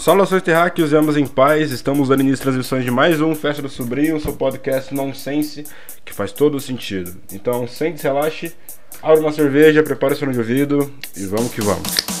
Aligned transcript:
Saudações 0.00 0.42
terráqueos 0.42 0.92
e 0.92 0.96
ambos 0.96 1.14
em 1.18 1.26
paz, 1.26 1.70
estamos 1.70 2.08
dando 2.08 2.20
início 2.20 2.36
às 2.36 2.40
transmissões 2.40 2.84
de 2.86 2.90
mais 2.90 3.20
um 3.20 3.34
Festa 3.34 3.60
do 3.60 3.68
Sobrinho, 3.68 4.18
seu 4.18 4.32
podcast 4.32 4.94
nonsense, 4.94 5.66
que 6.06 6.14
faz 6.14 6.32
todo 6.32 6.58
sentido. 6.58 7.14
Então, 7.30 7.68
sente-se, 7.68 8.04
relaxe, 8.04 8.54
abre 9.02 9.20
uma 9.20 9.30
cerveja, 9.30 9.82
prepare 9.82 10.14
o 10.14 10.16
fone 10.16 10.32
de 10.32 10.38
ouvido 10.38 10.90
e 11.14 11.26
vamos 11.26 11.52
que 11.52 11.60
vamos. 11.60 12.19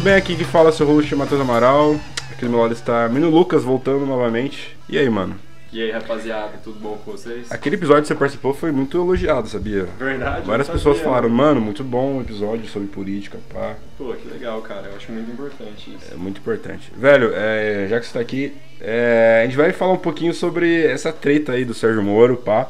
Muito 0.00 0.08
bem, 0.08 0.14
aqui 0.14 0.34
que 0.34 0.44
fala 0.44 0.72
seu 0.72 0.86
host 0.86 1.14
Matheus 1.14 1.42
Amaral, 1.42 1.94
aqui 2.32 2.46
do 2.46 2.50
meu 2.50 2.60
lado 2.60 2.72
está 2.72 3.06
Menino 3.06 3.28
Lucas 3.28 3.62
voltando 3.62 4.06
novamente. 4.06 4.74
E 4.88 4.96
aí, 4.96 5.10
mano? 5.10 5.36
E 5.70 5.82
aí, 5.82 5.90
rapaziada, 5.90 6.52
tudo 6.64 6.80
bom 6.80 6.98
com 7.04 7.12
vocês? 7.12 7.52
Aquele 7.52 7.76
episódio 7.76 8.00
que 8.04 8.08
você 8.08 8.14
participou 8.14 8.54
foi 8.54 8.72
muito 8.72 8.96
elogiado, 8.96 9.46
sabia? 9.46 9.86
Verdade? 9.98 10.46
Várias 10.46 10.70
pessoas 10.70 10.96
sabia, 10.96 11.10
falaram, 11.10 11.28
mano. 11.28 11.56
mano, 11.56 11.60
muito 11.60 11.84
bom 11.84 12.16
o 12.16 12.20
episódio 12.22 12.66
sobre 12.70 12.88
política, 12.88 13.36
pá. 13.52 13.74
Pô, 13.98 14.14
que 14.14 14.26
legal, 14.26 14.62
cara. 14.62 14.86
Eu 14.88 14.96
acho 14.96 15.12
muito 15.12 15.30
importante 15.32 15.90
isso. 15.94 16.14
É 16.14 16.16
muito 16.16 16.38
importante. 16.40 16.90
Velho, 16.96 17.32
é, 17.34 17.86
já 17.90 18.00
que 18.00 18.06
você 18.06 18.14
tá 18.14 18.20
aqui, 18.20 18.54
é, 18.80 19.40
a 19.42 19.44
gente 19.46 19.58
vai 19.58 19.70
falar 19.70 19.92
um 19.92 19.98
pouquinho 19.98 20.32
sobre 20.32 20.82
essa 20.86 21.12
treta 21.12 21.52
aí 21.52 21.66
do 21.66 21.74
Sérgio 21.74 22.02
Moro, 22.02 22.38
pá. 22.38 22.66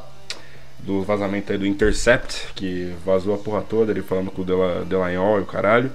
Do 0.81 1.03
vazamento 1.03 1.53
aí 1.53 1.59
do 1.59 1.67
Intercept, 1.67 2.49
que 2.57 2.93
vazou 3.07 3.37
a 3.37 3.39
porra 3.39 3.61
toda, 3.63 3.93
ele 3.93 4.03
falando 4.03 4.33
com 4.33 4.43
o 4.43 4.45
Dela- 4.45 4.85
Delanhol 4.85 5.39
e 5.39 5.43
o 5.43 5.47
caralho. 5.47 5.93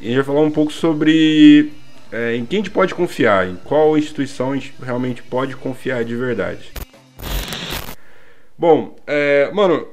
E 0.00 0.04
a 0.04 0.08
gente 0.08 0.16
vai 0.16 0.24
falar 0.24 0.40
um 0.40 0.50
pouco 0.50 0.72
sobre 0.72 1.72
é, 2.12 2.36
em 2.36 2.46
quem 2.46 2.60
a 2.60 2.62
gente 2.62 2.70
pode 2.70 2.94
confiar, 2.94 3.48
em 3.48 3.56
qual 3.56 3.98
instituição 3.98 4.52
a 4.52 4.54
gente 4.54 4.72
realmente 4.80 5.22
pode 5.22 5.56
confiar 5.56 6.04
de 6.04 6.14
verdade. 6.14 6.70
Bom, 8.56 8.96
é, 9.06 9.50
mano, 9.52 9.86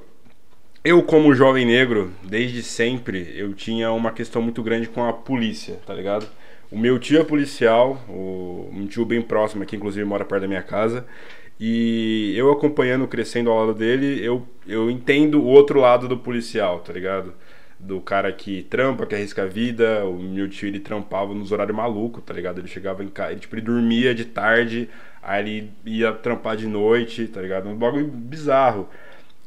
eu, 0.83 1.01
como 1.01 1.33
jovem 1.33 1.65
negro, 1.65 2.11
desde 2.23 2.61
sempre, 2.61 3.33
eu 3.35 3.53
tinha 3.53 3.91
uma 3.91 4.11
questão 4.11 4.41
muito 4.41 4.61
grande 4.61 4.87
com 4.87 5.03
a 5.03 5.11
polícia, 5.11 5.79
tá 5.85 5.93
ligado? 5.93 6.27
O 6.71 6.77
meu 6.77 6.99
tio 6.99 7.19
é 7.19 7.23
policial, 7.23 7.99
o, 8.07 8.69
um 8.71 8.85
tio 8.85 9.05
bem 9.05 9.21
próximo 9.21 9.63
aqui, 9.63 9.75
inclusive 9.75 10.05
mora 10.05 10.23
perto 10.23 10.41
da 10.41 10.47
minha 10.47 10.61
casa. 10.61 11.05
E 11.59 12.33
eu 12.35 12.51
acompanhando, 12.51 13.07
crescendo 13.07 13.49
ao 13.49 13.65
lado 13.65 13.73
dele, 13.73 14.23
eu, 14.23 14.45
eu 14.67 14.91
entendo 14.91 15.41
o 15.41 15.45
outro 15.45 15.79
lado 15.79 16.07
do 16.07 16.17
policial, 16.17 16.79
tá 16.79 16.93
ligado? 16.93 17.33
Do 17.79 17.99
cara 18.01 18.31
que 18.31 18.63
trampa, 18.63 19.05
que 19.05 19.15
arrisca 19.15 19.43
a 19.43 19.45
vida. 19.47 20.05
O 20.05 20.17
meu 20.17 20.49
tio, 20.49 20.67
ele 20.67 20.79
trampava 20.79 21.33
nos 21.33 21.51
horários 21.51 21.75
malucos, 21.75 22.23
tá 22.23 22.33
ligado? 22.33 22.59
Ele 22.59 22.67
chegava 22.67 23.03
em 23.03 23.09
casa, 23.09 23.31
ele, 23.31 23.41
tipo, 23.41 23.55
ele 23.55 23.61
dormia 23.63 24.15
de 24.15 24.25
tarde, 24.25 24.89
aí 25.21 25.41
ele 25.41 25.71
ia 25.85 26.11
trampar 26.13 26.55
de 26.57 26.67
noite, 26.67 27.27
tá 27.27 27.41
ligado? 27.41 27.67
Um 27.69 27.75
bagulho 27.75 28.07
bizarro 28.07 28.87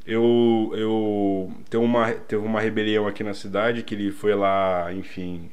eu, 0.07 0.73
eu 0.75 1.53
teve 1.69 1.85
uma, 1.85 2.13
teve 2.13 2.43
uma 2.45 2.61
rebelião 2.61 3.07
aqui 3.07 3.23
na 3.23 3.35
cidade 3.35 3.83
que 3.83 3.95
ele 3.95 4.11
foi 4.11 4.35
lá, 4.35 4.93
enfim, 4.93 5.51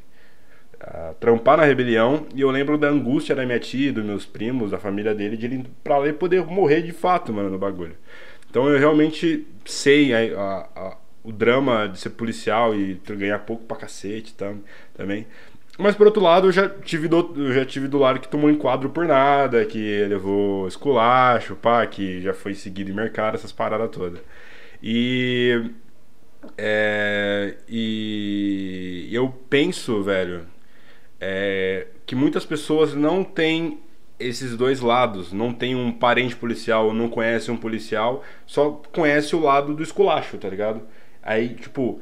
ah, 0.80 1.14
trampar 1.20 1.58
na 1.58 1.64
rebelião 1.66 2.26
e 2.36 2.42
eu 2.42 2.52
lembro 2.52 2.78
da 2.78 2.88
angústia 2.90 3.36
da 3.36 3.46
minha 3.46 3.60
tia, 3.60 3.92
dos 3.94 4.04
meus 4.06 4.26
primos, 4.26 4.72
da 4.72 4.78
família 4.80 5.14
dele, 5.16 5.38
de 5.38 5.46
ele 5.46 5.66
pra 5.84 5.98
lá 5.98 6.08
e 6.08 6.14
poder 6.14 6.46
morrer 6.46 6.82
de 6.82 6.92
fato, 6.92 7.34
mano, 7.34 7.50
no 7.50 7.58
bagulho. 7.58 7.96
Então 8.50 8.70
eu 8.70 8.80
realmente 8.80 9.46
sei 9.66 10.14
a- 10.14 10.68
a- 10.76 10.98
o 11.26 11.32
drama 11.32 11.88
de 11.88 12.00
ser 12.00 12.12
policial 12.12 12.76
e 12.76 13.00
ganhar 13.10 13.40
pouco 13.40 13.64
pra 13.66 13.78
cacete 13.78 14.34
tam, 14.34 14.62
também. 14.94 15.28
Mas 15.78 15.96
por 15.96 16.08
outro 16.08 16.22
lado, 16.22 16.48
eu 16.48 16.52
já 16.52 16.70
tive 16.70 17.08
do, 17.08 17.34
eu 17.36 17.54
já 17.54 17.66
tive 17.66 17.88
do 17.88 17.98
lado 17.98 18.20
que 18.20 18.28
tomou 18.28 18.50
enquadro 18.50 18.90
por 18.90 19.06
nada, 19.06 19.66
que 19.66 20.06
levou 20.06 20.68
esculacho, 20.68 21.56
pá, 21.56 21.86
que 21.86 22.22
já 22.22 22.34
foi 22.34 22.54
seguido 22.54 22.92
em 22.92 22.94
mercado, 22.94 23.36
essas 23.36 23.52
paradas 23.52 23.90
todas. 23.92 24.22
E 24.82 25.72
é, 26.58 27.56
e 27.68 29.10
eu 29.12 29.30
penso, 29.50 30.02
velho, 30.04 30.46
é, 31.20 31.88
que 32.06 32.16
muitas 32.16 32.46
pessoas 32.46 32.94
não 32.94 33.24
têm 33.24 33.80
esses 34.20 34.56
dois 34.56 34.80
lados. 34.82 35.34
Não 35.34 35.54
tem 35.54 35.76
um 35.76 35.92
parente 35.92 36.36
policial, 36.36 36.94
não 36.94 37.10
conhece 37.10 37.52
um 37.52 37.58
policial, 37.58 38.24
só 38.46 38.72
conhece 38.94 39.36
o 39.36 39.40
lado 39.42 39.74
do 39.74 39.84
esculacho, 39.84 40.38
tá 40.38 40.50
ligado? 40.50 40.82
Aí, 41.26 41.56
tipo, 41.56 42.00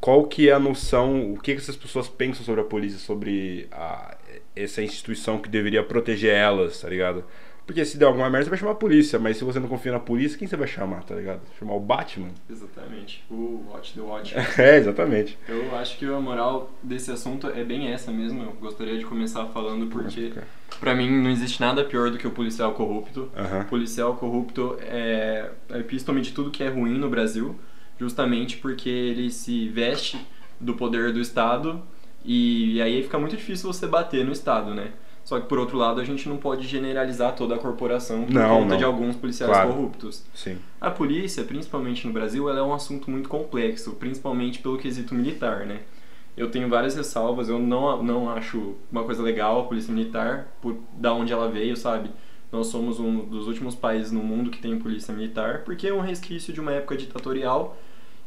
qual 0.00 0.24
que 0.26 0.48
é 0.48 0.52
a 0.52 0.58
noção, 0.58 1.32
o 1.32 1.38
que, 1.38 1.52
que 1.54 1.60
essas 1.60 1.76
pessoas 1.76 2.08
pensam 2.08 2.44
sobre 2.44 2.60
a 2.60 2.64
polícia, 2.64 2.98
sobre 2.98 3.66
a- 3.72 4.16
essa 4.56 4.82
instituição 4.82 5.38
que 5.38 5.48
deveria 5.48 5.82
proteger 5.82 6.32
elas, 6.34 6.80
tá 6.80 6.88
ligado? 6.88 7.24
Porque 7.64 7.84
se 7.84 7.96
der 7.96 8.06
alguma 8.06 8.28
merda, 8.28 8.44
você 8.44 8.50
vai 8.50 8.58
chamar 8.58 8.72
a 8.72 8.74
polícia, 8.74 9.18
mas 9.20 9.36
se 9.36 9.44
você 9.44 9.60
não 9.60 9.68
confia 9.68 9.92
na 9.92 10.00
polícia, 10.00 10.36
quem 10.36 10.48
você 10.48 10.56
vai 10.56 10.66
chamar, 10.66 11.04
tá 11.04 11.14
ligado? 11.14 11.40
Chamar 11.58 11.74
o 11.74 11.80
Batman? 11.80 12.28
Exatamente. 12.50 13.24
O 13.30 13.64
Watch 13.70 13.94
the 13.94 14.00
Watch. 14.00 14.34
É, 14.60 14.76
exatamente. 14.78 15.38
Eu 15.48 15.74
acho 15.76 15.96
que 15.96 16.04
a 16.04 16.18
moral 16.20 16.70
desse 16.82 17.12
assunto 17.12 17.46
é 17.48 17.62
bem 17.62 17.92
essa 17.92 18.10
mesmo. 18.10 18.42
Eu 18.42 18.52
gostaria 18.60 18.98
de 18.98 19.04
começar 19.04 19.46
falando 19.46 19.86
porque, 19.86 20.32
pra 20.80 20.92
mim, 20.94 21.08
não 21.22 21.30
existe 21.30 21.60
nada 21.60 21.84
pior 21.84 22.10
do 22.10 22.18
que 22.18 22.26
o 22.26 22.32
policial 22.32 22.72
corrupto. 22.74 23.30
Aham. 23.36 23.60
O 23.60 23.64
policial 23.66 24.16
corrupto 24.16 24.76
é 24.80 25.48
a 25.70 25.78
epítome 25.78 26.20
de 26.20 26.32
tudo 26.32 26.50
que 26.50 26.64
é 26.64 26.68
ruim 26.68 26.98
no 26.98 27.08
Brasil, 27.08 27.56
justamente 28.02 28.56
porque 28.56 28.88
ele 28.88 29.30
se 29.30 29.68
veste 29.68 30.18
do 30.60 30.74
poder 30.74 31.12
do 31.12 31.20
Estado 31.20 31.80
e 32.24 32.82
aí 32.82 33.00
fica 33.02 33.16
muito 33.16 33.36
difícil 33.36 33.72
você 33.72 33.86
bater 33.86 34.24
no 34.24 34.32
Estado, 34.32 34.74
né? 34.74 34.90
Só 35.24 35.38
que 35.38 35.46
por 35.46 35.56
outro 35.56 35.78
lado 35.78 36.00
a 36.00 36.04
gente 36.04 36.28
não 36.28 36.36
pode 36.36 36.66
generalizar 36.66 37.36
toda 37.36 37.54
a 37.54 37.58
corporação 37.58 38.24
por 38.24 38.32
Não, 38.34 38.56
conta 38.58 38.70
não. 38.70 38.76
de 38.76 38.82
alguns 38.84 39.14
policiais 39.14 39.52
Claro. 39.52 39.68
corruptos. 39.72 40.24
Sim. 40.34 40.58
A 40.80 40.90
polícia, 40.90 41.44
principalmente 41.44 42.04
no 42.08 42.12
Brasil, 42.12 42.48
ela 42.50 42.58
é 42.58 42.62
um 42.62 42.74
assunto 42.74 43.08
muito 43.08 43.28
complexo, 43.28 43.92
principalmente 43.92 44.58
pelo 44.58 44.76
quesito 44.78 45.14
militar, 45.14 45.64
né? 45.64 45.82
Eu 46.36 46.50
tenho 46.50 46.68
várias 46.68 46.96
ressalvas, 46.96 47.48
eu 47.48 47.58
não, 47.60 48.02
não 48.02 48.28
acho 48.30 48.74
uma 48.90 49.04
coisa 49.04 49.22
legal 49.22 49.60
a 49.60 49.64
polícia 49.64 49.94
militar, 49.94 50.48
por 50.60 50.76
da 50.96 51.14
onde 51.14 51.32
ela 51.32 51.48
veio, 51.48 51.76
sabe? 51.76 52.10
Nós 52.50 52.66
somos 52.66 52.98
um 52.98 53.20
dos 53.24 53.46
últimos 53.46 53.76
países 53.76 54.10
no 54.10 54.22
mundo 54.24 54.50
que 54.50 54.58
tem 54.58 54.76
polícia 54.76 55.14
militar, 55.14 55.62
porque 55.64 55.86
é 55.86 55.94
um 55.94 56.00
resquício 56.00 56.52
de 56.52 56.60
uma 56.60 56.72
época 56.72 56.96
ditatorial 56.96 57.76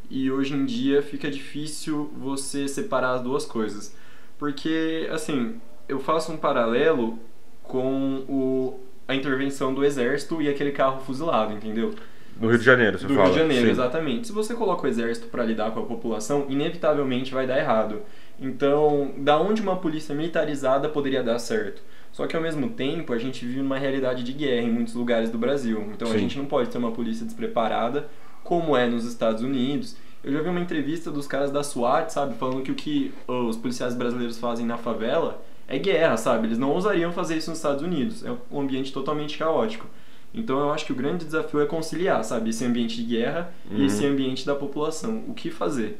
e 0.09 0.31
hoje 0.31 0.53
em 0.53 0.65
dia 0.65 1.01
fica 1.01 1.29
difícil 1.29 2.09
você 2.17 2.67
separar 2.67 3.15
as 3.15 3.21
duas 3.21 3.45
coisas. 3.45 3.95
Porque, 4.37 5.07
assim, 5.11 5.59
eu 5.87 5.99
faço 5.99 6.31
um 6.31 6.37
paralelo 6.37 7.17
com 7.63 8.23
o, 8.27 8.79
a 9.07 9.15
intervenção 9.15 9.73
do 9.73 9.83
exército 9.83 10.41
e 10.41 10.49
aquele 10.49 10.71
carro 10.71 11.01
fuzilado, 11.01 11.53
entendeu? 11.53 11.93
No 12.39 12.49
Rio 12.49 12.59
de 12.59 12.65
Janeiro, 12.65 12.99
você 12.99 13.07
do 13.07 13.13
fala. 13.13 13.27
Rio 13.27 13.33
de 13.33 13.39
Janeiro, 13.39 13.65
Sim. 13.65 13.71
exatamente. 13.71 14.27
Se 14.27 14.33
você 14.33 14.53
coloca 14.53 14.83
o 14.83 14.87
exército 14.87 15.27
para 15.27 15.43
lidar 15.43 15.71
com 15.71 15.79
a 15.79 15.83
população, 15.83 16.45
inevitavelmente 16.49 17.33
vai 17.33 17.47
dar 17.47 17.57
errado. 17.57 18.01
Então, 18.39 19.13
da 19.17 19.39
onde 19.39 19.61
uma 19.61 19.77
polícia 19.77 20.13
militarizada 20.13 20.89
poderia 20.89 21.23
dar 21.23 21.39
certo? 21.39 21.81
Só 22.11 22.27
que 22.27 22.35
ao 22.35 22.41
mesmo 22.41 22.69
tempo, 22.69 23.13
a 23.13 23.17
gente 23.17 23.45
vive 23.45 23.61
numa 23.61 23.77
realidade 23.77 24.23
de 24.23 24.33
guerra 24.33 24.67
em 24.67 24.71
muitos 24.71 24.93
lugares 24.93 25.29
do 25.29 25.37
Brasil. 25.37 25.89
Então, 25.93 26.07
a 26.09 26.11
Sim. 26.11 26.19
gente 26.19 26.37
não 26.37 26.45
pode 26.45 26.69
ter 26.69 26.77
uma 26.77 26.91
polícia 26.91 27.25
despreparada, 27.25 28.07
como 28.45 28.77
é 28.77 28.87
nos 28.87 29.03
Estados 29.05 29.41
Unidos. 29.41 29.97
Eu 30.23 30.31
já 30.31 30.41
vi 30.41 30.49
uma 30.49 30.59
entrevista 30.61 31.11
dos 31.11 31.27
caras 31.27 31.51
da 31.51 31.61
SWAT, 31.63 32.09
sabe, 32.11 32.35
falando 32.35 32.61
que 32.63 32.71
o 32.71 32.75
que 32.75 33.13
os 33.27 33.57
policiais 33.57 33.93
brasileiros 33.93 34.37
fazem 34.37 34.65
na 34.65 34.77
favela 34.77 35.43
é 35.67 35.77
guerra, 35.77 36.15
sabe? 36.15 36.47
Eles 36.47 36.57
não 36.57 36.69
ousariam 36.71 37.11
fazer 37.11 37.35
isso 37.37 37.49
nos 37.49 37.59
Estados 37.59 37.83
Unidos. 37.83 38.23
É 38.23 38.31
um 38.51 38.61
ambiente 38.61 38.93
totalmente 38.93 39.37
caótico. 39.37 39.87
Então 40.33 40.59
eu 40.59 40.71
acho 40.71 40.85
que 40.85 40.91
o 40.91 40.95
grande 40.95 41.25
desafio 41.25 41.59
é 41.61 41.65
conciliar, 41.65 42.23
sabe, 42.23 42.49
esse 42.51 42.63
ambiente 42.65 42.95
de 42.97 43.03
guerra 43.03 43.51
Uhum. 43.69 43.77
e 43.77 43.85
esse 43.85 44.05
ambiente 44.05 44.45
da 44.45 44.53
população. 44.55 45.23
O 45.27 45.33
que 45.33 45.49
fazer? 45.49 45.99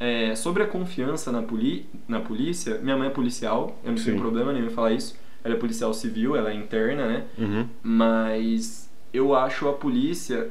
É, 0.00 0.34
sobre 0.34 0.62
a 0.62 0.66
confiança 0.66 1.30
na, 1.32 1.42
poli 1.42 1.86
na 2.08 2.20
polícia, 2.20 2.78
minha 2.82 2.96
mãe 2.96 3.08
é 3.08 3.10
policial, 3.10 3.78
eu 3.84 3.90
não 3.90 3.96
Sim. 3.98 4.04
tenho 4.06 4.18
problema 4.18 4.52
nenhum 4.52 4.66
em 4.66 4.70
falar 4.70 4.92
isso. 4.92 5.16
Ela 5.42 5.54
é 5.54 5.58
policial 5.58 5.92
civil, 5.94 6.34
ela 6.36 6.50
é 6.50 6.54
interna, 6.54 7.06
né? 7.06 7.24
Uhum. 7.38 7.66
Mas 7.82 8.90
eu 9.12 9.34
acho 9.34 9.68
a 9.68 9.72
polícia 9.72 10.50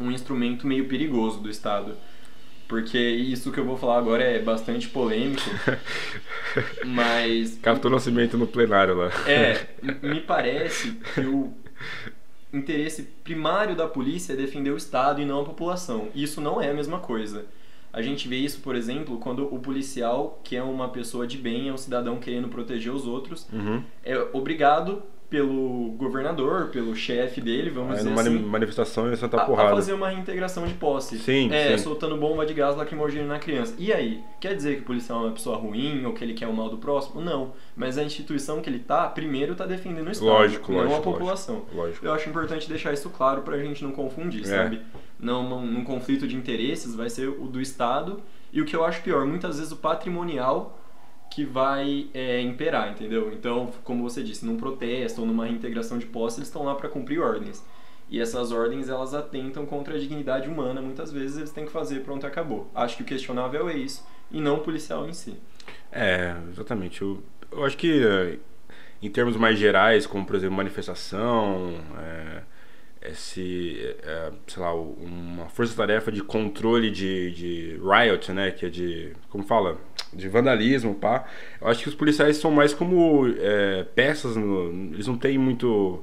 um 0.00 0.10
instrumento 0.10 0.66
meio 0.66 0.86
perigoso 0.88 1.40
do 1.40 1.50
Estado. 1.50 1.96
Porque 2.68 2.98
isso 2.98 3.50
que 3.50 3.58
eu 3.58 3.64
vou 3.64 3.76
falar 3.76 3.98
agora 3.98 4.22
é 4.22 4.38
bastante 4.40 4.88
polêmico, 4.88 5.42
mas 6.86 7.58
Captou 7.62 7.90
Nascimento 7.90 8.36
no 8.38 8.46
plenário 8.46 8.94
lá. 8.96 9.10
é, 9.26 9.66
me 10.02 10.20
parece 10.20 10.92
que 11.14 11.20
o 11.20 11.52
interesse 12.52 13.02
primário 13.24 13.76
da 13.76 13.86
polícia 13.86 14.32
é 14.32 14.36
defender 14.36 14.70
o 14.70 14.76
Estado 14.76 15.20
e 15.20 15.24
não 15.24 15.40
a 15.40 15.44
população. 15.44 16.08
E 16.14 16.22
Isso 16.22 16.40
não 16.40 16.60
é 16.60 16.70
a 16.70 16.74
mesma 16.74 16.98
coisa. 16.98 17.44
A 17.92 18.02
gente 18.02 18.28
vê 18.28 18.36
isso, 18.36 18.60
por 18.60 18.76
exemplo, 18.76 19.18
quando 19.18 19.52
o 19.52 19.58
policial, 19.58 20.40
que 20.44 20.54
é 20.54 20.62
uma 20.62 20.88
pessoa 20.88 21.26
de 21.26 21.36
bem, 21.36 21.68
é 21.68 21.72
um 21.72 21.76
cidadão 21.76 22.18
querendo 22.20 22.48
proteger 22.48 22.92
os 22.92 23.04
outros, 23.04 23.48
Uhum. 23.52 23.82
é 24.04 24.16
obrigado 24.32 25.02
pelo 25.30 25.92
governador, 25.92 26.66
pelo 26.70 26.94
chefe 26.94 27.40
dele, 27.40 27.70
vamos 27.70 27.92
Aí 27.92 27.96
dizer 27.98 28.10
numa 28.10 28.20
assim, 28.20 28.38
manifestação 28.40 29.12
em 29.12 29.16
Santa 29.16 29.36
a, 29.38 29.42
a 29.42 29.46
Porrada. 29.46 29.70
fazer 29.76 29.92
uma 29.92 30.08
reintegração 30.08 30.66
de 30.66 30.74
posse. 30.74 31.18
Sim, 31.20 31.48
é, 31.52 31.78
sim. 31.78 31.84
soltando 31.84 32.16
bomba 32.16 32.44
de 32.44 32.52
gás 32.52 32.76
lacrimogêneo 32.76 33.28
na 33.28 33.38
criança. 33.38 33.74
E 33.78 33.92
aí? 33.92 34.20
Quer 34.40 34.56
dizer 34.56 34.76
que 34.76 34.82
o 34.82 34.84
policial 34.86 35.20
é 35.20 35.26
uma 35.28 35.32
pessoa 35.32 35.56
ruim 35.56 36.04
ou 36.04 36.12
que 36.12 36.24
ele 36.24 36.34
quer 36.34 36.48
o 36.48 36.52
mal 36.52 36.68
do 36.68 36.78
próximo? 36.78 37.20
Não. 37.20 37.52
Mas 37.76 37.96
a 37.96 38.02
instituição 38.02 38.60
que 38.60 38.68
ele 38.68 38.80
tá, 38.80 39.08
primeiro 39.08 39.54
tá 39.54 39.64
defendendo 39.66 40.08
o 40.08 40.10
Estado, 40.10 40.28
Lógico, 40.28 40.72
não 40.72 40.80
a 40.80 40.82
lógico, 40.84 41.02
população. 41.02 41.62
Lógico. 41.72 42.04
Eu 42.04 42.12
acho 42.12 42.28
importante 42.28 42.68
deixar 42.68 42.92
isso 42.92 43.08
claro 43.10 43.42
pra 43.42 43.56
gente 43.58 43.84
não 43.84 43.92
confundir, 43.92 44.42
É. 44.42 44.44
sabe? 44.46 44.80
Não, 45.18 45.48
num, 45.48 45.64
num 45.64 45.84
conflito 45.84 46.26
de 46.26 46.34
interesses 46.34 46.94
vai 46.96 47.08
ser 47.08 47.28
o 47.28 47.46
do 47.46 47.60
Estado 47.60 48.20
e 48.52 48.60
o 48.60 48.64
que 48.64 48.74
eu 48.74 48.84
acho 48.84 49.00
pior, 49.02 49.24
muitas 49.26 49.58
vezes 49.58 49.70
o 49.70 49.76
patrimonial 49.76 50.76
que 51.30 51.44
vai 51.44 52.08
é, 52.12 52.40
imperar, 52.40 52.90
entendeu? 52.90 53.32
Então, 53.32 53.72
como 53.84 54.02
você 54.02 54.22
disse, 54.22 54.44
num 54.44 54.56
protesto 54.56 55.20
ou 55.20 55.26
numa 55.26 55.46
reintegração 55.46 55.98
de 55.98 56.06
posse, 56.06 56.38
eles 56.38 56.48
estão 56.48 56.64
lá 56.64 56.74
para 56.74 56.88
cumprir 56.88 57.20
ordens. 57.20 57.64
E 58.08 58.20
essas 58.20 58.50
ordens, 58.50 58.88
elas 58.88 59.14
atentam 59.14 59.64
contra 59.64 59.94
a 59.94 59.98
dignidade 59.98 60.48
humana, 60.48 60.82
muitas 60.82 61.12
vezes 61.12 61.38
eles 61.38 61.52
têm 61.52 61.64
que 61.64 61.70
fazer, 61.70 62.00
pronto, 62.00 62.26
acabou. 62.26 62.68
Acho 62.74 62.96
que 62.96 63.02
o 63.04 63.06
questionável 63.06 63.68
é 63.68 63.76
isso, 63.76 64.04
e 64.32 64.40
não 64.40 64.56
o 64.56 64.60
policial 64.60 65.08
em 65.08 65.12
si. 65.12 65.36
É, 65.92 66.34
exatamente. 66.50 67.02
Eu, 67.02 67.22
eu 67.52 67.64
acho 67.64 67.76
que 67.76 68.38
em 69.00 69.08
termos 69.08 69.36
mais 69.36 69.58
gerais, 69.58 70.06
como 70.06 70.26
por 70.26 70.34
exemplo 70.34 70.56
manifestação, 70.56 71.80
é, 71.98 72.42
esse, 73.02 73.94
é, 74.02 74.30
sei 74.46 74.62
lá, 74.62 74.74
uma 74.74 75.46
força-tarefa 75.48 76.12
de 76.12 76.22
controle 76.22 76.90
de, 76.90 77.30
de 77.32 77.80
riot, 77.82 78.30
né, 78.32 78.50
que 78.50 78.66
é 78.66 78.68
de, 78.68 79.12
como 79.30 79.42
fala, 79.44 79.78
de 80.12 80.28
vandalismo, 80.28 80.94
pá. 80.94 81.24
Eu 81.60 81.68
acho 81.68 81.82
que 81.82 81.88
os 81.88 81.94
policiais 81.94 82.36
são 82.36 82.50
mais 82.50 82.74
como 82.74 83.26
é, 83.38 83.84
peças, 83.94 84.36
no- 84.36 84.92
eles 84.92 85.06
não 85.06 85.16
têm 85.16 85.38
muito 85.38 86.02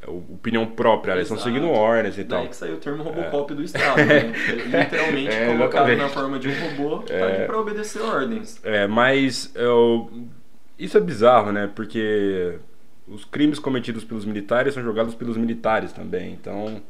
é, 0.00 0.08
opinião 0.08 0.66
própria, 0.66 1.12
eles 1.14 1.24
estão 1.28 1.38
seguindo 1.42 1.68
ordens 1.68 2.16
e 2.16 2.24
tal. 2.24 2.40
Daí 2.40 2.48
que 2.48 2.56
saiu 2.56 2.74
o 2.74 2.78
termo 2.78 3.02
Robocop 3.02 3.52
do 3.54 3.62
Estado, 3.62 4.04
né? 4.04 4.32
Literalmente 4.84 5.34
É, 5.34 5.46
colocado 5.46 5.88
exatamente. 5.90 5.98
na 5.98 6.08
forma 6.08 6.38
de 6.38 6.48
um 6.48 6.54
robô, 6.68 6.98
tá 6.98 7.14
ali 7.26 7.44
pra 7.46 7.58
obedecer 7.60 8.02
ordens. 8.02 8.60
É, 8.62 8.86
mas 8.86 9.50
eu, 9.56 10.10
isso 10.78 10.96
é 10.96 11.00
bizarro, 11.00 11.50
né? 11.50 11.68
Porque 11.74 12.58
os 13.08 13.24
crimes 13.24 13.58
cometidos 13.58 14.04
pelos 14.04 14.24
militares 14.24 14.74
são 14.74 14.82
jogados 14.82 15.14
pelos 15.14 15.36
militares 15.36 15.92
também. 15.92 16.32
Então 16.32 16.82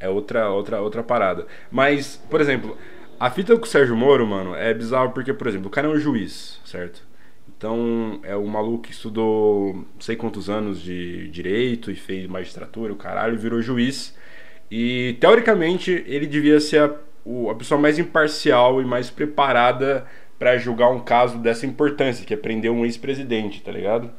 é 0.00 0.08
outra, 0.08 0.50
outra, 0.50 0.80
outra 0.80 1.02
parada. 1.02 1.46
Mas, 1.70 2.16
por 2.30 2.40
exemplo, 2.40 2.76
a 3.18 3.30
fita 3.30 3.56
com 3.56 3.64
o 3.64 3.68
Sérgio 3.68 3.96
Moro, 3.96 4.26
mano, 4.26 4.54
é 4.54 4.72
bizarro 4.72 5.10
porque, 5.12 5.32
por 5.32 5.46
exemplo, 5.46 5.68
o 5.68 5.70
cara 5.70 5.88
é 5.88 5.90
um 5.90 5.98
juiz, 5.98 6.60
certo? 6.64 7.06
Então 7.56 8.20
é 8.22 8.36
um 8.36 8.46
maluco 8.46 8.84
que 8.84 8.92
estudou 8.92 9.74
não 9.74 10.00
sei 10.00 10.14
quantos 10.14 10.48
anos 10.48 10.80
de 10.80 11.28
direito 11.28 11.90
e 11.90 11.96
fez 11.96 12.26
magistratura, 12.28 12.92
o 12.92 12.96
caralho, 12.96 13.36
virou 13.38 13.60
juiz. 13.60 14.16
E 14.70 15.16
teoricamente 15.20 16.04
ele 16.06 16.26
devia 16.26 16.60
ser 16.60 16.82
a, 16.82 16.94
a 17.50 17.54
pessoa 17.54 17.80
mais 17.80 17.98
imparcial 17.98 18.80
e 18.80 18.84
mais 18.84 19.10
preparada 19.10 20.06
pra 20.38 20.56
julgar 20.56 20.90
um 20.90 21.00
caso 21.00 21.38
dessa 21.38 21.66
importância, 21.66 22.24
que 22.24 22.32
é 22.32 22.36
prender 22.36 22.70
um 22.70 22.84
ex-presidente, 22.84 23.60
tá 23.60 23.72
ligado? 23.72 24.10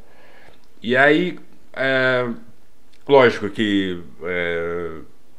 E 0.81 0.95
aí, 0.95 1.37
é, 1.73 2.27
lógico 3.07 3.49
que 3.49 4.01
é, 4.23 4.91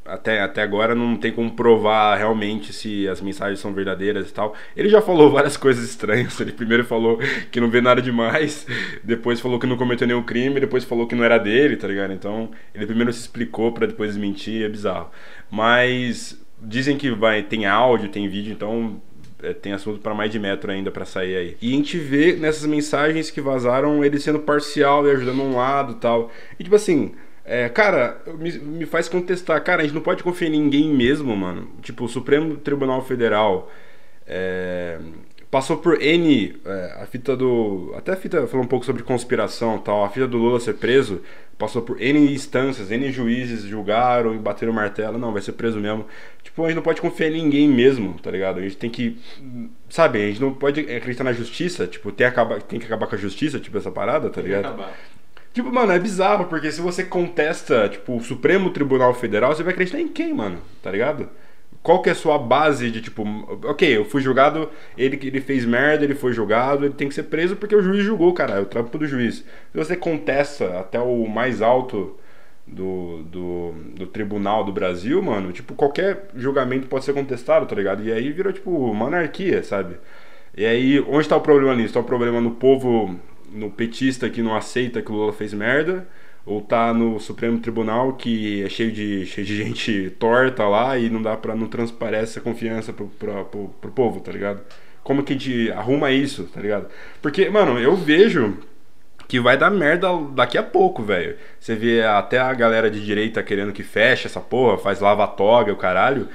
até, 0.04 0.40
até 0.40 0.62
agora 0.62 0.94
não 0.94 1.16
tem 1.16 1.32
como 1.32 1.52
provar 1.52 2.16
realmente 2.16 2.72
se 2.72 3.08
as 3.08 3.20
mensagens 3.20 3.60
são 3.60 3.72
verdadeiras 3.72 4.28
e 4.28 4.32
tal. 4.32 4.54
Ele 4.76 4.88
já 4.88 5.00
falou 5.00 5.30
várias 5.32 5.56
coisas 5.56 5.84
estranhas. 5.88 6.38
Ele 6.40 6.52
primeiro 6.52 6.84
falou 6.84 7.18
que 7.50 7.60
não 7.60 7.70
vê 7.70 7.80
nada 7.80 8.02
demais, 8.02 8.66
depois 9.04 9.40
falou 9.40 9.58
que 9.58 9.66
não 9.66 9.76
cometeu 9.76 10.06
nenhum 10.06 10.22
crime, 10.22 10.60
depois 10.60 10.84
falou 10.84 11.06
que 11.06 11.14
não 11.14 11.24
era 11.24 11.38
dele, 11.38 11.76
tá 11.76 11.86
ligado? 11.86 12.12
Então, 12.12 12.50
ele 12.74 12.86
primeiro 12.86 13.12
se 13.12 13.20
explicou 13.20 13.72
pra 13.72 13.86
depois 13.86 14.10
desmentir, 14.12 14.64
é 14.64 14.68
bizarro. 14.68 15.10
Mas 15.50 16.40
dizem 16.60 16.96
que 16.96 17.10
vai 17.10 17.42
tem 17.42 17.66
áudio, 17.66 18.08
tem 18.08 18.28
vídeo, 18.28 18.52
então 18.52 19.00
é, 19.42 19.52
tem 19.52 19.72
assunto 19.72 20.00
para 20.00 20.14
mais 20.14 20.30
de 20.30 20.38
metro 20.38 20.70
ainda 20.70 20.90
para 20.90 21.04
sair 21.04 21.36
aí. 21.36 21.56
E 21.60 21.72
a 21.72 21.76
gente 21.76 21.98
vê 21.98 22.34
nessas 22.34 22.66
mensagens 22.66 23.30
que 23.30 23.40
vazaram 23.40 24.04
ele 24.04 24.18
sendo 24.18 24.40
parcial 24.40 25.06
e 25.06 25.10
ajudando 25.10 25.42
um 25.42 25.56
lado 25.56 25.94
tal. 25.94 26.30
E 26.58 26.64
tipo 26.64 26.76
assim, 26.76 27.12
é, 27.44 27.68
cara, 27.68 28.20
me, 28.38 28.52
me 28.58 28.86
faz 28.86 29.08
contestar. 29.08 29.62
Cara, 29.62 29.82
a 29.82 29.84
gente 29.84 29.94
não 29.94 30.02
pode 30.02 30.22
confiar 30.22 30.48
em 30.48 30.52
ninguém 30.52 30.94
mesmo, 30.94 31.36
mano. 31.36 31.68
Tipo, 31.82 32.04
o 32.04 32.08
Supremo 32.08 32.56
Tribunal 32.56 33.04
Federal 33.04 33.70
é, 34.26 34.98
passou 35.50 35.78
por 35.78 36.00
N. 36.00 36.56
é, 36.64 36.98
a 37.02 37.06
fita 37.06 37.36
do. 37.36 37.92
Até 37.96 38.12
a 38.12 38.16
fita 38.16 38.46
falou 38.46 38.64
um 38.64 38.68
pouco 38.68 38.86
sobre 38.86 39.02
conspiração 39.02 39.78
tal. 39.78 40.04
A 40.04 40.08
fita 40.08 40.26
do 40.26 40.38
Lula 40.38 40.60
ser 40.60 40.74
preso 40.74 41.20
passou 41.58 41.82
por 41.82 42.00
N 42.00 42.32
instâncias, 42.32 42.90
N 42.90 43.12
juízes 43.12 43.64
julgaram 43.64 44.34
e 44.34 44.38
bateram 44.38 44.72
o 44.72 44.74
martelo. 44.74 45.18
Não, 45.18 45.32
vai 45.32 45.42
ser 45.42 45.52
preso 45.52 45.78
mesmo. 45.78 46.06
Tipo, 46.42 46.64
a 46.64 46.68
gente 46.68 46.76
não 46.76 46.82
pode 46.82 47.00
confiar 47.00 47.28
em 47.28 47.42
ninguém 47.42 47.68
mesmo, 47.68 48.14
tá 48.22 48.30
ligado? 48.30 48.60
A 48.60 48.62
gente 48.62 48.76
tem 48.76 48.88
que. 48.88 49.18
Sabe, 49.88 50.22
a 50.22 50.26
gente 50.28 50.40
não 50.40 50.54
pode 50.54 50.80
acreditar 50.80 51.24
na 51.24 51.32
justiça. 51.32 51.86
Tipo, 51.86 52.12
tem, 52.12 52.26
que 52.26 52.32
acabar, 52.32 52.62
tem 52.62 52.78
que 52.78 52.86
acabar 52.86 53.06
com 53.06 53.14
a 53.14 53.18
justiça, 53.18 53.58
tipo, 53.58 53.76
essa 53.76 53.90
parada, 53.90 54.30
tá 54.30 54.40
ligado? 54.40 54.66
Acabar. 54.66 54.96
Tipo, 55.52 55.72
mano, 55.72 55.90
é 55.90 55.98
bizarro, 55.98 56.44
porque 56.44 56.70
se 56.70 56.80
você 56.80 57.02
contesta, 57.02 57.88
tipo, 57.88 58.16
o 58.16 58.22
Supremo 58.22 58.70
Tribunal 58.70 59.12
Federal, 59.14 59.54
você 59.54 59.64
vai 59.64 59.72
acreditar 59.72 60.00
em 60.00 60.06
quem, 60.06 60.32
mano? 60.32 60.58
Tá 60.80 60.92
ligado? 60.92 61.28
Qual 61.82 62.02
que 62.02 62.10
é 62.10 62.12
a 62.12 62.14
sua 62.14 62.38
base 62.38 62.90
de, 62.90 63.00
tipo, 63.00 63.24
ok, 63.64 63.96
eu 63.96 64.04
fui 64.04 64.20
julgado, 64.20 64.68
ele, 64.98 65.18
ele 65.22 65.40
fez 65.40 65.64
merda, 65.64 66.04
ele 66.04 66.14
foi 66.14 66.32
julgado, 66.32 66.84
ele 66.84 66.92
tem 66.92 67.08
que 67.08 67.14
ser 67.14 67.22
preso 67.24 67.56
porque 67.56 67.74
o 67.74 67.82
juiz 67.82 68.04
julgou, 68.04 68.34
cara, 68.34 68.54
é 68.54 68.60
o 68.60 68.66
trampo 68.66 68.98
do 68.98 69.06
juiz. 69.06 69.36
Se 69.36 69.44
você 69.78 69.96
contesta 69.96 70.78
até 70.78 71.00
o 71.00 71.26
mais 71.26 71.62
alto 71.62 72.18
do, 72.66 73.22
do, 73.24 73.74
do 73.96 74.06
tribunal 74.06 74.62
do 74.64 74.72
Brasil, 74.72 75.22
mano, 75.22 75.52
tipo, 75.52 75.74
qualquer 75.74 76.28
julgamento 76.36 76.86
pode 76.86 77.04
ser 77.04 77.14
contestado, 77.14 77.66
tá 77.66 77.74
ligado? 77.74 78.04
E 78.04 78.12
aí 78.12 78.30
virou, 78.30 78.52
tipo, 78.52 78.70
uma 78.70 79.06
anarquia, 79.06 79.62
sabe? 79.62 79.96
E 80.56 80.66
aí, 80.66 81.00
onde 81.00 81.28
tá 81.28 81.36
o 81.36 81.40
problema 81.40 81.74
nisso? 81.74 81.94
Tá 81.94 82.00
o 82.00 82.04
problema 82.04 82.40
no 82.40 82.52
povo, 82.52 83.16
no 83.52 83.70
petista 83.70 84.28
que 84.28 84.42
não 84.42 84.54
aceita 84.54 85.00
que 85.02 85.10
o 85.10 85.14
Lula 85.14 85.32
fez 85.32 85.54
merda? 85.54 86.06
Ou 86.46 86.60
tá 86.60 86.92
no 86.92 87.20
Supremo 87.20 87.58
Tribunal 87.58 88.14
que 88.14 88.64
é 88.64 88.68
cheio 88.68 88.90
de, 88.90 89.26
cheio 89.26 89.46
de 89.46 89.56
gente 89.62 90.10
torta 90.18 90.66
lá 90.66 90.98
e 90.98 91.10
não 91.10 91.20
dá 91.22 91.36
pra, 91.36 91.54
não 91.54 91.66
transparece 91.66 92.32
essa 92.32 92.40
confiança 92.40 92.92
pro, 92.92 93.06
pro, 93.06 93.44
pro, 93.44 93.68
pro 93.80 93.90
povo, 93.90 94.20
tá 94.20 94.32
ligado? 94.32 94.62
Como 95.02 95.22
que 95.22 95.32
a 95.32 95.36
gente 95.36 95.72
arruma 95.72 96.10
isso, 96.10 96.44
tá 96.44 96.60
ligado? 96.60 96.88
Porque, 97.22 97.48
mano, 97.48 97.78
eu 97.78 97.96
vejo 97.96 98.58
que 99.30 99.38
vai 99.38 99.56
dar 99.56 99.70
merda 99.70 100.08
daqui 100.34 100.58
a 100.58 100.62
pouco, 100.62 101.04
velho. 101.04 101.36
Você 101.58 101.76
vê 101.76 102.02
até 102.02 102.38
a 102.38 102.52
galera 102.52 102.90
de 102.90 103.04
direita 103.04 103.42
querendo 103.42 103.72
que 103.72 103.84
feche 103.84 104.26
essa 104.26 104.40
porra, 104.40 104.76
faz 104.76 105.00
lava-toga, 105.00 105.72
o 105.72 105.76
caralho. 105.76 106.28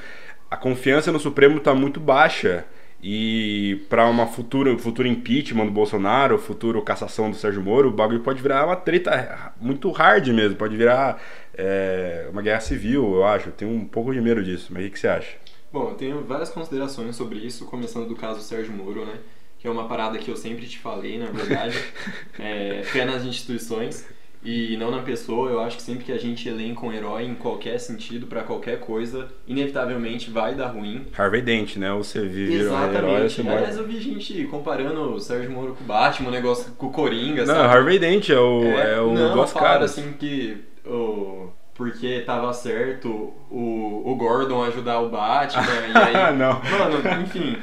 A 0.50 0.56
confiança 0.56 1.12
no 1.12 1.20
Supremo 1.20 1.60
tá 1.60 1.76
muito 1.76 2.00
baixa. 2.00 2.64
E 3.08 3.86
para 3.88 4.10
uma 4.10 4.26
futura 4.26 4.76
futuro 4.80 5.08
impeachment 5.08 5.68
do 5.68 5.72
Bolsonaro, 5.72 6.40
futuro 6.40 6.82
cassação 6.82 7.30
do 7.30 7.38
Sérgio 7.38 7.62
Moro, 7.62 7.90
o 7.90 7.92
bagulho 7.92 8.22
pode 8.22 8.42
virar 8.42 8.66
uma 8.66 8.76
treta 8.76 9.54
muito 9.62 9.92
hard 9.92 10.28
mesmo. 10.30 10.58
Pode 10.58 10.76
virar 10.76 11.22
é, 11.54 12.28
uma 12.32 12.42
guerra 12.42 12.62
civil, 12.62 13.14
eu 13.14 13.24
acho. 13.24 13.50
Eu 13.50 13.54
tenho 13.54 13.70
um 13.70 13.86
pouco 13.86 14.12
de 14.12 14.20
medo 14.20 14.44
disso. 14.44 14.72
Mas 14.74 14.82
o 14.82 14.86
que, 14.88 14.94
que 14.94 15.00
você 15.00 15.08
acha? 15.08 15.38
Bom, 15.72 15.90
eu 15.90 15.94
tenho 15.94 16.24
várias 16.24 16.50
considerações 16.50 17.16
sobre 17.16 17.38
isso, 17.38 17.66
começando 17.66 18.08
do 18.08 18.16
caso 18.16 18.42
Sérgio 18.42 18.74
Moro, 18.74 19.06
né? 19.06 19.20
Que 19.60 19.68
é 19.68 19.70
uma 19.70 19.88
parada 19.88 20.18
que 20.18 20.32
eu 20.32 20.36
sempre 20.36 20.66
te 20.66 20.80
falei, 20.80 21.20
na 21.20 21.28
verdade. 21.28 21.78
é, 22.40 22.82
fé 22.86 23.06
nas 23.06 23.24
instituições 23.24 24.04
e 24.46 24.78
não 24.78 24.92
na 24.92 25.00
pessoa. 25.00 25.50
Eu 25.50 25.60
acho 25.60 25.78
que 25.78 25.84
sempre 25.84 26.06
que 26.06 26.12
a 26.12 26.18
gente 26.18 26.48
elenca 26.48 26.86
um 26.86 26.94
herói 26.94 27.24
em 27.26 27.34
qualquer 27.34 27.80
sentido, 27.80 28.28
pra 28.28 28.44
qualquer 28.44 28.80
coisa, 28.80 29.28
inevitavelmente 29.48 30.30
vai 30.30 30.54
dar 30.54 30.68
ruim. 30.68 31.06
Harvey 31.18 31.42
Dent, 31.42 31.78
né? 31.78 31.92
Ou 31.92 32.04
você 32.04 32.22
vive 32.22 32.54
um 32.54 32.60
herói, 32.62 32.90
Exatamente. 32.90 33.34
você 33.34 33.44
morre. 33.44 33.58
Aliás, 33.58 33.78
eu 33.78 33.88
vi 33.88 34.00
gente 34.00 34.44
comparando 34.46 35.14
o 35.14 35.20
Sérgio 35.20 35.52
Moro 35.52 35.74
com 35.74 35.84
o 35.84 35.88
Batman, 35.88 36.30
um 36.30 36.32
negócio 36.32 36.72
com 36.74 36.86
o 36.88 36.92
Coringa, 36.92 37.46
Não, 37.46 37.56
sabe? 37.56 37.76
Harvey 37.76 37.98
Dent 38.00 38.30
é 38.30 38.40
o, 38.40 38.64
é, 38.64 39.02
o 39.02 39.14
não, 39.14 39.48
falaram 39.48 39.74
caras. 39.74 39.92
assim 39.92 40.14
que 40.14 40.64
o, 40.86 41.50
porque 41.74 42.22
tava 42.22 42.54
certo 42.54 43.34
o, 43.50 44.04
o 44.06 44.16
Gordon 44.16 44.64
ajudar 44.64 45.00
o 45.00 45.10
Batman 45.10 45.64
e 45.64 45.98
aí... 45.98 46.38
Não. 46.38 46.62
Mano, 46.62 47.22
enfim, 47.24 47.58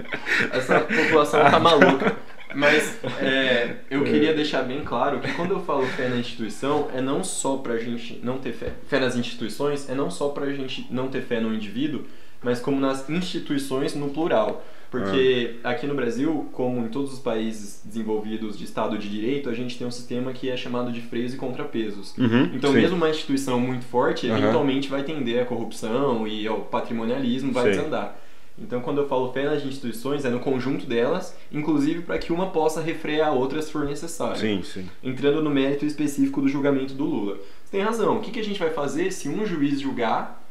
essa 0.52 0.80
população 0.80 1.40
tá 1.50 1.60
maluca. 1.60 2.16
Mas 2.54 2.98
é, 3.20 3.76
eu 3.90 4.04
queria 4.04 4.34
deixar 4.34 4.62
bem 4.62 4.82
claro 4.84 5.20
que 5.20 5.32
quando 5.34 5.52
eu 5.52 5.60
falo 5.60 5.86
fé 5.86 6.08
na 6.08 6.16
instituição, 6.16 6.88
é 6.94 7.00
não 7.00 7.22
só 7.24 7.56
pra 7.58 7.76
gente 7.78 8.20
não 8.22 8.38
ter 8.38 8.52
fé. 8.52 8.72
Fé 8.86 8.98
nas 9.00 9.16
instituições 9.16 9.88
é 9.88 9.94
não 9.94 10.10
só 10.10 10.28
pra 10.28 10.52
gente 10.52 10.86
não 10.90 11.08
ter 11.08 11.22
fé 11.22 11.40
no 11.40 11.54
indivíduo, 11.54 12.04
mas 12.42 12.60
como 12.60 12.80
nas 12.80 13.08
instituições 13.08 13.94
no 13.94 14.10
plural. 14.10 14.64
Porque 14.90 15.54
aqui 15.64 15.86
no 15.86 15.94
Brasil, 15.94 16.50
como 16.52 16.84
em 16.84 16.88
todos 16.88 17.14
os 17.14 17.18
países 17.18 17.80
desenvolvidos 17.82 18.58
de 18.58 18.64
Estado 18.64 18.98
de 18.98 19.08
Direito, 19.08 19.48
a 19.48 19.54
gente 19.54 19.78
tem 19.78 19.86
um 19.86 19.90
sistema 19.90 20.34
que 20.34 20.50
é 20.50 20.56
chamado 20.56 20.92
de 20.92 21.00
freios 21.00 21.32
e 21.32 21.38
contrapesos. 21.38 22.14
Uhum, 22.18 22.50
Então, 22.54 22.72
sim. 22.72 22.76
mesmo 22.76 22.96
uma 22.96 23.08
instituição 23.08 23.58
muito 23.58 23.86
forte, 23.86 24.26
eventualmente 24.26 24.90
vai 24.90 25.02
tender 25.02 25.40
à 25.40 25.46
corrupção 25.46 26.28
e 26.28 26.46
ao 26.46 26.60
patrimonialismo, 26.60 27.52
vai 27.52 27.64
Sim. 27.64 27.78
desandar. 27.78 28.18
Então, 28.58 28.80
quando 28.80 29.00
eu 29.00 29.08
falo 29.08 29.32
fé 29.32 29.44
nas 29.44 29.64
instituições, 29.64 30.24
é 30.24 30.30
no 30.30 30.40
conjunto 30.40 30.86
delas, 30.86 31.34
inclusive 31.50 32.02
para 32.02 32.18
que 32.18 32.32
uma 32.32 32.50
possa 32.50 32.80
refrear 32.80 33.28
a 33.28 33.32
outra 33.32 33.62
se 33.62 33.72
for 33.72 33.84
necessário. 33.84 34.36
Sim, 34.36 34.62
sim. 34.62 34.88
Entrando 35.02 35.42
no 35.42 35.50
mérito 35.50 35.86
específico 35.86 36.40
do 36.40 36.48
julgamento 36.48 36.94
do 36.94 37.04
Lula. 37.04 37.38
Você 37.64 37.78
tem 37.78 37.80
razão. 37.80 38.18
O 38.18 38.20
que, 38.20 38.30
que 38.30 38.40
a 38.40 38.44
gente 38.44 38.58
vai 38.58 38.70
fazer 38.70 39.10
se 39.10 39.28
um 39.28 39.46
juiz 39.46 39.80
julgar 39.80 40.42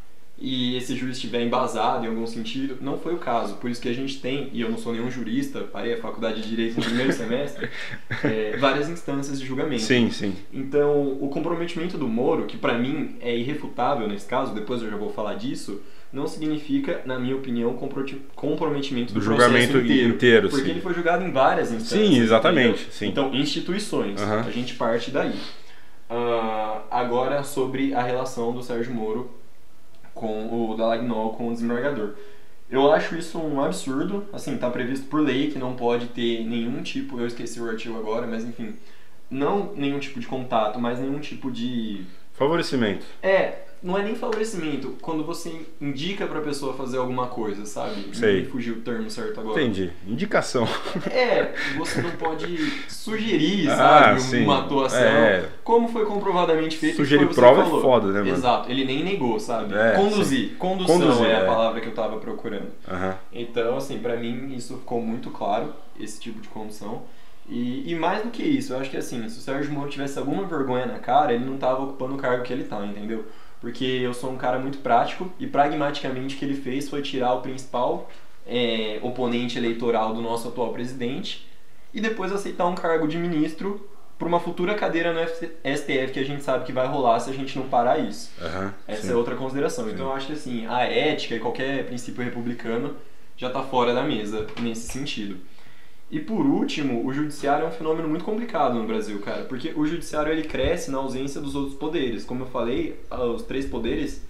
e 0.41 0.75
esse 0.75 0.96
juiz 0.96 1.17
estiver 1.17 1.43
embasado 1.43 2.03
em 2.03 2.10
algum 2.10 2.25
sentido? 2.25 2.79
Não 2.81 2.98
foi 2.98 3.13
o 3.13 3.20
caso. 3.20 3.58
Por 3.58 3.70
isso 3.70 3.79
que 3.79 3.88
a 3.88 3.93
gente 3.93 4.20
tem, 4.20 4.50
e 4.51 4.60
eu 4.60 4.70
não 4.72 4.77
sou 4.77 4.91
nenhum 4.91 5.12
jurista, 5.12 5.62
parei 5.62 5.93
a 5.93 6.01
faculdade 6.01 6.41
de 6.41 6.50
Direito 6.50 6.77
no 6.77 6.84
primeiro 6.84 7.13
semestre, 7.13 7.70
é, 8.25 8.58
várias 8.58 8.89
instâncias 8.89 9.39
de 9.39 9.46
julgamento. 9.46 9.84
Sim, 9.84 10.10
sim. 10.10 10.36
Então, 10.51 11.17
o 11.22 11.29
comprometimento 11.29 11.96
do 11.96 12.08
Moro, 12.08 12.48
que 12.48 12.58
pra 12.58 12.75
mim 12.75 13.17
é 13.22 13.38
irrefutável 13.38 14.08
nesse 14.08 14.25
caso, 14.25 14.55
depois 14.55 14.81
eu 14.81 14.89
já 14.89 14.98
vou 14.98 15.13
falar 15.13 15.36
disso, 15.36 15.79
não 16.12 16.27
significa, 16.27 17.01
na 17.06 17.18
minha 17.18 17.36
opinião, 17.36 17.74
comprometimento 18.36 19.13
do, 19.13 19.20
Do 19.20 19.25
julgamento 19.25 19.77
inteiro. 19.77 20.10
inteiro, 20.15 20.50
porque 20.50 20.65
sim. 20.65 20.72
ele 20.72 20.82
foi 20.82 20.94
julgado 20.94 21.24
em 21.24 21.32
várias 21.32 21.72
instâncias. 21.72 22.08
Sim, 22.08 22.20
exatamente, 22.20 22.88
sim. 22.91 23.08
Então, 23.08 23.34
instituições, 23.34 24.22
Aham. 24.22 24.41
a 24.48 24.51
gente 24.51 24.75
parte 24.75 25.10
daí. 25.12 25.36
Ah, 26.10 26.82
agora, 26.91 27.44
sobre 27.44 27.94
a 27.94 28.01
relação 28.01 28.51
do 28.51 28.62
Sérgio 28.62 28.94
Moro 28.94 29.32
com 30.13 30.70
o 30.72 30.75
Dallagnol 30.75 31.34
com 31.34 31.48
o 31.48 31.53
desembargador. 31.53 32.15
Eu 32.70 32.91
acho 32.91 33.15
isso 33.15 33.38
um 33.39 33.62
absurdo, 33.63 34.25
assim, 34.32 34.58
tá 34.58 34.70
previsto 34.70 35.08
por 35.08 35.22
lei 35.22 35.50
que 35.51 35.60
não 35.60 35.74
pode 35.75 36.08
ter 36.08 36.44
nenhum 36.46 36.82
tipo, 36.84 37.20
eu 37.20 37.27
esqueci 37.27 37.60
o 37.62 37.70
artigo 37.70 37.98
agora, 37.98 38.25
mas 38.27 38.44
enfim, 38.46 38.75
não 39.30 39.74
nenhum 39.75 40.00
tipo 40.00 40.20
de 40.20 40.27
contato, 40.27 40.80
mas 40.80 41.00
nenhum 41.00 41.20
tipo 41.20 41.50
de 41.51 42.01
Favorecimento. 42.34 43.06
é, 43.22 43.60
não 43.83 43.97
é 43.97 44.03
nem 44.03 44.15
favorecimento, 44.15 44.95
quando 45.01 45.23
você 45.23 45.61
indica 45.79 46.27
pra 46.27 46.39
pessoa 46.41 46.73
fazer 46.73 46.97
alguma 46.97 47.27
coisa, 47.27 47.65
sabe? 47.65 48.15
Sei. 48.15 48.45
Fugiu 48.45 48.75
o 48.75 48.81
termo 48.81 49.09
certo 49.09 49.39
agora. 49.39 49.59
Entendi. 49.61 49.91
Indicação. 50.07 50.67
É, 51.09 51.53
você 51.77 52.01
não 52.01 52.11
pode 52.11 52.57
sugerir, 52.88 53.69
Ah, 53.71 53.75
sabe, 53.75 54.21
sim. 54.21 54.43
uma 54.43 54.59
atuação. 54.59 55.00
É. 55.00 55.50
Como 55.63 55.88
foi 55.88 56.05
comprovadamente 56.05 56.77
feito. 56.77 56.97
Sugerir 56.97 57.27
prova 57.33 57.61
é 57.61 57.65
falou. 57.65 57.81
foda, 57.81 58.07
né, 58.07 58.19
mano? 58.19 58.31
Exato, 58.33 58.69
ele 58.69 58.85
nem 58.85 59.03
negou, 59.03 59.39
sabe? 59.39 59.73
É, 59.73 59.93
Conduzir. 59.93 60.55
Condução 60.57 61.00
Conduzir, 61.00 61.25
é 61.25 61.35
a 61.35 61.39
é. 61.39 61.45
palavra 61.45 61.81
que 61.81 61.88
eu 61.88 61.93
tava 61.93 62.17
procurando. 62.17 62.71
Então, 63.31 63.77
assim, 63.77 63.97
pra 64.00 64.15
mim 64.15 64.53
isso 64.55 64.77
ficou 64.77 65.01
muito 65.01 65.29
claro, 65.31 65.73
esse 66.00 66.19
tipo 66.19 66.39
de 66.39 66.47
condução. 66.50 67.03
E, 67.50 67.91
e 67.91 67.95
mais 67.95 68.23
do 68.23 68.29
que 68.29 68.43
isso, 68.43 68.73
eu 68.73 68.79
acho 68.79 68.89
que 68.89 68.97
assim, 68.97 69.27
se 69.27 69.39
o 69.39 69.41
Sérgio 69.41 69.73
Moro 69.73 69.89
tivesse 69.89 70.17
alguma 70.17 70.45
vergonha 70.45 70.85
na 70.85 71.00
cara, 71.00 71.33
ele 71.33 71.43
não 71.43 71.57
tava 71.57 71.83
ocupando 71.83 72.13
o 72.13 72.17
cargo 72.17 72.43
que 72.43 72.53
ele 72.53 72.63
tá, 72.63 72.85
entendeu? 72.85 73.25
Porque 73.62 73.86
eu 73.86 74.13
sou 74.13 74.32
um 74.32 74.38
cara 74.38 74.58
muito 74.58 74.80
prático 74.80 75.32
e 75.39 75.46
pragmaticamente 75.46 76.36
o 76.36 76.39
que 76.39 76.44
ele 76.44 76.56
fez 76.56 76.89
foi 76.89 77.01
tirar 77.01 77.34
o 77.36 77.41
principal 77.41 78.10
é, 78.46 79.00
oponente 79.03 79.58
eleitoral 79.58 80.13
do 80.13 80.22
nosso 80.22 80.48
atual 80.48 80.74
presidente 80.74 81.48
e 81.94 82.01
depois 82.01 82.32
aceitar 82.32 82.65
um 82.65 82.74
cargo 82.74 83.08
de 83.08 83.18
ministro 83.18 83.88
para 84.18 84.27
uma 84.27 84.39
futura 84.39 84.75
cadeira 84.75 85.13
no 85.13 85.20
STF 85.27 86.12
que 86.13 86.20
a 86.20 86.25
gente 86.25 86.44
sabe 86.44 86.65
que 86.65 86.72
vai 86.72 86.88
rolar 86.88 87.20
se 87.20 87.30
a 87.30 87.34
gente 87.34 87.58
não 87.58 87.68
parar 87.68 88.00
isso. 88.00 88.32
Aham. 88.41 88.74
Essa 88.88 89.08
sim. 89.08 89.13
é 89.13 89.15
outra 89.15 89.36
consideração. 89.36 89.89
Então 89.89 90.08
eu 90.08 90.13
acho 90.13 90.27
que 90.27 90.34
assim, 90.34 90.65
a 90.68 90.82
ética 90.84 91.36
e 91.36 91.39
qualquer 91.39 91.86
princípio 91.86 92.24
republicano 92.24 92.96
já 93.38 93.48
está 93.48 93.63
fora 93.63 93.94
da 93.94 94.03
mesa 94.03 94.46
nesse 94.60 94.91
sentido. 94.91 95.38
E 96.12 96.20
por 96.20 96.46
último, 96.46 97.06
o 97.06 97.13
judiciário 97.13 97.65
é 97.65 97.70
um 97.70 97.72
fenômeno 97.72 98.10
muito 98.10 98.25
complicado 98.25 98.75
no 98.75 98.86
Brasil, 98.86 99.18
cara, 99.20 99.46
porque 99.46 99.72
o 99.75 99.86
judiciário 99.86 100.32
ele 100.32 100.44
cresce 100.44 100.91
na 100.91 100.98
ausência 100.98 101.39
dos 101.39 101.56
outros 101.56 101.75
poderes. 101.75 102.25
Como 102.25 102.44
eu 102.44 102.48
falei, 102.48 103.00
ah, 103.10 103.24
os 103.24 103.44
três 103.44 103.65
poderes 103.65 104.22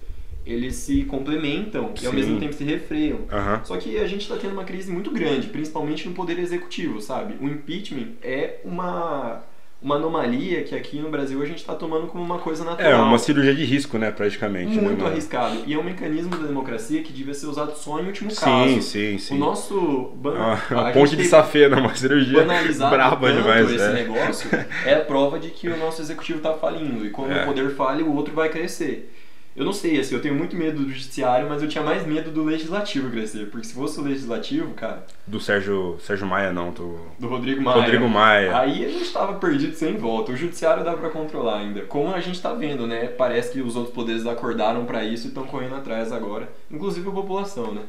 eles 0.44 0.74
se 0.76 1.04
complementam 1.04 1.92
e 2.00 2.06
ao 2.06 2.12
Sim. 2.12 2.18
mesmo 2.18 2.40
tempo 2.40 2.52
se 2.52 2.64
refreiam. 2.64 3.20
Aham. 3.30 3.64
Só 3.64 3.76
que 3.76 3.98
a 3.98 4.06
gente 4.06 4.22
está 4.22 4.36
tendo 4.36 4.52
uma 4.52 4.64
crise 4.64 4.90
muito 4.92 5.10
grande, 5.10 5.48
principalmente 5.48 6.08
no 6.08 6.14
poder 6.14 6.38
executivo, 6.38 7.00
sabe? 7.00 7.34
O 7.40 7.48
impeachment 7.48 8.12
é 8.22 8.60
uma, 8.64 9.42
uma 9.82 9.96
anomalia 9.96 10.62
que 10.62 10.74
aqui 10.74 10.98
no 11.00 11.10
Brasil 11.10 11.42
a 11.42 11.44
gente 11.44 11.58
está 11.58 11.74
tomando 11.74 12.06
como 12.06 12.22
uma 12.22 12.38
coisa 12.38 12.62
natural. 12.64 12.92
É, 12.92 12.94
uma 12.94 13.18
cirurgia 13.18 13.54
de 13.54 13.64
risco, 13.64 13.98
né, 13.98 14.10
praticamente. 14.10 14.76
né, 14.76 14.80
muito 14.82 14.98
mano? 15.00 15.10
arriscado. 15.12 15.58
E 15.66 15.74
é 15.74 15.78
um 15.78 15.82
mecanismo 15.82 16.30
da 16.36 16.46
democracia 16.46 17.02
que 17.02 17.12
devia 17.12 17.34
ser 17.34 17.46
usado 17.46 17.74
só 17.76 17.98
em 18.00 18.06
último 18.06 18.30
Sim, 18.30 18.40
caso. 18.40 18.82
sim, 18.82 19.18
sim. 19.18 19.34
O 19.34 19.38
nosso 19.38 20.12
ban... 20.14 20.34
Uma, 20.70 20.88
a 20.88 20.92
ponte 20.92 21.16
de 21.16 21.24
safena, 21.24 21.78
uma 21.80 21.94
cirurgia 21.94 22.44
braba 22.90 23.32
demais. 23.32 23.70
esse 23.70 23.82
é. 23.82 23.92
negócio 23.92 24.48
é 24.86 24.94
a 24.94 25.00
prova 25.00 25.38
de 25.38 25.50
que 25.50 25.68
o 25.68 25.76
nosso 25.76 26.00
executivo 26.00 26.38
está 26.38 26.52
falindo. 26.54 27.04
E 27.04 27.10
quando 27.10 27.32
É. 27.32 27.42
o 27.42 27.46
poder 27.46 27.74
falha, 27.74 28.04
o 28.04 28.14
outro 28.14 28.32
vai 28.34 28.48
crescer. 28.48 29.12
Eu 29.54 29.66
não 29.66 29.72
sei, 29.72 30.00
assim, 30.00 30.14
eu 30.14 30.22
tenho 30.22 30.34
muito 30.34 30.56
medo 30.56 30.82
do 30.82 30.90
judiciário, 30.90 31.46
mas 31.46 31.62
eu 31.62 31.68
tinha 31.68 31.84
mais 31.84 32.06
medo 32.06 32.30
do 32.30 32.42
legislativo 32.42 33.10
crescer. 33.10 33.50
Porque 33.50 33.66
se 33.66 33.74
fosse 33.74 34.00
o 34.00 34.02
legislativo, 34.02 34.72
cara, 34.72 35.04
Do 35.26 35.38
Sérgio, 35.38 35.98
Sérgio 36.00 36.26
Maia, 36.26 36.52
não. 36.52 36.70
Do... 36.70 36.98
do 37.18 37.28
Rodrigo 37.28 37.60
Maia. 37.60 37.82
Rodrigo 37.82 38.08
Maia. 38.08 38.58
Aí 38.58 38.84
a 38.84 38.88
gente 38.88 39.12
tava 39.12 39.34
perdido 39.34 39.74
sem 39.74 39.96
volta. 39.96 40.32
O 40.32 40.36
judiciário 40.36 40.82
dá 40.82 40.94
pra 40.94 41.10
controlar 41.10 41.58
ainda. 41.58 41.82
Como 41.82 42.14
a 42.14 42.20
gente 42.20 42.40
tá 42.40 42.54
vendo, 42.54 42.86
né? 42.86 43.08
Parece 43.08 43.52
que 43.52 43.60
os 43.60 43.76
outros 43.76 43.94
poderes 43.94 44.26
acordaram 44.26 44.86
pra 44.86 45.04
isso 45.04 45.26
e 45.26 45.28
estão 45.28 45.44
correndo 45.44 45.74
atrás 45.74 46.12
agora. 46.12 46.48
Inclusive 46.70 47.06
a 47.08 47.12
população, 47.12 47.74
né? 47.74 47.82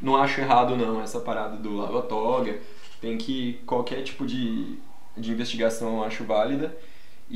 Não 0.00 0.16
acho 0.16 0.40
errado 0.40 0.76
não 0.76 1.00
essa 1.00 1.20
parada 1.20 1.56
do 1.56 1.76
lava 1.76 2.02
toga. 2.02 2.58
Tem 3.00 3.16
que 3.16 3.60
qualquer 3.64 4.02
tipo 4.02 4.26
de, 4.26 4.76
de 5.16 5.30
investigação 5.30 5.98
eu 5.98 6.04
acho 6.04 6.24
válida. 6.24 6.74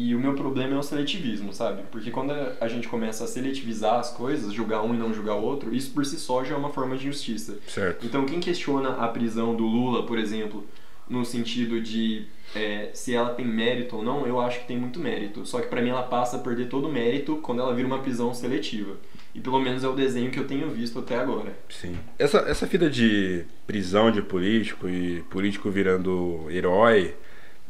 E 0.01 0.15
o 0.15 0.21
meu 0.21 0.33
problema 0.35 0.77
é 0.77 0.79
o 0.79 0.83
seletivismo, 0.83 1.53
sabe? 1.53 1.83
Porque 1.91 2.13
quando 2.13 2.33
a 2.61 2.69
gente 2.69 2.87
começa 2.87 3.25
a 3.25 3.27
seletivizar 3.27 3.99
as 3.99 4.13
coisas, 4.13 4.53
julgar 4.53 4.81
um 4.85 4.95
e 4.95 4.97
não 4.97 5.13
julgar 5.13 5.35
o 5.35 5.43
outro, 5.43 5.75
isso 5.75 5.91
por 5.91 6.07
si 6.07 6.17
só 6.21 6.45
já 6.45 6.55
é 6.55 6.57
uma 6.57 6.71
forma 6.71 6.97
de 6.97 7.09
injustiça. 7.09 7.59
Certo. 7.67 8.07
Então, 8.07 8.25
quem 8.25 8.39
questiona 8.39 8.91
a 8.91 9.09
prisão 9.09 9.57
do 9.57 9.67
Lula, 9.67 10.07
por 10.07 10.17
exemplo, 10.17 10.65
no 11.11 11.25
sentido 11.25 11.81
de 11.81 12.27
é, 12.55 12.91
se 12.95 13.13
ela 13.13 13.31
tem 13.31 13.45
mérito 13.45 13.97
ou 13.97 14.05
não, 14.05 14.25
eu 14.25 14.41
acho 14.41 14.61
que 14.61 14.69
tem 14.69 14.79
muito 14.79 15.01
mérito. 15.01 15.45
Só 15.45 15.61
que 15.61 15.67
pra 15.67 15.83
mim 15.83 15.89
ela 15.89 16.05
passa 16.05 16.37
a 16.37 16.39
perder 16.39 16.69
todo 16.69 16.87
o 16.87 16.93
mérito 16.93 17.41
quando 17.43 17.61
ela 17.61 17.75
vira 17.75 17.89
uma 17.89 17.99
prisão 17.99 18.33
seletiva. 18.33 18.95
E 19.35 19.41
pelo 19.41 19.59
menos 19.59 19.83
é 19.83 19.89
o 19.89 19.97
desenho 19.97 20.31
que 20.31 20.39
eu 20.39 20.47
tenho 20.47 20.71
visto 20.71 21.01
até 21.01 21.19
agora. 21.19 21.59
Sim. 21.69 21.97
Essa, 22.17 22.39
essa 22.47 22.69
fita 22.69 22.89
de 22.89 23.45
prisão 23.67 24.13
de 24.13 24.23
político 24.23 24.89
e 24.89 25.23
político 25.23 25.69
virando 25.73 26.47
herói 26.51 27.17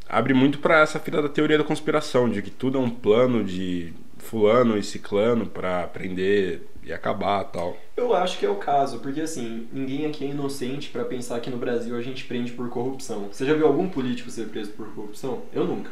abre 0.08 0.34
muito 0.34 0.58
pra 0.58 0.80
essa 0.80 0.98
fita 0.98 1.20
da 1.22 1.28
teoria 1.28 1.58
da 1.58 1.64
conspiração, 1.64 2.28
de 2.28 2.42
que 2.42 2.50
tudo 2.50 2.78
é 2.78 2.80
um 2.80 2.90
plano 2.90 3.44
de 3.44 3.92
fulano 4.18 4.76
e 4.76 4.82
ciclano 4.82 5.46
pra 5.46 5.86
prender 5.86 6.62
e 6.82 6.92
acabar 6.92 7.44
tal. 7.44 7.76
Eu 7.96 8.14
acho 8.14 8.38
que 8.38 8.46
é 8.46 8.48
o 8.50 8.56
caso, 8.56 9.00
porque 9.00 9.20
assim, 9.20 9.68
ninguém 9.72 10.06
aqui 10.06 10.24
é 10.24 10.28
inocente 10.28 10.90
pra 10.90 11.04
pensar 11.04 11.40
que 11.40 11.50
no 11.50 11.56
Brasil 11.56 11.96
a 11.96 12.02
gente 12.02 12.24
prende 12.24 12.52
por 12.52 12.68
corrupção. 12.68 13.28
Você 13.30 13.44
já 13.44 13.54
viu 13.54 13.66
algum 13.66 13.88
político 13.88 14.30
ser 14.30 14.48
preso 14.48 14.70
por 14.72 14.86
corrupção? 14.94 15.42
Eu 15.52 15.64
nunca. 15.64 15.90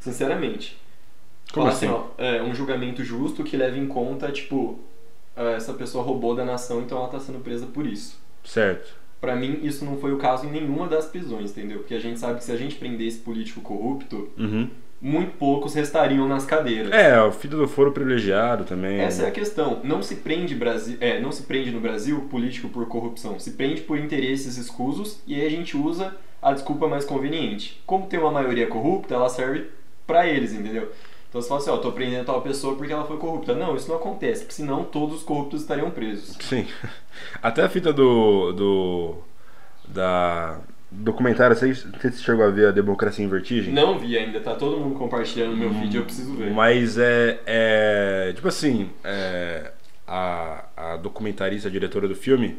Sinceramente. 0.00 0.76
Como 1.52 1.66
Falar 1.66 1.76
assim? 1.76 1.86
ó, 1.86 2.06
é 2.18 2.42
um 2.42 2.54
julgamento 2.54 3.04
justo 3.04 3.44
que 3.44 3.56
leve 3.56 3.78
em 3.78 3.86
conta, 3.86 4.32
tipo, 4.32 4.80
ah, 5.36 5.50
essa 5.50 5.72
pessoa 5.74 6.02
roubou 6.02 6.34
da 6.34 6.44
nação, 6.44 6.80
então 6.80 6.98
ela 6.98 7.08
tá 7.08 7.20
sendo 7.20 7.40
presa 7.40 7.66
por 7.66 7.86
isso. 7.86 8.18
Certo. 8.44 9.01
Pra 9.22 9.36
mim, 9.36 9.60
isso 9.62 9.84
não 9.84 9.96
foi 9.98 10.12
o 10.12 10.18
caso 10.18 10.44
em 10.46 10.50
nenhuma 10.50 10.86
das 10.88 11.06
prisões, 11.06 11.52
entendeu? 11.52 11.78
Porque 11.78 11.94
a 11.94 11.98
gente 12.00 12.18
sabe 12.18 12.38
que 12.38 12.44
se 12.44 12.50
a 12.52 12.56
gente 12.56 12.74
prendesse 12.74 13.20
político 13.20 13.60
corrupto, 13.60 14.28
Uhum. 14.36 14.68
muito 15.00 15.36
poucos 15.38 15.74
restariam 15.74 16.26
nas 16.28 16.44
cadeiras. 16.44 16.90
É, 16.92 17.22
o 17.22 17.30
filho 17.32 17.56
do 17.56 17.68
foro 17.68 17.92
privilegiado 17.92 18.64
também. 18.64 18.98
Essa 19.00 19.22
é 19.22 19.28
a 19.28 19.30
questão. 19.30 19.80
Não 19.84 20.02
se 20.02 20.16
prende 20.16 20.54
Brasi 20.56 20.96
é, 21.00 21.20
não 21.20 21.30
se 21.32 21.44
prende 21.44 21.70
no 21.70 21.80
Brasil 21.80 22.20
político 22.30 22.68
por 22.68 22.84
corrupção. 22.86 23.38
Se 23.38 23.52
prende 23.52 23.80
por 23.82 23.96
interesses 23.96 24.56
escusos 24.56 25.20
e 25.26 25.36
aí 25.40 25.46
a 25.46 25.50
gente 25.50 25.76
usa 25.76 26.16
a 26.42 26.52
desculpa 26.52 26.88
mais 26.88 27.04
conveniente. 27.04 27.80
Como 27.86 28.06
tem 28.08 28.18
uma 28.18 28.30
maioria 28.32 28.66
corrupta, 28.66 29.14
ela 29.14 29.28
serve 29.28 29.66
pra 30.04 30.26
eles, 30.26 30.52
entendeu? 30.52 30.90
Então 31.32 31.40
você 31.40 31.48
fala 31.48 31.60
assim, 31.62 31.70
ó, 31.70 31.78
tô 31.78 31.90
prendendo 31.92 32.26
tal 32.26 32.42
pessoa 32.42 32.76
porque 32.76 32.92
ela 32.92 33.06
foi 33.06 33.16
corrupta. 33.16 33.54
Não, 33.54 33.74
isso 33.74 33.88
não 33.88 33.96
acontece, 33.96 34.42
porque 34.42 34.52
senão 34.52 34.84
todos 34.84 35.16
os 35.16 35.22
corruptos 35.22 35.62
estariam 35.62 35.90
presos. 35.90 36.36
Sim. 36.38 36.66
Até 37.42 37.62
a 37.62 37.70
fita 37.70 37.90
do. 37.90 38.52
do. 38.52 39.14
da. 39.88 40.60
documentário, 40.90 41.56
você, 41.56 41.72
você 41.72 42.12
chegou 42.12 42.44
a 42.44 42.50
ver 42.50 42.68
a 42.68 42.70
Democracia 42.70 43.24
em 43.24 43.28
Vertigem? 43.28 43.72
Não 43.72 43.98
vi 43.98 44.18
ainda, 44.18 44.40
tá 44.40 44.54
todo 44.54 44.76
mundo 44.76 44.94
compartilhando 44.98 45.56
meu 45.56 45.70
vídeo, 45.70 46.02
eu 46.02 46.04
preciso 46.04 46.34
ver. 46.34 46.50
Mas 46.50 46.98
é, 46.98 47.40
é. 47.46 48.32
Tipo 48.34 48.48
assim, 48.48 48.90
é, 49.02 49.72
a, 50.06 50.64
a 50.76 50.96
documentarista, 50.98 51.66
a 51.66 51.72
diretora 51.72 52.06
do 52.06 52.14
filme, 52.14 52.58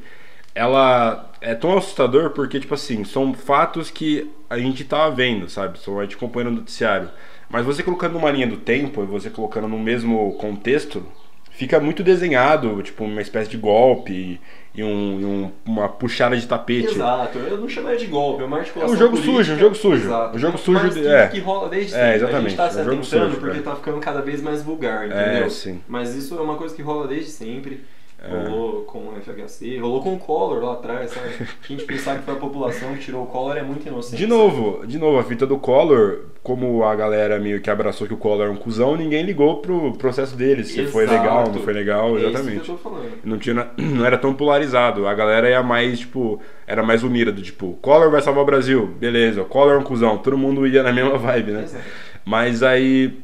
ela 0.56 1.32
é 1.42 1.53
tão 1.53 1.77
assustador 1.77 2.32
porque, 2.32 2.60
tipo 2.60 2.74
assim, 2.74 3.03
são 3.03 3.36
fatos 3.36 3.92
que 3.92 4.32
a 4.50 4.58
gente 4.58 4.84
tava 4.84 5.13
vendo, 5.13 5.48
sabe? 5.48 5.77
São 5.77 6.00
a 6.00 6.03
gente 6.03 6.15
acompanhando 6.15 6.53
no 6.53 6.58
noticiário. 6.62 7.12
Mas 7.53 7.65
você 7.65 7.83
colocando 7.83 8.13
numa 8.13 8.31
linha 8.31 8.48
do 8.48 8.57
tempo 8.57 9.03
e 9.03 9.05
você 9.05 9.29
colocando 9.29 9.67
no 9.67 9.77
mesmo 9.79 10.33
contexto, 10.33 11.05
fica 11.51 11.79
muito 11.79 12.01
desenhado, 12.03 12.81
tipo, 12.81 13.03
uma 13.03 13.22
espécie 13.22 13.48
de 13.51 13.57
golpe 13.57 14.41
e, 14.75 14.83
um- 14.83 15.19
e 15.22 15.24
um- 15.25 15.51
uma 15.63 15.88
puxada 15.88 16.36
de 16.36 16.48
tapete. 16.48 16.95
Exato, 16.95 17.38
eu 17.38 17.57
não 17.60 17.69
chamaria 17.69 18.00
de 18.00 18.07
golpe, 18.07 18.41
é 18.41 18.45
uma 18.45 18.57
articulação 18.57 18.91
É 18.91 18.98
um 18.98 19.00
jogo 19.00 19.12
política. 19.17 19.38
sujo, 19.38 19.53
um 19.53 19.60
jogo 19.60 19.75
sujo. 19.75 20.05
Exato. 20.07 20.36
Um 20.36 20.39
jogo 20.39 20.57
sujo 20.57 20.79
Mas 20.83 20.93
que, 20.95 21.07
é. 21.07 21.27
que 21.27 21.39
rola 21.39 21.69
desde 21.69 21.93
É, 21.93 21.98
sempre. 21.98 22.10
A 22.12 22.15
exatamente, 22.15 22.50
gente 22.50 22.57
tá 22.57 22.69
se 22.72 22.77
um 22.77 22.81
atentando 22.81 23.05
sujo, 23.05 23.38
porque 23.38 23.57
é. 23.60 23.62
tá 23.62 23.75
ficando 23.75 24.00
cada 24.00 24.22
vez 24.22 24.41
mais 24.41 24.63
vulgar, 24.63 25.05
entendeu? 25.05 25.45
É, 25.45 25.50
sim. 25.50 25.79
Mas 25.88 26.15
isso 26.15 26.36
é 26.36 26.41
uma 26.41 26.55
coisa 26.55 26.74
que 26.75 26.81
rola 26.81 27.07
desde 27.07 27.29
sempre. 27.29 27.83
Rolou 28.25 28.84
com 28.84 29.00
o 29.00 29.13
FHC, 29.22 29.77
rolou 29.80 30.01
com 30.01 30.13
o 30.13 30.18
Collor 30.18 30.63
lá 30.63 30.74
atrás, 30.74 31.12
sabe? 31.12 31.27
A 31.63 31.68
gente 31.68 31.84
pensar 31.84 32.18
que 32.18 32.24
foi 32.24 32.34
a 32.34 32.38
população 32.38 32.94
que 32.94 33.01
tirou 33.01 33.24
o 33.24 33.27
Collor 33.27 33.58
é 33.58 33.62
muito 33.63 33.86
inocente. 33.86 34.15
De 34.18 34.25
novo, 34.25 34.86
de 34.88 34.98
novo, 34.98 35.20
a 35.20 35.24
fita 35.25 35.46
do 35.46 35.58
Collor, 35.58 36.20
como 36.42 36.86
a 36.86 36.96
galera 36.96 37.38
meio 37.38 37.60
que 37.60 37.70
abraçou 37.70 38.08
que 38.08 38.13
o 38.13 38.18
Collor 38.18 38.48
é 38.48 38.50
um 38.50 38.56
cuzão, 38.56 38.96
ninguém 38.96 39.24
ligou 39.24 39.58
pro 39.58 39.92
processo 39.98 40.38
dele, 40.38 40.63
se 40.63 40.86
foi 40.88 41.03
Exato. 41.03 41.20
legal, 41.22 41.51
não 41.51 41.62
foi 41.62 41.74
legal, 41.74 42.15
É 42.15 42.20
isso 42.20 42.27
exatamente. 42.30 42.62
que 42.62 42.70
eu 42.72 42.75
tô 42.77 42.82
falando. 42.89 43.12
Não, 43.25 43.38
tinha, 43.38 43.68
não 43.77 44.06
era 44.06 44.18
tão 44.18 44.34
polarizado. 44.34 45.06
A 45.06 45.13
galera 45.13 45.50
ia 45.50 45.62
mais, 45.62 46.00
tipo, 46.00 46.39
era 46.65 46.82
mais 46.82 47.03
unida, 47.03 47.32
do 47.32 47.42
tipo, 47.42 47.74
Collor 47.82 48.10
vai 48.10 48.22
salvar 48.22 48.44
o 48.44 48.46
Brasil, 48.46 48.88
beleza, 48.88 49.44
Collor 49.44 49.74
é 49.74 49.77
um 49.77 49.84
cuzão, 49.84 50.18
todo 50.18 50.38
mundo 50.38 50.65
ia 50.65 50.82
na 50.82 50.94
mesma 50.94 51.18
vibe, 51.18 51.51
né? 51.51 51.63
Exato. 51.63 51.84
Mas 52.24 52.63
aí, 52.63 53.20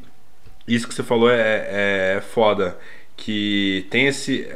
isso 0.68 0.88
que 0.89 0.94
você 0.94 1.03
falou 1.03 1.29
é, 1.32 2.18
é 2.18 2.22
foda. 2.22 2.77
Que 3.22 3.86
tem 3.89 4.08
esse. 4.08 4.48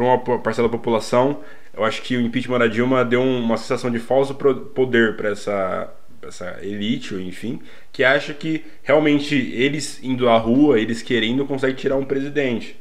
Pra 0.00 0.06
uma 0.06 0.38
parcela 0.38 0.66
da 0.66 0.72
população, 0.72 1.40
eu 1.76 1.84
acho 1.84 2.00
que 2.00 2.16
o 2.16 2.20
impeachment 2.22 2.58
da 2.58 2.66
Dilma 2.66 3.04
deu 3.04 3.20
um- 3.20 3.40
uma 3.42 3.58
sensação 3.58 3.90
de 3.90 3.98
falso 3.98 4.34
poder 4.34 5.14
pra 5.14 5.28
essa, 5.28 5.92
essa 6.22 6.58
elite, 6.62 7.14
enfim, 7.16 7.60
que 7.92 8.02
acha 8.02 8.32
que 8.32 8.64
realmente 8.82 9.34
eles 9.34 10.02
indo 10.02 10.26
à 10.30 10.38
rua, 10.38 10.80
eles 10.80 11.02
querendo, 11.02 11.44
conseguem 11.44 11.76
tirar 11.76 11.96
um 11.96 12.04
presidente. 12.06 12.80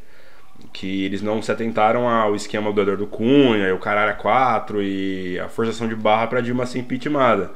Que 0.72 1.04
eles 1.04 1.22
não 1.22 1.42
se 1.42 1.52
atentaram 1.52 2.08
ao 2.08 2.36
esquema 2.36 2.72
do 2.72 2.82
Eduardo 2.82 3.08
Cunha, 3.08 3.76
o 3.76 3.80
Carara 3.80 4.14
4 4.14 4.82
e 4.82 5.38
a 5.40 5.50
forçação 5.50 5.90
de 5.90 5.96
barra 5.96 6.28
pra 6.28 6.40
Dilma 6.40 6.66
ser 6.66 6.80
impeachmentada. 6.80 7.52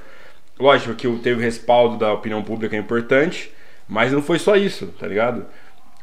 Lógico 0.59 0.93
que 0.93 1.07
teve 1.19 1.39
o 1.39 1.43
respaldo 1.43 1.97
da 1.97 2.11
opinião 2.11 2.43
pública 2.43 2.75
é 2.75 2.79
importante, 2.79 3.49
mas 3.87 4.11
não 4.11 4.21
foi 4.21 4.39
só 4.39 4.57
isso, 4.57 4.87
tá 4.99 5.07
ligado? 5.07 5.45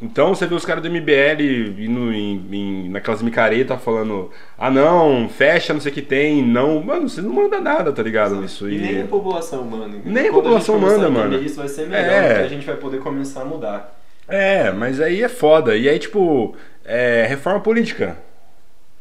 Então 0.02 0.34
você 0.34 0.46
vê 0.46 0.54
os 0.54 0.64
caras 0.64 0.82
do 0.82 0.88
MBL 0.88 1.42
indo 1.78 2.12
em, 2.12 2.46
em- 2.50 2.88
naquelas 2.88 3.20
micaretas 3.22 3.82
falando, 3.82 4.30
ah 4.56 4.70
não, 4.70 5.28
fecha, 5.28 5.74
não 5.74 5.80
sei 5.80 5.92
o 5.92 5.94
que 5.94 6.00
tem, 6.02 6.42
não. 6.42 6.82
Mano, 6.82 7.08
você 7.08 7.20
não 7.20 7.30
manda 7.32 7.60
nada, 7.60 7.92
tá 7.92 8.02
ligado? 8.02 8.42
Isso 8.44 8.68
E 8.70 8.78
nem 8.78 9.02
a 9.02 9.06
população 9.06 9.62
manda. 9.64 9.98
Nem 10.04 10.28
a 10.28 10.32
população 10.32 10.78
manda, 10.78 10.94
a 11.06 11.08
entender 11.10 11.10
mano. 11.10 11.42
Isso 11.42 11.56
vai 11.56 11.68
ser 11.68 11.86
melhor, 11.86 12.02
É. 12.10 12.28
porque 12.28 12.44
a 12.44 12.48
gente 12.48 12.66
vai 12.66 12.76
poder 12.76 12.98
começar 13.00 13.42
a 13.42 13.44
mudar. 13.44 14.00
É, 14.26 14.70
mas 14.70 15.00
aí 15.00 15.22
é 15.22 15.28
foda. 15.28 15.76
E 15.76 15.88
aí, 15.88 15.98
tipo, 15.98 16.54
é 16.84 17.26
reforma 17.28 17.60
política, 17.60 18.16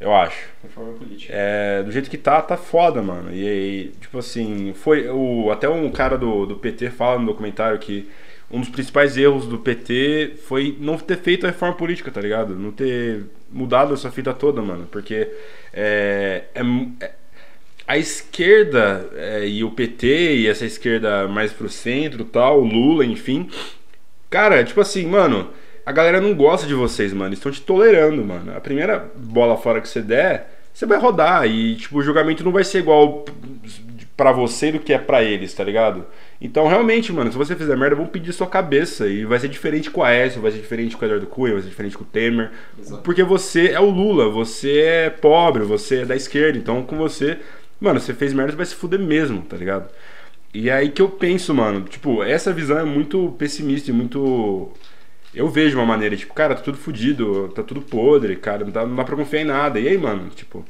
eu 0.02 0.14
acho. 0.14 0.48
Reforma 0.64 0.94
política. 0.94 1.32
É, 1.34 1.84
do 1.84 1.92
jeito 1.92 2.10
que 2.10 2.18
tá, 2.18 2.42
tá 2.42 2.58
foda, 2.58 3.02
mano. 3.02 3.32
E 3.34 3.48
aí, 3.48 3.92
tipo 4.02 4.18
assim, 4.18 4.74
foi. 4.74 5.08
O, 5.10 5.52
até 5.52 5.70
um 5.70 5.90
cara 5.92 6.18
do, 6.18 6.46
do 6.46 6.56
PT 6.56 6.90
fala 6.90 7.20
no 7.20 7.28
documentário 7.28 7.78
que 7.80 8.10
um 8.52 8.60
dos 8.60 8.70
principais 8.70 9.16
erros 9.16 9.46
do 9.46 9.60
PT 9.60 10.34
foi 10.48 10.76
não 10.80 10.98
ter 10.98 11.18
feito 11.18 11.46
a 11.46 11.50
reforma 11.50 11.76
política, 11.76 12.10
tá 12.10 12.20
ligado? 12.20 12.56
Não 12.56 12.72
ter 12.72 13.26
mudado 13.52 13.94
essa 13.94 14.10
fita 14.12 14.34
toda, 14.34 14.62
mano. 14.62 14.88
Porque 14.92 15.30
é, 15.74 16.46
é, 16.56 16.62
é- 17.00 17.12
a 17.88 17.98
esquerda 17.98 19.10
é, 19.16 19.48
e 19.48 19.64
o 19.64 19.72
PT 19.72 20.36
e 20.38 20.48
essa 20.48 20.66
esquerda 20.66 21.28
mais 21.28 21.52
pro 21.52 21.70
centro 21.70 22.24
tal, 22.26 22.60
Lula, 22.60 23.06
enfim. 23.06 23.50
Cara, 24.30 24.64
tipo 24.64 24.80
assim, 24.80 25.06
mano, 25.08 25.50
a 25.86 25.92
galera 25.92 26.22
não 26.22 26.36
gosta 26.36 26.68
de 26.68 26.74
vocês, 26.76 27.14
mano. 27.14 27.34
Estão 27.34 27.52
te 27.52 27.62
tolerando, 27.62 28.24
mano. 28.24 28.56
A 28.56 28.62
primeira 28.62 29.12
bola 29.16 29.58
fora 29.58 29.82
que 29.82 29.90
você 29.90 30.02
der, 30.02 30.60
você 30.72 30.86
vai 30.86 31.00
rodar. 31.00 31.48
E, 31.48 31.76
tipo, 31.76 31.98
o 31.98 32.04
julgamento 32.04 32.44
não 32.44 32.52
vai 32.52 32.64
ser 32.64 32.80
igual 32.80 33.26
pra 34.20 34.34
você 34.34 34.70
do 34.70 34.80
que 34.80 34.92
é 34.92 34.98
pra 34.98 35.24
eles, 35.24 35.54
tá 35.54 35.64
ligado? 35.64 36.06
Então, 36.42 36.68
realmente, 36.68 37.10
mano, 37.14 37.32
se 37.32 37.38
você 37.38 37.56
fizer 37.56 37.78
merda, 37.78 37.96
vão 37.96 38.06
pedir 38.06 38.34
sua 38.34 38.48
cabeça. 38.48 39.08
E 39.08 39.24
vai 39.24 39.40
ser 39.40 39.48
diferente 39.48 39.90
com 39.90 40.04
a 40.04 40.10
Aécio, 40.10 40.42
vai 40.42 40.52
ser 40.52 40.58
diferente 40.58 40.98
com 40.98 41.04
o 41.04 41.08
Eduardo 41.08 41.26
Cunha, 41.26 41.54
vai 41.54 41.62
ser 41.62 41.70
diferente 41.70 41.98
com 41.98 42.04
o 42.04 42.08
Temer. 42.08 42.52
Exato. 42.78 43.02
Porque 43.02 43.24
você 43.24 43.70
é 43.70 43.80
o 43.80 43.90
Lula, 43.90 44.28
você 44.28 44.82
é 44.82 45.10
pobre, 45.10 45.64
você 45.64 46.02
é 46.02 46.06
da 46.06 46.18
esquerda. 46.18 46.58
Então, 46.58 46.84
com 46.84 46.98
você, 46.98 47.40
mano, 47.80 47.98
você 47.98 48.14
fez 48.14 48.34
merda, 48.34 48.52
você 48.52 48.58
vai 48.58 48.66
se 48.66 48.76
fuder 48.76 49.00
mesmo, 49.00 49.42
tá 49.44 49.56
ligado? 49.56 49.90
E 50.54 50.70
é 50.70 50.74
aí 50.74 50.90
que 50.90 51.02
eu 51.02 51.08
penso, 51.08 51.56
mano, 51.56 51.84
tipo, 51.84 52.22
essa 52.22 52.52
visão 52.52 52.78
é 52.78 52.84
muito 52.84 53.34
pessimista 53.38 53.90
e 53.90 53.94
muito. 53.94 54.70
Eu 55.34 55.48
vejo 55.48 55.78
uma 55.78 55.86
maneira, 55.86 56.18
tipo, 56.18 56.34
cara, 56.34 56.56
tá 56.56 56.62
tudo 56.62 56.78
fudido, 56.78 57.48
tá 57.56 57.64
tudo 57.64 57.82
podre, 57.82 58.36
cara, 58.36 58.66
não 58.66 58.72
dá, 58.72 58.86
não 58.86 58.98
dá 58.98 59.06
pra 59.06 59.16
confiar 59.16 59.44
em 59.44 59.46
nada. 59.46 59.80
E 59.80 59.88
aí, 59.88 59.98
mano, 59.98 60.30
tipo, 60.36 60.66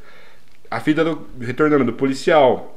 a 0.70 0.79
fita 0.79 1.03
do. 1.03 1.25
retornando 1.39 1.86
do 1.86 1.94
policial. 1.94 2.75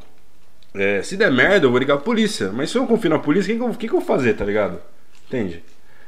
É, 0.75 1.02
se 1.02 1.17
der 1.17 1.31
merda, 1.31 1.67
eu 1.67 1.71
vou 1.71 1.79
ligar 1.79 1.95
a 1.95 1.99
polícia. 1.99 2.50
Mas 2.52 2.71
se 2.71 2.79
eu 2.79 2.87
confio 2.87 3.11
na 3.11 3.19
polícia, 3.19 3.55
o 3.55 3.70
que, 3.70 3.77
que 3.79 3.88
que 3.88 3.94
eu 3.94 4.01
vou 4.01 4.07
fazer, 4.07 4.35
tá 4.35 4.44
ligado? 4.44 4.79
Entende? 5.27 5.62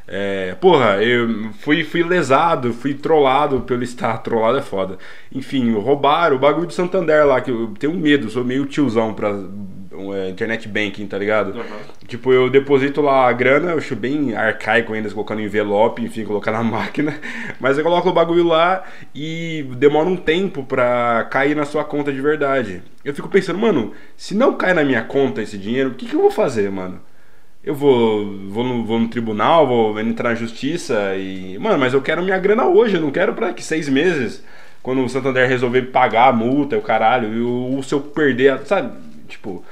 É, 0.07 0.55
porra, 0.61 1.03
eu 1.03 1.51
fui, 1.61 1.83
fui 1.83 2.03
lesado, 2.03 2.73
fui 2.75 2.95
trollado 2.95 3.61
pelo 3.63 3.83
Estado. 3.83 4.23
Trollado 4.23 4.59
é 4.59 4.63
foda. 4.63 4.99
Enfim, 5.33 5.73
roubaram 5.73 6.37
o 6.37 6.39
bagulho 6.39 6.67
de 6.67 6.75
Santander 6.75 7.27
lá, 7.27 7.41
que 7.41 7.51
eu 7.51 7.75
tenho 7.79 7.95
medo, 7.95 8.29
sou 8.31 8.45
meio 8.45 8.67
tiozão 8.67 9.15
pra 9.15 9.33
é, 10.15 10.29
internet 10.31 10.69
banking, 10.69 11.07
tá 11.07 11.17
ligado? 11.19 11.57
Uhum. 11.57 11.65
Tipo, 12.07 12.33
eu 12.33 12.51
deposito 12.51 13.01
lá 13.01 13.29
a 13.29 13.33
grana, 13.33 13.73
eu 13.73 13.79
acho 13.79 13.95
bem 13.97 14.35
arcaico 14.35 14.93
ainda, 14.93 15.11
colocando 15.11 15.41
em 15.41 15.45
envelope, 15.45 16.03
enfim, 16.03 16.25
colocar 16.25 16.53
na 16.53 16.63
máquina. 16.65 17.19
Mas 17.61 17.77
eu 17.79 17.85
coloco 17.85 18.09
o 18.09 18.13
bagulho 18.13 18.45
lá 18.45 18.83
e 19.15 19.65
demora 19.77 20.09
um 20.09 20.17
tempo 20.17 20.63
pra 20.65 21.27
cair 21.31 21.55
na 21.57 21.65
sua 21.65 21.85
conta 21.85 22.13
de 22.13 22.21
verdade. 22.21 22.83
Eu 23.05 23.15
fico 23.15 23.29
pensando, 23.29 23.59
mano, 23.59 23.93
se 24.17 24.35
não 24.35 24.55
cai 24.55 24.75
na 24.75 24.85
minha 24.85 25.03
conta 25.03 25.43
esse 25.43 25.57
dinheiro, 25.59 25.91
o 25.91 25.95
que, 25.95 26.07
que 26.07 26.15
eu 26.15 26.21
vou 26.21 26.31
fazer, 26.31 26.71
mano? 26.71 27.01
Eu 27.63 27.75
vou, 27.75 28.27
vou, 28.51 28.63
no, 28.63 28.85
vou 28.85 28.99
no 28.99 29.09
tribunal, 29.09 29.67
vou 29.67 29.99
entrar 29.99 30.31
na 30.31 30.35
justiça 30.35 31.15
e. 31.17 31.57
Mano, 31.59 31.79
mas 31.79 31.95
eu 31.95 32.03
quero 32.03 32.23
minha 32.23 32.39
grana 32.39 32.67
hoje, 32.67 32.97
eu 32.97 33.01
não 33.01 33.11
quero 33.11 33.33
pra 33.33 33.55
que 33.55 33.63
seis 33.63 33.89
meses, 33.89 34.45
quando 34.83 35.03
o 35.03 35.09
Santander 35.09 35.49
resolver 35.49 35.81
pagar 35.85 36.29
a 36.29 36.33
multa, 36.33 36.77
o 36.77 36.83
caralho, 36.83 37.33
e 37.33 37.41
o, 37.41 37.83
se 37.83 37.95
eu 37.95 38.01
perder, 38.01 38.53
a- 38.53 38.65
sabe? 38.67 38.93
Tipo, 39.29 39.65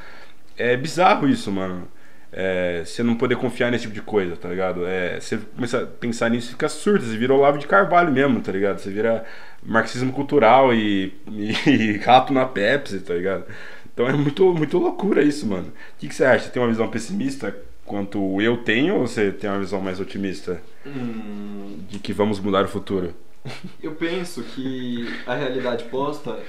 é 0.73 0.77
bizarro 0.77 1.29
isso, 1.29 1.51
mano. 1.53 1.89
É, 2.33 2.83
você 2.85 3.03
não 3.03 3.15
poder 3.17 3.37
confiar 3.37 3.71
nesse 3.71 3.83
tipo 3.83 3.95
de 3.95 4.01
coisa, 4.03 4.37
tá 4.37 4.49
ligado? 4.49 4.87
É, 4.87 5.21
você 5.21 5.37
começa 5.39 5.83
a 5.83 5.87
pensar 5.87 6.31
nisso 6.31 6.49
e 6.49 6.51
fica 6.53 6.69
surdo, 6.69 7.05
você 7.05 7.17
vira 7.17 7.35
o 7.35 7.41
Lavo 7.41 7.59
de 7.59 7.67
Carvalho 7.67 8.11
mesmo, 8.13 8.41
tá 8.41 8.51
ligado? 8.53 8.79
Você 8.79 8.91
vira 8.91 9.25
marxismo 9.63 10.13
cultural 10.13 10.73
e, 10.75 11.13
e 11.67 11.99
rato 11.99 12.33
na 12.33 12.47
Pepsi, 12.47 13.01
tá 13.01 13.15
ligado? 13.15 13.45
Então 13.93 14.09
é 14.09 14.13
muito, 14.15 14.53
muito 14.55 14.79
loucura 14.79 15.23
isso, 15.23 15.47
mano. 15.47 15.69
O 15.69 15.99
que, 15.99 16.09
que 16.09 16.15
você 16.15 16.25
acha? 16.25 16.47
Você 16.47 16.51
tem 16.51 16.63
uma 16.63 16.69
visão 16.71 16.89
pessimista 16.91 17.55
quanto 17.85 18.41
eu 18.41 18.57
tenho 18.59 18.95
ou 18.97 19.07
você 19.07 19.31
tem 19.31 19.51
uma 19.51 19.61
visão 19.61 19.81
mais 19.81 20.01
otimista 20.01 20.61
Hum, 20.85 21.87
de 21.89 21.99
que 21.99 22.13
vamos 22.13 22.41
mudar 22.41 22.65
o 22.65 22.69
futuro? 22.69 23.15
eu 23.81 23.97
penso 23.97 24.45
que 24.45 25.23
a 25.27 25.35
realidade 25.35 25.85
posta, 25.85 26.49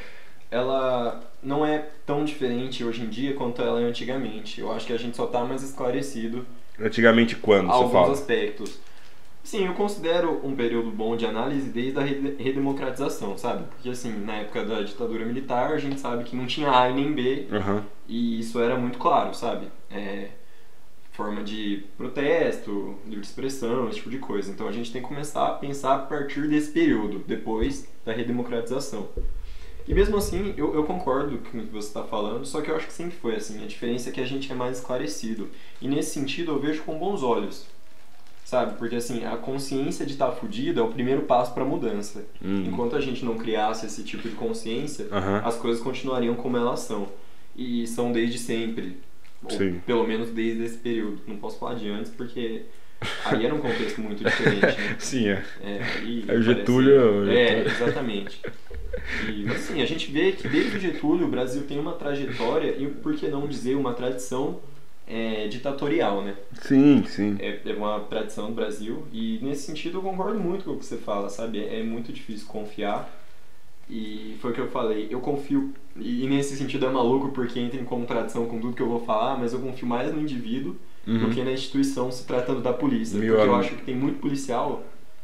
ela 0.51 1.32
não 1.43 1.65
é 1.65 1.85
tão 2.05 2.23
diferente 2.25 2.83
hoje 2.83 3.01
em 3.03 3.09
dia 3.09 3.33
quanto 3.33 3.61
ela 3.61 3.81
é 3.81 3.85
antigamente. 3.85 4.59
Eu 4.61 4.71
acho 4.71 4.85
que 4.87 4.93
a 4.93 4.97
gente 4.97 5.15
só 5.17 5.25
tá 5.27 5.43
mais 5.43 5.63
esclarecido 5.63 6.45
Antigamente 6.79 7.35
quando 7.35 7.67
você 7.67 7.73
alguns 7.73 7.91
fala? 7.91 8.13
aspectos. 8.13 8.79
Sim, 9.43 9.65
eu 9.67 9.73
considero 9.73 10.39
um 10.43 10.55
período 10.55 10.89
bom 10.89 11.17
de 11.17 11.25
análise 11.25 11.69
desde 11.69 11.99
a 11.99 12.01
rede- 12.01 12.41
redemocratização, 12.41 13.37
sabe? 13.37 13.65
Porque 13.65 13.89
assim, 13.89 14.11
na 14.25 14.35
época 14.37 14.63
da 14.63 14.81
ditadura 14.81 15.25
militar, 15.25 15.73
a 15.73 15.77
gente 15.77 15.99
sabe 15.99 16.23
que 16.23 16.35
não 16.35 16.45
tinha 16.47 16.71
A 16.71 16.89
e 16.89 16.93
nem 16.93 17.11
B, 17.13 17.47
Aham. 17.51 17.83
e 18.07 18.39
isso 18.39 18.59
era 18.61 18.77
muito 18.77 18.97
claro, 18.97 19.33
sabe? 19.35 19.67
É, 19.91 20.29
forma 21.11 21.43
de 21.43 21.83
protesto, 21.97 22.95
livre 23.05 23.19
de 23.21 23.27
expressão, 23.27 23.87
esse 23.89 23.97
tipo 23.97 24.09
de 24.09 24.17
coisa. 24.17 24.49
Então 24.49 24.67
a 24.67 24.71
gente 24.71 24.91
tem 24.91 25.01
que 25.01 25.07
começar 25.07 25.45
a 25.47 25.51
pensar 25.51 25.95
a 25.95 25.99
partir 25.99 26.47
desse 26.47 26.71
período, 26.71 27.19
depois 27.27 27.87
da 28.05 28.13
redemocratização. 28.13 29.09
E 29.87 29.93
mesmo 29.93 30.17
assim, 30.17 30.53
eu, 30.55 30.73
eu 30.73 30.83
concordo 30.83 31.37
com 31.39 31.57
o 31.57 31.61
que 31.61 31.73
você 31.73 31.87
está 31.87 32.03
falando, 32.03 32.45
só 32.45 32.61
que 32.61 32.71
eu 32.71 32.75
acho 32.75 32.87
que 32.87 32.93
sempre 32.93 33.17
foi 33.17 33.35
assim. 33.35 33.63
A 33.63 33.67
diferença 33.67 34.09
é 34.09 34.13
que 34.13 34.21
a 34.21 34.25
gente 34.25 34.51
é 34.51 34.55
mais 34.55 34.77
esclarecido. 34.77 35.49
E 35.81 35.87
nesse 35.87 36.11
sentido 36.11 36.51
eu 36.51 36.59
vejo 36.59 36.83
com 36.83 36.97
bons 36.97 37.21
olhos. 37.21 37.65
Sabe? 38.45 38.77
Porque 38.77 38.95
assim, 38.95 39.25
a 39.25 39.35
consciência 39.37 40.05
de 40.05 40.13
estar 40.13 40.31
fudido 40.31 40.79
é 40.79 40.83
o 40.83 40.89
primeiro 40.89 41.23
passo 41.23 41.53
para 41.53 41.63
a 41.63 41.65
mudança. 41.65 42.25
Hum. 42.43 42.65
Enquanto 42.67 42.95
a 42.95 43.01
gente 43.01 43.25
não 43.25 43.37
criasse 43.37 43.85
esse 43.85 44.03
tipo 44.03 44.27
de 44.27 44.35
consciência, 44.35 45.07
as 45.43 45.55
coisas 45.57 45.81
continuariam 45.81 46.35
como 46.35 46.57
elas 46.57 46.81
são. 46.81 47.07
E 47.55 47.85
são 47.87 48.11
desde 48.11 48.37
sempre. 48.37 48.97
Ou 49.43 49.51
Sim. 49.51 49.81
pelo 49.85 50.05
menos 50.07 50.29
desde 50.29 50.63
esse 50.63 50.77
período. 50.77 51.21
Não 51.27 51.37
posso 51.37 51.57
falar 51.57 51.75
de 51.75 51.89
antes 51.89 52.11
porque 52.11 52.63
aí 53.25 53.45
era 53.45 53.53
um 53.53 53.59
contexto 53.59 54.01
muito 54.01 54.23
diferente, 54.23 54.79
né? 54.79 54.95
Sim, 54.99 55.27
é. 55.29 55.43
É, 55.63 55.81
aí 55.97 56.25
o 56.37 56.41
Getúlio, 56.41 57.23
parece- 57.25 57.39
É, 57.39 57.65
exatamente. 57.65 58.41
E 59.29 59.47
assim, 59.49 59.81
a 59.81 59.85
gente 59.85 60.11
vê 60.11 60.31
que 60.31 60.47
desde 60.47 60.77
o 60.77 60.79
Getúlio 60.79 61.27
o 61.27 61.29
Brasil 61.29 61.63
tem 61.63 61.79
uma 61.79 61.93
trajetória 61.93 62.75
e, 62.77 62.87
por 62.87 63.15
que 63.15 63.27
não 63.27 63.47
dizer, 63.47 63.75
uma 63.75 63.93
tradição 63.93 64.59
é, 65.07 65.47
ditatorial, 65.47 66.21
né? 66.21 66.35
Sim, 66.61 67.03
sim. 67.05 67.35
É, 67.39 67.59
é 67.65 67.73
uma 67.73 67.99
tradição 68.01 68.47
do 68.47 68.53
Brasil 68.53 69.05
e 69.11 69.39
nesse 69.41 69.63
sentido 69.63 69.97
eu 69.97 70.01
concordo 70.01 70.39
muito 70.39 70.63
com 70.65 70.71
o 70.71 70.77
que 70.77 70.85
você 70.85 70.97
fala, 70.97 71.29
sabe? 71.29 71.59
É, 71.63 71.79
é 71.79 71.83
muito 71.83 72.13
difícil 72.13 72.47
confiar 72.47 73.09
e 73.89 74.37
foi 74.39 74.51
o 74.51 74.53
que 74.53 74.61
eu 74.61 74.69
falei, 74.69 75.07
eu 75.11 75.19
confio, 75.19 75.73
e 75.97 76.25
nesse 76.27 76.55
sentido 76.55 76.85
é 76.85 76.89
maluco 76.89 77.29
porque 77.29 77.59
entra 77.59 77.79
em 77.79 77.83
contradição 77.83 78.45
com 78.45 78.59
tudo 78.59 78.75
que 78.75 78.81
eu 78.81 78.87
vou 78.87 79.05
falar, 79.05 79.37
mas 79.37 79.51
eu 79.53 79.59
confio 79.59 79.85
mais 79.87 80.13
no 80.13 80.21
indivíduo 80.21 80.77
do 81.05 81.25
Uhum. 81.25 81.29
que 81.31 81.43
na 81.43 81.51
instituição 81.51 82.11
se 82.11 82.25
tratando 82.25 82.61
da 82.61 82.71
polícia. 82.73 83.17
Meu 83.19 83.35
porque 83.35 83.49
eu 83.49 83.53
amigo. 83.55 83.67
acho 83.67 83.75
que 83.77 83.83
tem 83.83 83.95
muito 83.95 84.19
policial 84.19 84.83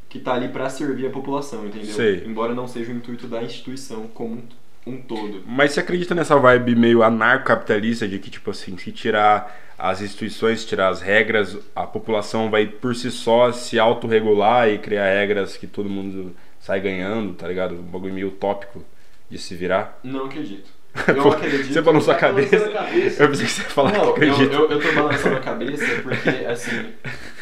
que 0.10 0.20
tá 0.20 0.34
ali 0.34 0.50
pra 0.50 0.70
servir 0.70 1.08
a 1.08 1.10
população, 1.10 1.66
entendeu? 1.68 1.94
Sei. 1.94 2.24
Embora 2.26 2.54
não 2.54 2.68
seja 2.68 2.92
o 2.92 2.96
intuito 2.96 3.28
da 3.28 3.42
instituição 3.44 4.08
como 4.08 4.42
um, 4.86 4.98
todo. 5.02 5.44
Mas 5.46 5.72
você 5.74 5.80
acredita 5.82 6.16
nessa 6.16 6.36
vibe 6.38 6.76
meio 6.76 7.04
anarcocapitalista 7.04 8.08
de 8.08 8.18
que, 8.20 8.30
tipo 8.30 8.50
assim, 8.52 8.76
se 8.78 8.92
tirar 8.92 9.56
as 9.78 10.02
instituições, 10.02 10.66
tirar 10.66 10.90
as 10.90 11.00
regras, 11.02 11.56
a 11.76 11.86
população 11.86 12.50
vai 12.50 12.66
por 12.66 12.96
si 12.96 13.10
só 13.12 13.52
se 13.52 13.78
autorregular 13.80 14.68
e 14.70 14.80
criar 14.80 15.06
regras 15.14 15.56
que 15.56 15.68
todo 15.68 15.88
mundo 15.90 16.36
sai 16.60 16.82
ganhando, 16.82 17.34
tá 17.36 17.48
ligado? 17.48 17.76
Um 17.76 17.84
bagulho 17.84 18.14
meio 18.14 18.28
utópico 18.30 18.84
de 19.30 19.38
se 19.38 19.56
virar. 19.56 19.98
Não 20.04 20.26
acredito. 20.26 20.70
Pô, 20.94 21.12
Eu 21.12 21.32
acredito. 21.32 21.68
Você 21.68 21.74
sua 21.74 21.82
Tá 21.84 21.92
balançando 21.92 22.20
cabeça. 22.20 22.66
a 22.66 22.70
cabeça. 22.72 23.24
Eu 23.24 23.30
pensei 23.30 23.46
que 23.46 23.52
você 23.52 23.62
ia 23.62 23.70
falar 23.70 23.92
Não, 23.94 24.00
que 24.00 24.08
eu, 24.08 24.12
acredita. 24.34 24.54
eu, 24.56 24.70
eu 24.72 24.82
tô 24.82 24.92
balançando 24.94 25.36
a 25.36 25.40
cabeça 25.40 25.86
porque, 26.04 26.30
assim, 26.46 26.94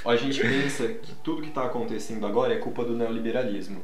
a 0.06 0.16
gente 0.16 0.42
pensa 0.42 0.88
que 0.88 1.14
tudo 1.24 1.42
que 1.42 1.50
tá 1.52 1.64
acontecendo 1.66 2.26
agora 2.26 2.54
é 2.54 2.58
culpa 2.58 2.84
do 2.84 2.94
neoliberalismo. 2.96 3.82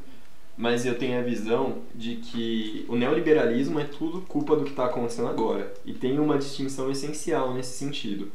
Mas 0.56 0.86
eu 0.86 0.94
tenho 0.94 1.18
a 1.18 1.22
visão 1.22 1.78
de 1.94 2.14
que 2.16 2.84
o 2.88 2.94
neoliberalismo 2.94 3.80
é 3.80 3.84
tudo 3.84 4.20
culpa 4.20 4.54
do 4.54 4.64
que 4.64 4.72
tá 4.72 4.84
acontecendo 4.84 5.28
agora. 5.28 5.72
E 5.84 5.92
tem 5.92 6.18
uma 6.20 6.38
distinção 6.38 6.90
essencial 6.90 7.52
nesse 7.52 7.76
sentido. 7.76 8.30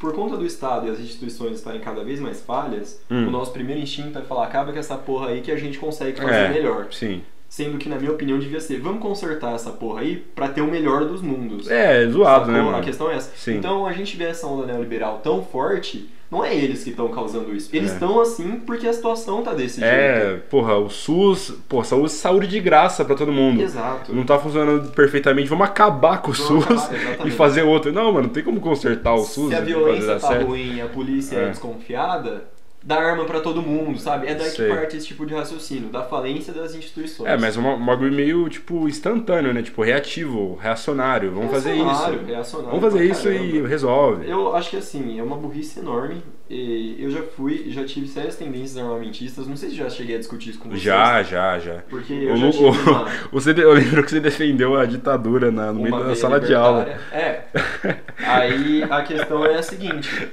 Por 0.00 0.14
conta 0.14 0.38
do 0.38 0.46
Estado 0.46 0.86
e 0.86 0.90
as 0.90 0.98
instituições 0.98 1.56
estarem 1.58 1.80
cada 1.82 2.02
vez 2.02 2.18
mais 2.18 2.40
falhas, 2.40 2.98
Hum. 3.10 3.28
o 3.28 3.30
nosso 3.30 3.52
primeiro 3.52 3.82
instinto 3.82 4.18
é 4.18 4.22
falar, 4.22 4.44
acaba 4.46 4.72
com 4.72 4.78
essa 4.78 4.96
porra 4.96 5.28
aí 5.28 5.42
que 5.42 5.52
a 5.52 5.56
gente 5.56 5.78
consegue 5.78 6.18
fazer 6.18 6.32
É, 6.32 6.48
melhor. 6.48 6.86
Sim. 6.90 7.20
Sendo 7.52 7.78
que, 7.78 7.88
na 7.88 7.96
minha 7.96 8.12
opinião, 8.12 8.38
devia 8.38 8.60
ser, 8.60 8.78
vamos 8.80 9.02
consertar 9.02 9.52
essa 9.56 9.70
porra 9.70 10.02
aí 10.02 10.16
pra 10.36 10.46
ter 10.48 10.60
o 10.60 10.68
melhor 10.70 11.04
dos 11.04 11.20
mundos. 11.20 11.68
É, 11.68 12.06
zoado, 12.06 12.46
Sacou? 12.46 12.52
né, 12.54 12.60
A 12.60 12.62
mano? 12.72 12.84
questão 12.84 13.10
é 13.10 13.16
essa. 13.16 13.32
Sim. 13.36 13.56
Então 13.56 13.84
a 13.86 13.92
gente 13.92 14.16
vê 14.16 14.24
essa 14.26 14.46
onda 14.46 14.64
neoliberal 14.66 15.18
tão 15.18 15.42
forte, 15.42 16.08
não 16.30 16.44
é 16.44 16.54
eles 16.54 16.84
que 16.84 16.90
estão 16.90 17.08
causando 17.08 17.52
isso. 17.52 17.68
Eles 17.74 17.90
É. 17.90 17.94
estão 17.94 18.20
assim 18.20 18.60
porque 18.64 18.86
a 18.86 18.92
situação 18.92 19.42
tá 19.42 19.52
desse 19.52 19.82
É, 19.82 20.26
jeito. 20.28 20.42
porra, 20.48 20.76
o 20.78 20.88
SUS, 20.88 21.52
pô, 21.68 21.82
saúde, 21.82 22.12
saúde 22.12 22.46
de 22.46 22.60
graça 22.60 23.04
pra 23.04 23.16
todo 23.16 23.32
mundo. 23.32 23.60
Exato. 23.60 24.14
Não 24.14 24.24
tá 24.24 24.38
funcionando 24.38 24.92
perfeitamente, 24.92 25.48
vamos 25.48 25.64
acabar 25.66 26.22
com 26.22 26.30
o 26.30 26.34
Vamos 26.34 26.64
SUS 26.66 26.84
acabar, 26.84 27.26
e 27.26 27.32
fazer 27.32 27.62
outro. 27.62 27.92
Não, 27.92 28.12
mano, 28.12 28.28
não 28.28 28.32
tem 28.32 28.44
como 28.44 28.60
consertar 28.60 29.14
o 29.14 29.24
SUS 29.24 29.48
Se 29.48 29.54
a 29.54 29.58
fazer 29.58 29.66
violência 29.74 30.20
tá 30.20 30.38
ruim 30.38 30.76
e 30.76 30.80
a 30.80 30.86
polícia 30.86 31.36
é. 31.36 31.44
É. 31.46 31.48
desconfiada, 31.48 32.44
dá 32.82 32.96
arma 33.00 33.24
pra 33.24 33.40
todo 33.40 33.60
mundo, 33.62 33.98
sabe? 33.98 34.26
É 34.26 34.34
daí 34.34 34.48
Sei. 34.50 34.68
que 34.68 34.74
parte 34.74 34.96
esse 34.96 35.06
tipo 35.06 35.26
de 35.26 35.34
raciocínio, 35.34 35.88
da 35.90 36.02
falência 36.02 36.52
das 36.52 36.74
instituições. 36.74 37.28
É, 37.28 37.36
mas 37.36 37.56
é 37.56 37.60
um 37.60 37.84
bagulho 37.84 38.12
meio, 38.12 38.48
tipo, 38.48 38.88
instantâneo, 38.88 39.52
né? 39.52 39.62
Tipo, 39.62 39.82
reativo, 39.82 40.56
reacionário. 40.60 41.30
Vamos 41.32 41.50
fazer 41.50 41.74
Reacionário, 41.74 42.16
isso. 42.16 42.24
reacionário 42.26 42.80
Vamos 42.80 42.92
fazer 42.92 43.04
isso 43.10 43.28
e 43.30 43.48
caramba. 43.52 43.68
resolve. 43.68 44.28
Eu 44.30 44.56
acho 44.56 44.70
que 44.70 44.76
assim, 44.76 45.18
é 45.18 45.22
uma 45.22 45.36
burrice 45.36 45.78
enorme. 45.80 46.22
E 46.52 46.96
eu 46.98 47.10
já 47.12 47.22
fui, 47.22 47.66
já 47.70 47.84
tive 47.84 48.08
sérias 48.08 48.34
tendências 48.34 48.76
armamentistas. 48.76 49.46
Não 49.46 49.56
sei 49.56 49.70
se 49.70 49.76
já 49.76 49.88
cheguei 49.88 50.16
a 50.16 50.18
discutir 50.18 50.50
isso 50.50 50.58
com 50.58 50.68
vocês. 50.68 50.82
Já, 50.82 51.22
já, 51.22 51.58
já. 51.60 51.74
Porque 51.88 52.12
O 52.12 52.30
eu 52.30 52.36
já 52.36 52.46
Lu- 52.46 52.50
tive 52.52 52.64
uma, 52.90 53.06
você, 53.30 53.50
eu 53.52 53.72
lembro 53.72 54.02
que 54.02 54.10
você 54.10 54.18
defendeu 54.18 54.76
a 54.76 54.84
ditadura 54.84 55.52
na, 55.52 55.72
no 55.72 55.80
meio 55.82 56.02
da 56.04 56.16
sala 56.16 56.40
de 56.40 56.52
aula. 56.52 56.88
É. 57.12 57.42
Aí 58.26 58.82
a 58.82 59.02
questão 59.02 59.44
é 59.46 59.58
a 59.58 59.62
seguinte. 59.62 60.28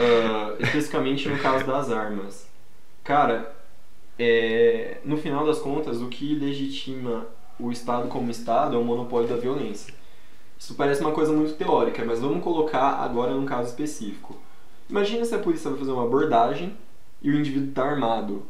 Ah, 0.00 0.54
especificamente 0.58 1.28
no 1.28 1.38
caso 1.38 1.66
das 1.66 1.90
armas. 1.90 2.48
Cara, 3.04 3.54
é, 4.18 4.98
no 5.04 5.16
final 5.16 5.46
das 5.46 5.58
contas, 5.58 6.00
o 6.00 6.08
que 6.08 6.34
legitima 6.34 7.26
o 7.58 7.70
Estado 7.70 8.08
como 8.08 8.30
Estado 8.30 8.76
é 8.76 8.78
o 8.78 8.84
monopólio 8.84 9.28
da 9.28 9.36
violência. 9.36 9.94
Isso 10.58 10.74
parece 10.74 11.00
uma 11.00 11.12
coisa 11.12 11.32
muito 11.32 11.54
teórica, 11.54 12.04
mas 12.04 12.20
vamos 12.20 12.42
colocar 12.44 12.94
agora 13.02 13.32
num 13.32 13.46
caso 13.46 13.68
específico. 13.70 14.36
Imagina 14.88 15.24
se 15.24 15.34
a 15.34 15.38
polícia 15.38 15.70
vai 15.70 15.78
fazer 15.78 15.92
uma 15.92 16.04
abordagem 16.04 16.74
e 17.22 17.30
o 17.30 17.38
indivíduo 17.38 17.72
tá 17.72 17.84
armado. 17.84 18.44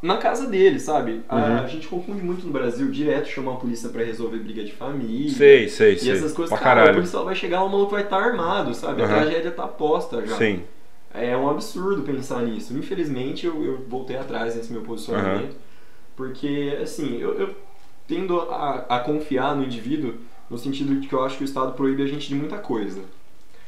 Na 0.00 0.16
casa 0.16 0.46
dele, 0.48 0.80
sabe? 0.80 1.22
A, 1.28 1.36
Uhum. 1.36 1.58
a 1.58 1.66
gente 1.68 1.86
confunde 1.86 2.22
muito 2.22 2.44
no 2.44 2.52
Brasil, 2.52 2.90
direto 2.90 3.28
chamar 3.28 3.52
a 3.52 3.56
polícia 3.56 3.88
pra 3.88 4.02
resolver 4.02 4.38
briga 4.38 4.64
de 4.64 4.72
família. 4.72 5.30
Sei, 5.30 5.68
sei, 5.68 5.92
E 5.94 5.98
sei. 5.98 6.10
essas 6.10 6.32
coisas, 6.32 6.50
pra 6.50 6.58
cara, 6.58 6.80
caralho. 6.80 6.94
policial 6.96 7.24
vai 7.24 7.36
chegar, 7.36 7.62
o 7.62 7.68
maluco 7.68 7.92
vai 7.92 8.02
estar 8.02 8.20
armado, 8.20 8.74
sabe? 8.74 9.02
A 9.02 9.04
Aham. 9.04 9.20
tragédia 9.20 9.52
tá 9.52 9.68
posta 9.68 10.26
já. 10.26 10.34
Sim. 10.36 10.64
É 11.14 11.36
um 11.36 11.48
absurdo 11.50 12.02
pensar 12.02 12.42
nisso. 12.42 12.72
Infelizmente, 12.76 13.46
eu, 13.46 13.62
eu 13.64 13.84
voltei 13.88 14.16
atrás 14.16 14.56
nesse 14.56 14.72
meu 14.72 14.82
posicionamento. 14.82 15.54
Porque, 16.16 16.78
assim, 16.82 17.18
eu, 17.18 17.34
eu 17.38 17.54
tendo 18.06 18.40
a, 18.40 18.84
a 18.88 19.00
confiar 19.00 19.54
no 19.56 19.64
indivíduo 19.64 20.14
no 20.50 20.58
sentido 20.58 20.94
de 21.00 21.08
que 21.08 21.14
eu 21.14 21.24
acho 21.24 21.36
que 21.38 21.44
o 21.44 21.46
Estado 21.46 21.72
proíbe 21.72 22.02
a 22.02 22.06
gente 22.06 22.28
de 22.28 22.34
muita 22.34 22.58
coisa. 22.58 23.00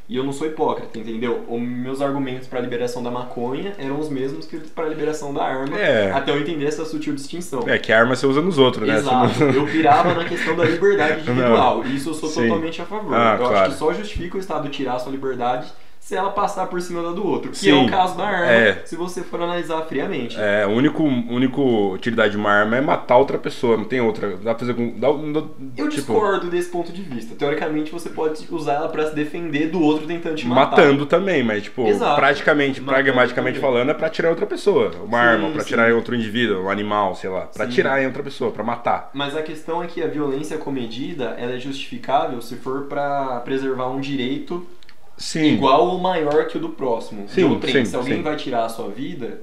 E 0.07 0.16
eu 0.18 0.22
não 0.22 0.35
sou 0.35 0.46
hipócrita, 0.46 0.98
entendeu? 0.98 1.46
Os 1.48 1.59
meus 1.62 2.02
argumentos 2.02 2.46
para 2.46 2.59
a 2.59 2.62
liberação 2.62 3.02
da 3.02 3.11
maconha 3.11 3.74
eram 3.78 3.98
os 3.98 4.11
mesmos 4.11 4.44
que 4.44 4.59
para 4.59 4.85
a 4.85 4.88
liberação 4.90 5.33
da 5.33 5.42
arma, 5.42 5.78
É. 5.80 6.11
até 6.12 6.30
eu 6.30 6.38
entender 6.38 6.66
essa 6.66 6.85
sutil 6.85 7.14
distinção. 7.14 7.66
É, 7.66 7.78
que 7.78 7.90
a 7.90 8.00
arma 8.00 8.14
você 8.14 8.26
usa 8.26 8.42
nos 8.42 8.59
outros, 8.59 8.87
né? 8.87 8.96
Exato. 8.98 9.40
Não- 9.42 9.50
Eu 9.50 9.66
pirava 9.66 10.12
na 10.12 10.26
questão 10.26 10.54
da 10.54 10.64
liberdade 10.64 11.20
individual. 11.24 11.87
E 11.87 11.96
isso 11.96 12.11
eu 12.11 12.14
sou 12.14 12.28
Sim. 12.28 12.42
totalmente 12.48 12.83
a 12.83 12.85
favor. 12.85 13.14
Ah, 13.14 13.33
eu 13.33 13.38
claro. 13.38 13.57
acho 13.57 13.70
que 13.72 13.78
só 13.78 13.94
justifica 13.94 14.37
o 14.37 14.40
Estado 14.40 14.68
tirar 14.68 14.96
a 14.96 14.98
sua 14.98 15.11
liberdade 15.11 15.72
se 16.05 16.14
ela 16.14 16.29
passar 16.29 16.67
por 16.67 16.83
cima 16.83 17.03
da 17.03 17.12
do 17.12 17.27
outro. 17.27 17.51
Que 17.53 17.57
Sim. 17.57 17.71
é 17.71 17.87
o 17.87 17.88
caso 17.88 18.14
da 18.14 18.25
arma, 18.27 18.53
É. 18.53 18.83
se 18.85 18.95
você 18.95 19.23
for 19.23 19.40
analisar 19.40 19.81
friamente. 19.87 20.38
É, 20.38 20.64
a 20.64 20.69
único, 20.69 21.03
único 21.03 21.95
utilidade 21.95 22.33
de 22.33 22.37
uma 22.37 22.51
arma 22.51 22.77
é 22.77 22.81
matar 22.83 23.17
outra 23.17 23.38
pessoa, 23.38 23.79
não 23.79 23.85
tem 23.85 24.03
outra. 24.03 24.37
Dá 24.37 24.55
pra 24.55 24.59
fazer 24.59 24.75
com. 24.75 24.99
Dá, 24.99 25.09
dá- 25.11 25.47
Eu 25.79 25.88
tipo, 25.88 25.88
discordo 25.88 26.51
desse 26.51 26.69
ponto 26.69 26.93
de 26.93 27.01
vista. 27.01 27.35
Teoricamente, 27.35 27.90
você 27.90 28.11
pode 28.11 28.47
usar 28.51 28.75
ela 28.75 28.88
pra 28.90 29.07
se 29.09 29.14
defender 29.14 29.71
do 29.71 29.81
outro 29.81 30.07
tentando 30.07 30.35
te 30.37 30.47
matar. 30.47 30.77
Matando 30.77 31.07
também, 31.07 31.43
mas, 31.43 31.62
tipo, 31.62 31.87
Exato. 31.87 32.17
praticamente, 32.17 32.83
Matando 32.83 33.03
pragmaticamente 33.03 33.59
também. 33.59 33.71
falando, 33.73 33.88
é 33.90 33.95
pra 33.95 34.11
tirar 34.11 34.29
outra 34.29 34.45
pessoa. 34.45 34.90
Uma 35.07 35.21
Sim, 35.23 35.27
arma, 35.27 35.51
pra 35.53 35.62
sim. 35.62 35.69
tirar 35.69 35.88
em 35.90 35.95
outro 35.95 36.14
indivíduo, 36.14 36.64
um 36.64 36.69
animal, 36.69 37.14
sei 37.14 37.31
lá. 37.31 37.47
Pra 37.47 37.64
Sim. 37.64 37.73
tirar 37.73 38.03
em 38.03 38.07
outra 38.07 38.23
pessoa, 38.23 38.51
pra 38.51 38.62
matar. 38.62 39.09
Mas 39.14 39.35
a 39.35 39.40
questão 39.43 39.83
é 39.83 39.87
que 39.87 40.03
a 40.03 40.07
violência 40.07 40.59
comedida 40.59 41.35
ela 41.38 41.53
é 41.55 41.59
justificável 41.59 42.43
se 42.43 42.57
for 42.57 42.83
pra 42.83 43.40
preservar 43.40 43.88
um 43.88 44.01
direito 44.01 44.67
Sim. 45.16 45.55
igual 45.55 45.87
ou 45.88 45.98
maior 45.98 46.46
que 46.48 46.57
o 46.57 46.61
do 46.61 46.70
próximo. 46.70 47.29
Sim, 47.29 47.61
sim, 47.62 47.85
se 47.85 47.96
alguém 47.96 48.16
sim. 48.16 48.22
vai 48.22 48.37
tirar 48.37 48.64
a 48.64 48.68
sua 48.68 48.88
vida, 48.88 49.40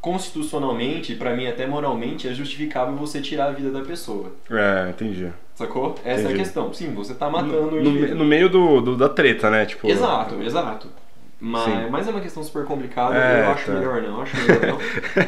constitucionalmente, 0.00 1.14
pra 1.14 1.34
mim 1.36 1.46
até 1.46 1.66
moralmente, 1.66 2.28
é 2.28 2.34
justificável 2.34 2.94
você 2.96 3.20
tirar 3.20 3.46
a 3.46 3.50
vida 3.52 3.70
da 3.70 3.82
pessoa. 3.82 4.32
É, 4.50 4.90
entendi. 4.90 5.28
Sacou? 5.54 5.94
Essa 6.04 6.08
é 6.08 6.12
a 6.14 6.24
Entendi. 6.30 6.38
questão. 6.40 6.72
Sim, 6.72 6.92
você 6.94 7.14
tá 7.14 7.30
matando 7.30 7.80
No, 7.80 7.90
no, 7.92 8.14
no 8.16 8.24
meio 8.24 8.48
do, 8.48 8.80
do- 8.80 8.96
da 8.96 9.08
treta, 9.08 9.50
né? 9.50 9.64
Tipo. 9.66 9.88
Exato, 9.88 10.42
exato. 10.42 10.88
Mas, 11.38 11.64
Sim. 11.64 11.90
mas 11.90 12.06
é 12.06 12.10
uma 12.10 12.20
questão 12.20 12.42
super 12.42 12.64
complicada, 12.64 13.16
É, 13.16 13.40
eu 13.46 13.50
acho 13.50 13.66
tá. 13.66 13.72
melhor 13.72 14.00
não, 14.00 14.16
eu 14.16 14.22
acho 14.22 14.36
melhor 14.36 14.60
não. 14.66 14.78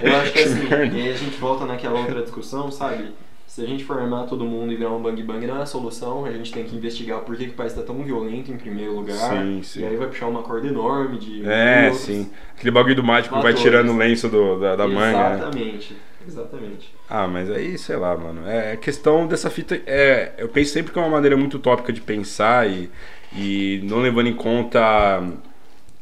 Eu 0.00 0.16
acho 0.16 0.32
que 0.32 0.38
assim, 0.44 0.68
e 0.68 0.74
aí 1.02 1.10
a 1.10 1.16
gente 1.16 1.37
volta 1.38 1.66
naquela 1.66 1.98
outra 1.98 2.22
discussão, 2.22 2.70
sabe? 2.70 3.12
Se 3.54 3.62
a 3.62 3.66
gente 3.66 3.84
for 3.84 4.00
armar 4.00 4.26
todo 4.26 4.44
mundo 4.44 4.72
e 4.72 4.76
virar 4.76 4.90
um 4.90 5.00
bang 5.00 5.22
bang 5.22 5.46
não 5.46 5.58
é 5.58 5.62
a 5.62 5.66
solução, 5.66 6.24
a 6.24 6.32
gente 6.32 6.52
tem 6.52 6.64
que 6.64 6.74
investigar 6.74 7.20
por 7.20 7.36
que, 7.36 7.44
que 7.44 7.50
o 7.50 7.54
país 7.54 7.70
está 7.70 7.84
tão 7.84 8.02
violento 8.02 8.50
em 8.50 8.56
primeiro 8.56 8.92
lugar. 8.96 9.14
Sim, 9.16 9.62
sim. 9.62 9.82
E 9.82 9.84
aí 9.86 9.96
vai 9.96 10.08
puxar 10.08 10.26
uma 10.26 10.42
corda 10.42 10.66
enorme 10.66 11.18
de. 11.18 11.48
É, 11.48 11.92
sim. 11.92 12.28
Aquele 12.56 12.72
bagulho 12.72 12.96
do 12.96 13.04
mágico 13.04 13.36
que 13.36 13.40
vai 13.40 13.54
tirando 13.54 13.92
o 13.92 13.96
lenço 13.96 14.28
do- 14.28 14.58
da, 14.58 14.74
da 14.74 14.88
manga. 14.88 15.12
né? 15.28 15.34
Exatamente. 15.36 15.96
Exatamente. 16.26 16.94
Ah, 17.08 17.28
mas 17.28 17.48
aí, 17.48 17.78
sei 17.78 17.94
lá, 17.94 18.16
mano. 18.16 18.42
É 18.44 18.76
questão 18.76 19.24
dessa 19.28 19.48
fita. 19.48 19.80
É, 19.86 20.32
eu 20.36 20.48
penso 20.48 20.72
sempre 20.72 20.92
que 20.92 20.98
é 20.98 21.02
uma 21.02 21.10
maneira 21.10 21.36
muito 21.36 21.56
utópica 21.58 21.92
de 21.92 22.00
pensar 22.00 22.68
e, 22.68 22.90
e 23.32 23.80
não 23.84 24.00
levando 24.00 24.26
em 24.26 24.34
conta, 24.34 25.22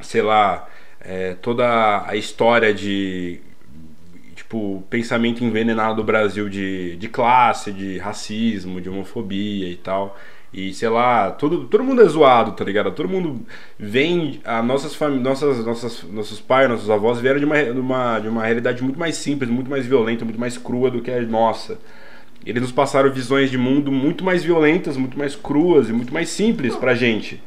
sei 0.00 0.22
lá, 0.22 0.66
é, 1.02 1.34
toda 1.34 2.02
a 2.06 2.16
história 2.16 2.72
de. 2.72 3.40
Tipo, 4.52 4.84
pensamento 4.90 5.42
envenenado 5.42 5.96
do 5.96 6.04
Brasil 6.04 6.46
de, 6.46 6.94
de 6.96 7.08
classe, 7.08 7.72
de 7.72 7.96
racismo, 7.96 8.82
de 8.82 8.90
homofobia 8.90 9.66
e 9.66 9.76
tal. 9.76 10.18
E 10.52 10.74
sei 10.74 10.90
lá, 10.90 11.30
todo, 11.30 11.64
todo 11.64 11.82
mundo 11.82 12.02
é 12.02 12.04
zoado, 12.04 12.52
tá 12.52 12.62
ligado? 12.62 12.92
Todo 12.92 13.08
mundo 13.08 13.46
vem. 13.78 14.42
A 14.44 14.62
nossas 14.62 14.94
nossas, 15.22 15.64
nossas, 15.64 16.02
nossos 16.02 16.38
pais, 16.38 16.68
nossos 16.68 16.90
avós 16.90 17.18
vieram 17.18 17.38
de 17.38 17.46
uma, 17.46 17.62
de, 17.62 17.80
uma, 17.80 18.18
de 18.18 18.28
uma 18.28 18.44
realidade 18.44 18.82
muito 18.82 18.98
mais 18.98 19.16
simples, 19.16 19.48
muito 19.48 19.70
mais 19.70 19.86
violenta, 19.86 20.22
muito 20.22 20.38
mais 20.38 20.58
crua 20.58 20.90
do 20.90 21.00
que 21.00 21.10
a 21.10 21.22
nossa. 21.22 21.78
Eles 22.44 22.60
nos 22.60 22.72
passaram 22.72 23.10
visões 23.10 23.50
de 23.50 23.56
mundo 23.56 23.90
muito 23.90 24.22
mais 24.22 24.44
violentas, 24.44 24.98
muito 24.98 25.16
mais 25.16 25.34
cruas 25.34 25.88
e 25.88 25.94
muito 25.94 26.12
mais 26.12 26.28
simples 26.28 26.76
pra 26.76 26.94
gente. 26.94 27.42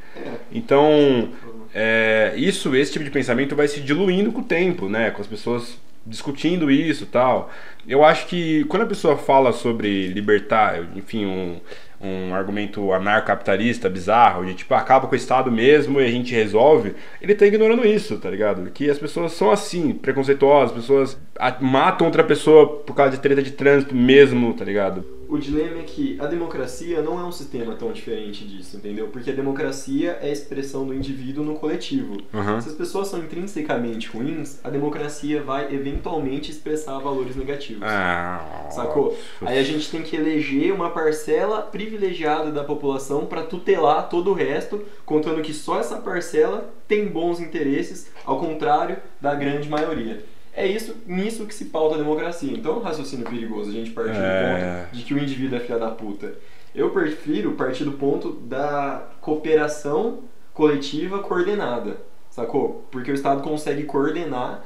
Então, 0.51 1.29
é, 1.71 2.33
isso, 2.35 2.75
esse 2.75 2.93
tipo 2.93 3.05
de 3.05 3.11
pensamento 3.11 3.55
vai 3.55 3.67
se 3.67 3.79
diluindo 3.79 4.31
com 4.31 4.41
o 4.41 4.43
tempo, 4.43 4.89
né? 4.89 5.11
Com 5.11 5.21
as 5.21 5.27
pessoas 5.27 5.77
discutindo 6.05 6.69
isso 6.69 7.05
tal. 7.05 7.49
Eu 7.87 8.03
acho 8.03 8.27
que 8.27 8.63
quando 8.65 8.83
a 8.83 8.87
pessoa 8.87 9.17
fala 9.17 9.51
sobre 9.51 10.07
libertar, 10.07 10.79
enfim, 10.95 11.25
um, 11.25 11.59
um 12.01 12.33
argumento 12.33 12.91
anarcapitalista 12.91 13.89
bizarro, 13.89 14.45
de 14.45 14.53
tipo, 14.53 14.73
acaba 14.73 15.07
com 15.07 15.13
o 15.13 15.17
Estado 15.17 15.51
mesmo 15.51 15.99
e 15.99 16.05
a 16.05 16.11
gente 16.11 16.33
resolve, 16.33 16.95
ele 17.21 17.35
tá 17.35 17.45
ignorando 17.45 17.85
isso, 17.85 18.17
tá 18.17 18.29
ligado? 18.29 18.69
Que 18.71 18.89
as 18.89 18.99
pessoas 18.99 19.33
são 19.33 19.51
assim, 19.51 19.93
preconceituosas, 19.93 20.71
as 20.71 20.77
pessoas 20.81 21.19
matam 21.59 22.07
outra 22.07 22.23
pessoa 22.23 22.67
por 22.67 22.95
causa 22.95 23.11
de 23.11 23.19
treta 23.19 23.41
de 23.41 23.51
trânsito 23.51 23.95
mesmo, 23.95 24.53
tá 24.53 24.65
ligado? 24.65 25.05
O 25.29 25.37
dilema 25.37 25.79
é 25.79 25.83
que 25.83 26.17
a 26.19 26.25
democracia 26.25 27.01
não 27.01 27.19
é 27.19 27.23
um 27.23 27.31
sistema 27.31 27.75
tão 27.75 27.91
diferente 27.91 28.45
disso, 28.45 28.77
entendeu? 28.77 29.07
Porque 29.07 29.29
a 29.29 29.33
democracia 29.33 30.17
é 30.21 30.29
a 30.29 30.31
expressão 30.31 30.85
do 30.85 30.93
indivíduo 30.93 31.43
no 31.43 31.55
coletivo. 31.55 32.17
Aham. 32.33 32.61
Se 32.61 32.69
as 32.69 32.75
pessoas 32.75 33.07
são 33.07 33.19
intrinsecamente 33.19 34.07
ruins, 34.09 34.59
a 34.63 34.69
democracia 34.69 35.41
vai 35.41 35.73
eventualmente 35.73 36.51
expressar 36.51 36.99
valores 36.99 37.35
negativos. 37.35 37.83
Ah, 37.83 38.67
Sacou? 38.71 39.17
Aí 39.41 39.57
a 39.57 39.63
gente 39.63 39.89
tem 39.89 40.01
que 40.01 40.15
eleger 40.15 40.73
uma 40.73 40.89
parcela 40.89 41.61
privilegiada 41.61 42.51
da 42.51 42.63
população 42.63 43.25
para 43.25 43.43
tutelar 43.43 44.09
todo 44.09 44.31
o 44.31 44.33
resto, 44.33 44.83
contando 45.05 45.41
que 45.41 45.53
só 45.53 45.79
essa 45.79 45.97
parcela 45.97 46.73
tem 46.87 47.07
bons 47.07 47.39
interesses, 47.39 48.11
ao 48.25 48.39
contrário 48.39 48.97
da 49.19 49.33
grande 49.33 49.69
maioria. 49.69 50.23
É 50.55 50.65
isso, 50.65 50.95
nisso 51.05 51.45
que 51.45 51.53
se 51.53 51.65
pauta 51.65 51.95
a 51.95 51.97
democracia. 51.97 52.51
Então 52.53 52.75
é 52.75 52.77
um 52.77 52.81
raciocínio 52.81 53.25
perigoso 53.25 53.69
a 53.69 53.73
gente 53.73 53.91
partir 53.91 54.15
É. 54.15 54.15
do 54.15 54.83
ponto 54.85 54.95
de 54.95 55.03
que 55.03 55.13
o 55.13 55.17
indivíduo 55.19 55.57
é 55.57 55.59
filha 55.61 55.77
da 55.79 55.91
puta. 55.91 56.33
Eu 56.73 56.89
prefiro 56.91 57.53
partir 57.53 57.83
do 57.83 57.93
ponto 57.93 58.31
da 58.31 59.09
cooperação 59.21 60.19
coletiva 60.53 61.19
coordenada, 61.19 61.97
sacou? 62.29 62.85
Porque 62.91 63.11
o 63.11 63.13
Estado 63.13 63.41
consegue 63.43 63.83
coordenar. 63.83 64.63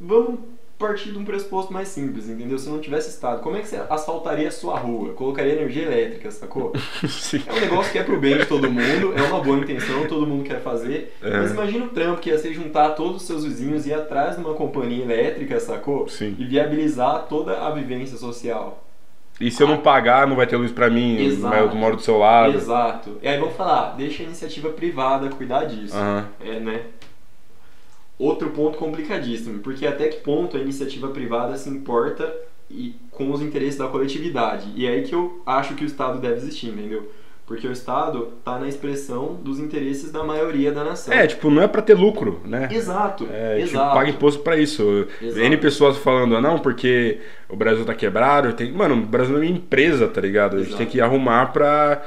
Vamos 0.00 0.40
partir 0.78 1.10
de 1.10 1.18
um 1.18 1.24
pressuposto 1.24 1.72
mais 1.72 1.88
simples, 1.88 2.28
entendeu? 2.28 2.58
Se 2.58 2.68
não 2.68 2.80
tivesse 2.80 3.08
Estado, 3.08 3.40
como 3.40 3.56
é 3.56 3.60
que 3.60 3.68
você 3.68 3.80
asfaltaria 3.88 4.48
a 4.48 4.50
sua 4.50 4.78
rua? 4.78 5.14
Colocaria 5.14 5.54
energia 5.54 5.84
elétrica, 5.84 6.30
sacou? 6.30 6.72
Sim. 7.08 7.42
É 7.46 7.52
um 7.52 7.60
negócio 7.60 7.92
que 7.92 7.98
é 7.98 8.02
pro 8.02 8.20
bem 8.20 8.36
de 8.36 8.46
todo 8.46 8.70
mundo, 8.70 9.14
é 9.16 9.22
uma 9.22 9.40
boa 9.40 9.58
intenção, 9.58 10.06
todo 10.06 10.26
mundo 10.26 10.44
quer 10.44 10.60
fazer. 10.60 11.14
É. 11.22 11.30
Mas 11.30 11.52
imagina 11.52 11.86
o 11.86 11.88
trampo 11.88 12.20
que 12.20 12.30
ia 12.30 12.38
ser 12.38 12.52
juntar 12.52 12.90
todos 12.90 13.22
os 13.22 13.26
seus 13.26 13.44
vizinhos 13.44 13.86
e 13.86 13.90
ir 13.90 13.94
atrás 13.94 14.36
de 14.36 14.42
uma 14.42 14.54
companhia 14.54 15.02
elétrica, 15.02 15.58
sacou? 15.60 16.08
Sim. 16.08 16.36
E 16.38 16.44
viabilizar 16.44 17.26
toda 17.28 17.66
a 17.66 17.70
vivência 17.70 18.16
social. 18.16 18.82
E 19.40 19.50
se 19.50 19.62
eu 19.62 19.68
não 19.68 19.78
pagar, 19.78 20.26
não 20.26 20.34
vai 20.34 20.46
ter 20.46 20.56
luz 20.56 20.72
pra 20.72 20.88
mim, 20.88 21.18
Exato. 21.22 21.54
eu 21.54 21.74
moro 21.74 21.96
do 21.96 22.02
seu 22.02 22.18
lado. 22.18 22.56
Exato. 22.56 23.18
E 23.22 23.28
aí 23.28 23.38
vamos 23.38 23.54
falar, 23.54 23.94
deixa 23.94 24.22
a 24.22 24.26
iniciativa 24.26 24.70
privada 24.70 25.28
cuidar 25.28 25.64
disso. 25.64 25.94
Aham. 25.94 26.26
É, 26.40 26.58
né? 26.58 26.82
Outro 28.18 28.50
ponto 28.50 28.78
complicadíssimo, 28.78 29.58
porque 29.58 29.86
até 29.86 30.08
que 30.08 30.20
ponto 30.22 30.56
a 30.56 30.60
iniciativa 30.60 31.08
privada 31.08 31.56
se 31.56 31.68
importa 31.68 32.32
e 32.70 32.94
com 33.10 33.30
os 33.30 33.42
interesses 33.42 33.76
da 33.78 33.88
coletividade. 33.88 34.72
E 34.74 34.86
é 34.86 34.90
aí 34.90 35.02
que 35.02 35.14
eu 35.14 35.42
acho 35.44 35.74
que 35.74 35.84
o 35.84 35.86
Estado 35.86 36.18
deve 36.18 36.36
existir, 36.36 36.68
entendeu? 36.68 37.10
Porque 37.46 37.68
o 37.68 37.70
Estado 37.70 38.32
tá 38.44 38.58
na 38.58 38.66
expressão 38.66 39.34
dos 39.40 39.60
interesses 39.60 40.10
da 40.10 40.24
maioria 40.24 40.72
da 40.72 40.82
nação. 40.82 41.14
É, 41.14 41.28
tipo, 41.28 41.48
não 41.48 41.62
é 41.62 41.68
pra 41.68 41.80
ter 41.80 41.94
lucro, 41.94 42.40
né? 42.44 42.68
Exato, 42.72 43.28
É, 43.30 43.56
tipo, 43.58 43.68
exato. 43.70 43.94
paga 43.94 44.10
imposto 44.10 44.42
pra 44.42 44.56
isso. 44.56 45.06
Exato. 45.22 45.40
N 45.40 45.56
pessoas 45.58 45.96
falando, 45.98 46.36
ah, 46.36 46.40
não, 46.40 46.58
porque 46.58 47.20
o 47.48 47.54
Brasil 47.54 47.84
tá 47.84 47.94
quebrado. 47.94 48.52
Tem... 48.54 48.72
Mano, 48.72 48.96
o 48.96 49.06
Brasil 49.06 49.36
é 49.36 49.38
uma 49.38 49.46
empresa, 49.46 50.08
tá 50.08 50.20
ligado? 50.20 50.56
A 50.56 50.58
gente 50.58 50.68
Exato. 50.70 50.78
tem 50.78 50.86
que 50.88 51.00
arrumar 51.00 51.52
pra 51.52 52.02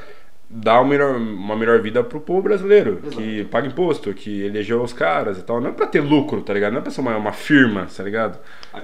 dar 0.52 0.82
uma 0.82 0.90
melhor, 0.90 1.16
uma 1.16 1.56
melhor 1.56 1.80
vida 1.82 2.04
pro 2.04 2.20
povo 2.20 2.42
brasileiro. 2.42 3.00
Exato. 3.04 3.18
Que 3.18 3.44
paga 3.46 3.68
imposto, 3.68 4.14
que 4.14 4.42
elegeu 4.44 4.82
os 4.82 4.92
caras 4.94 5.38
e 5.38 5.44
tal. 5.44 5.62
Não 5.62 5.70
é 5.70 5.74
pra 5.74 5.86
ter 5.86 6.02
lucro, 6.02 6.42
tá 6.42 6.54
ligado? 6.54 6.72
Não 6.74 6.80
é 6.80 6.82
pra 6.82 6.92
ser 6.92 7.02
uma, 7.02 7.16
uma 7.16 7.32
firma, 7.32 7.88
tá 7.96 8.04
ligado? 8.04 8.40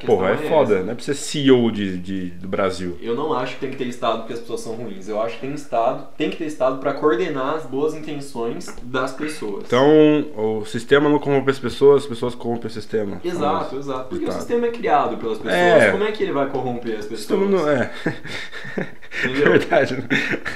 Porra, 0.06 0.30
é 0.30 0.34
é 0.34 0.38
foda. 0.38 0.76
essa. 0.76 0.84
Não 0.84 0.92
é 0.92 0.96
pra 0.96 1.04
ser 1.04 1.16
CEO 1.16 1.72
de, 1.72 1.98
de- 1.98 2.30
do 2.32 2.48
Brasil. 2.48 2.98
Eu 3.02 3.16
não 3.16 3.34
acho 3.34 3.56
que 3.56 3.62
tem 3.62 3.72
que 3.72 3.78
ter 3.78 3.88
Estado 3.88 4.20
porque 4.20 4.34
as 4.34 4.40
pessoas 4.40 4.62
são 4.62 4.74
ruins. 4.74 5.08
Eu 5.10 5.22
acho 5.22 5.36
que 5.36 5.42
tem 5.42 5.54
Estado, 5.54 6.08
tem 6.18 6.30
que 6.30 6.38
ter 6.38 6.46
Estado 6.46 6.78
para 6.80 6.94
coordenar 6.94 7.56
as 7.56 7.66
boas 7.66 7.96
intenções 7.96 8.68
das 8.84 9.14
pessoas. 9.14 9.64
Então, 9.66 9.88
o 10.36 10.66
sistema 10.66 11.10
não 11.10 11.18
corrompe 11.20 11.50
as 11.50 11.60
pessoas, 11.60 12.04
as 12.04 12.08
pessoas 12.10 12.36
corrompem 12.36 12.68
o 12.68 12.70
sistema. 12.72 13.20
Exato, 13.24 13.78
exato. 13.78 14.10
Porque 14.10 14.26
o 14.26 14.32
sistema 14.32 14.68
é 14.68 14.72
criado 14.72 15.18
pelas 15.18 15.38
pessoas. 15.38 15.56
É. 15.84 15.92
Como 15.92 16.04
é 16.04 16.12
que 16.12 16.22
ele 16.24 16.32
vai 16.32 16.48
corromper 16.48 16.98
as 17.00 17.06
pessoas? 17.06 17.50
não 17.50 17.68
é. 17.70 17.92
Entendeu? 19.24 19.52
Verdade. 19.58 20.04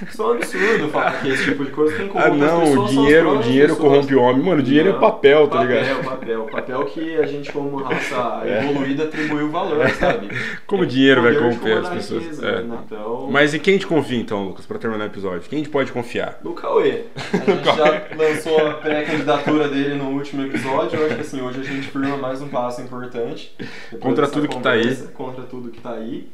Isso 0.09 0.21
é 0.21 0.25
um 0.25 0.31
absurdo 0.31 0.87
falar 0.89 1.21
que 1.21 1.29
esse 1.29 1.43
tipo 1.45 1.65
de 1.65 1.71
coisa 1.71 1.95
tem 1.97 2.07
como 2.07 2.23
Ah, 2.23 2.29
não, 2.29 2.83
o 2.83 2.87
dinheiro, 2.87 3.37
dinheiro 3.39 3.75
corrompe 3.75 4.13
o 4.15 4.21
homem. 4.21 4.43
Mano, 4.43 4.59
o 4.59 4.63
dinheiro 4.63 4.89
é 4.89 4.91
Não, 4.93 4.99
papel, 4.99 5.47
tá 5.47 5.57
papel, 5.59 5.67
ligado? 5.79 6.03
Papel, 6.03 6.09
papel. 6.09 6.45
Papel 6.45 6.85
que 6.85 7.15
a 7.17 7.25
gente, 7.25 7.51
como 7.51 7.77
raça 7.77 8.41
evoluída, 8.45 9.03
atribuiu 9.05 9.49
valor, 9.49 9.87
sabe? 9.91 10.29
Como 10.67 10.83
o 10.83 10.85
dinheiro 10.85 11.21
vai 11.21 11.33
corromper 11.35 11.77
as 11.77 11.89
pessoas. 11.89 12.23
riqueza, 12.23 12.47
É. 12.47 12.61
né? 12.63 12.77
Então, 12.85 13.27
Mas 13.31 13.53
em 13.53 13.59
quem 13.59 13.73
a 13.75 13.77
gente 13.77 13.87
confia 13.87 14.17
então, 14.19 14.43
Lucas, 14.45 14.65
pra 14.65 14.77
terminar 14.77 15.05
o 15.05 15.07
episódio? 15.07 15.49
Quem 15.49 15.57
a 15.59 15.63
gente 15.63 15.71
pode 15.71 15.91
confiar? 15.91 16.39
No 16.43 16.53
Cauê. 16.53 17.03
A 17.33 17.37
gente 17.51 17.65
já 17.65 18.03
lançou 18.17 18.67
a 18.67 18.73
pré-candidatura 18.75 19.67
dele 19.69 19.95
no 19.95 20.09
último 20.09 20.45
episódio. 20.45 20.99
Eu 20.99 21.05
acho 21.05 21.15
que 21.15 21.21
assim, 21.21 21.41
hoje 21.41 21.61
a 21.61 21.63
gente 21.63 21.87
firma 21.87 22.17
mais 22.17 22.41
um 22.41 22.47
passo 22.49 22.81
importante. 22.81 23.55
Contra 23.99 24.27
tudo 24.27 24.47
que 24.47 24.59
tá 24.59 24.71
aí. 24.71 24.95
Contra 25.13 25.43
tudo 25.43 25.69
que 25.69 25.79
tá 25.81 25.91
aí. 25.93 26.27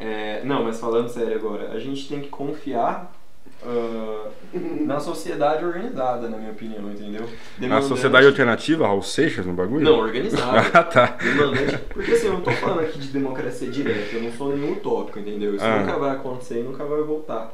É, 0.00 0.42
não, 0.44 0.64
mas 0.64 0.78
falando 0.78 1.08
sério 1.08 1.34
agora, 1.36 1.72
a 1.72 1.78
gente 1.78 2.08
tem 2.08 2.20
que 2.20 2.28
confiar 2.28 3.12
ah, 3.64 4.28
na 4.52 5.00
sociedade 5.00 5.64
organizada, 5.64 6.28
na 6.28 6.36
minha 6.36 6.52
opinião, 6.52 6.90
entendeu? 6.92 7.28
Na 7.58 7.82
sociedade 7.82 8.26
alternativa, 8.26 8.86
Raul 8.86 9.02
Seixas 9.02 9.44
no 9.44 9.52
bagulho? 9.54 9.84
Não, 9.84 9.98
organizada. 9.98 10.60
ah, 10.78 10.84
tá. 10.84 11.06
Demandante. 11.20 11.78
Porque 11.92 12.12
assim, 12.12 12.26
eu 12.26 12.34
não 12.34 12.40
tô 12.42 12.52
falando 12.52 12.80
aqui 12.80 12.98
de 12.98 13.08
democracia 13.08 13.68
direta, 13.68 14.14
eu 14.16 14.22
não 14.22 14.32
sou 14.32 14.54
nenhum 14.54 14.74
utópico, 14.74 15.18
entendeu? 15.18 15.56
Isso 15.56 15.64
Ah. 15.64 15.80
nunca 15.80 15.98
vai 15.98 16.10
acontecer 16.12 16.60
e 16.60 16.62
nunca 16.62 16.84
vai 16.84 17.02
voltar. 17.02 17.52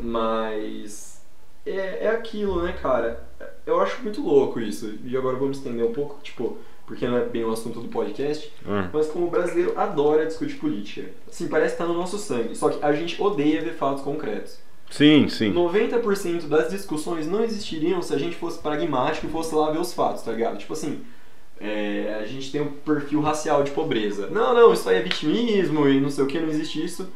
Mas 0.00 1.20
é, 1.66 2.06
é 2.06 2.08
aquilo, 2.08 2.62
né, 2.62 2.74
cara? 2.80 3.22
Eu 3.66 3.80
acho 3.80 4.02
muito 4.02 4.22
louco 4.22 4.58
isso. 4.58 4.94
E 5.04 5.16
agora 5.16 5.36
vamos 5.36 5.58
estender 5.58 5.84
um 5.84 5.92
pouco, 5.92 6.18
tipo, 6.22 6.56
porque 6.86 7.06
não 7.06 7.16
é 7.16 7.24
bem 7.24 7.44
o 7.44 7.50
assunto 7.52 7.80
do 7.80 7.88
podcast, 7.88 8.52
Ah. 8.66 8.88
mas 8.92 9.06
como 9.08 9.26
o 9.26 9.30
brasileiro 9.30 9.72
adora 9.78 10.26
discutir 10.26 10.56
política. 10.56 11.08
Assim, 11.28 11.48
parece 11.48 11.74
que 11.74 11.78
tá 11.78 11.86
no 11.86 11.94
nosso 11.94 12.18
sangue. 12.18 12.54
Só 12.54 12.68
que 12.68 12.84
a 12.84 12.92
gente 12.92 13.20
odeia 13.22 13.62
ver 13.62 13.74
fatos 13.74 14.02
concretos. 14.02 14.58
Sim, 14.90 15.26
sim. 15.28 15.52
90% 15.54 16.48
das 16.48 16.70
discussões 16.70 17.26
não 17.26 17.42
existiriam 17.42 18.02
se 18.02 18.12
a 18.14 18.18
gente 18.18 18.36
fosse 18.36 18.58
pragmático 18.58 19.26
e 19.26 19.30
fosse 19.30 19.54
lá 19.54 19.70
ver 19.70 19.78
os 19.78 19.94
fatos, 19.94 20.22
tá 20.22 20.32
ligado? 20.32 20.58
Tipo 20.58 20.74
assim, 20.74 21.00
é, 21.58 22.18
a 22.20 22.26
gente 22.26 22.52
tem 22.52 22.60
um 22.60 22.72
perfil 22.72 23.20
racial 23.22 23.62
de 23.62 23.70
pobreza. 23.70 24.26
Não, 24.26 24.52
não, 24.52 24.72
isso 24.72 24.86
aí 24.88 24.96
é 24.96 25.02
vitimismo 25.02 25.88
e 25.88 25.98
não 26.00 26.10
sei 26.10 26.24
o 26.24 26.26
que, 26.26 26.38
não 26.38 26.48
existe 26.48 26.84
isso. 26.84 27.08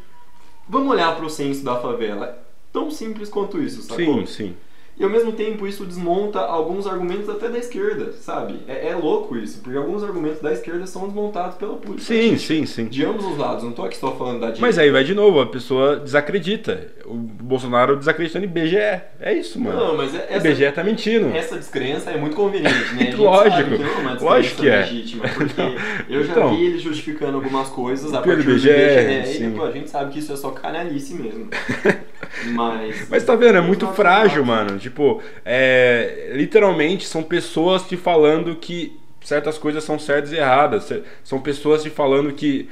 Vamos 0.69 0.89
olhar 0.91 1.15
pro 1.17 1.29
censo 1.29 1.63
da 1.65 1.77
favela. 1.77 2.43
Tão 2.73 2.91
simples 2.91 3.29
quanto 3.29 3.61
isso, 3.61 3.83
sacou? 3.83 3.99
Sim, 3.99 4.27
sim. 4.27 4.57
E 4.99 5.05
ao 5.05 5.11
mesmo 5.11 5.31
tempo 5.33 5.67
isso 5.67 5.85
desmonta 5.85 6.41
alguns 6.41 6.87
argumentos 6.87 7.29
até 7.29 7.51
da 7.51 7.59
esquerda, 7.59 8.13
sabe? 8.13 8.61
É, 8.67 8.89
é 8.89 8.95
louco 8.97 9.37
isso, 9.37 9.61
porque 9.63 9.77
alguns 9.77 10.03
argumentos 10.03 10.41
da 10.41 10.53
esquerda 10.53 10.87
são 10.87 11.05
desmontados 11.07 11.57
pela 11.57 11.75
política. 11.75 12.15
Sim, 12.15 12.39
sim, 12.39 12.65
sim. 12.65 12.87
De 12.87 13.05
ambos 13.05 13.27
os 13.27 13.37
lados, 13.37 13.63
não 13.63 13.73
tô 13.73 13.83
aqui 13.83 13.97
só 13.99 14.13
falando 14.17 14.41
da 14.41 14.47
direita. 14.47 14.63
Mas 14.63 14.79
aí 14.79 14.91
vai 14.91 15.05
de 15.05 15.15
novo, 15.15 15.39
a 15.41 15.47
pessoa 15.47 15.97
desacredita. 15.97 16.89
O 17.05 17.13
Bolsonaro 17.15 17.97
desacreditando 17.97 18.47
em 18.47 18.49
IBGE. 18.49 18.77
É 19.21 19.35
isso, 19.35 19.61
mano. 19.61 19.79
Não, 19.79 19.97
mas 19.99 20.15
é, 20.15 20.19
O 20.19 20.35
essa, 20.37 20.49
IBGE 20.49 20.73
tá 20.73 20.83
mentindo. 20.83 21.29
Essa 21.29 21.57
descrença 21.59 22.11
é 22.11 22.17
muito 22.17 22.35
conveniente, 22.35 22.95
né? 22.95 23.13
Lógico. 23.19 23.71
que 23.77 23.83
é 23.83 24.25
Lógico 24.25 24.63
que 24.63 24.69
é. 24.71 24.77
legítima, 24.79 25.25
porque 25.29 25.61
eu 26.09 26.25
já 26.25 26.33
Então. 26.33 26.57
vi 26.57 26.65
ele 26.65 26.79
justificando 26.79 27.37
algumas 27.37 27.69
coisas 27.69 28.15
a 28.15 28.23
partir 28.23 28.43
do 28.45 28.51
IBGE, 28.53 28.71
IBGE, 28.71 29.33
sim. 29.39 29.49
e 29.49 29.51
pô, 29.57 29.65
a 29.65 29.71
gente 29.73 29.91
sabe 29.91 30.11
que 30.13 30.21
isso 30.21 30.33
é 30.33 30.37
só 30.37 30.51
canalice 30.53 31.13
mesmo. 31.15 31.51
Mas... 32.45 33.09
Mas 33.09 33.25
tá 33.25 33.35
vendo, 33.35 33.59
é 33.59 33.61
muito 33.61 33.87
frágil, 33.89 34.45
mano. 34.45 34.79
Tipo, 34.79 35.23
é, 35.45 36.31
literalmente 36.35 37.07
são 37.07 37.23
pessoas 37.23 37.83
te 37.83 37.97
falando 37.97 38.55
que 38.57 38.99
certas 39.21 39.59
coisas 39.59 39.83
são 39.85 39.99
certas 39.99 40.33
e 40.33 40.37
erradas. 40.37 40.89
São 41.25 41.41
pessoas 41.41 41.83
te 41.83 41.91
falando 41.91 42.33
que 42.33 42.69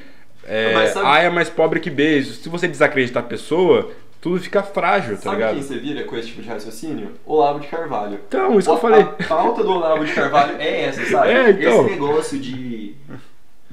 é, 0.46 0.74
Mas 0.74 0.90
sabe- 0.90 1.06
A 1.06 1.18
é 1.20 1.30
mais 1.30 1.48
pobre 1.48 1.80
que 1.80 1.90
B. 1.90 2.22
Se 2.22 2.48
você 2.48 2.68
desacreditar 2.68 3.22
a 3.22 3.26
pessoa, 3.26 3.90
tudo 4.20 4.38
fica 4.40 4.62
frágil, 4.62 5.16
tá 5.16 5.22
Sabe 5.22 5.36
ligado? 5.36 5.54
quem 5.54 5.62
você 5.62 5.78
vira 5.78 6.04
com 6.04 6.16
esse 6.16 6.28
tipo 6.28 6.42
de 6.42 6.48
raciocínio? 6.48 7.12
Olavo 7.26 7.60
de 7.60 7.66
Carvalho. 7.68 8.20
Então, 8.28 8.58
isso 8.58 8.68
que 8.68 8.74
eu 8.74 8.80
falei. 8.80 9.00
A 9.02 9.06
pauta 9.06 9.62
do 9.62 9.70
Olavo 9.72 10.04
de 10.04 10.12
Carvalho 10.12 10.56
é 10.58 10.82
essa, 10.84 11.04
sabe? 11.06 11.28
É, 11.32 11.50
então. 11.50 11.80
Esse 11.86 11.90
negócio 11.90 12.38
de, 12.38 12.94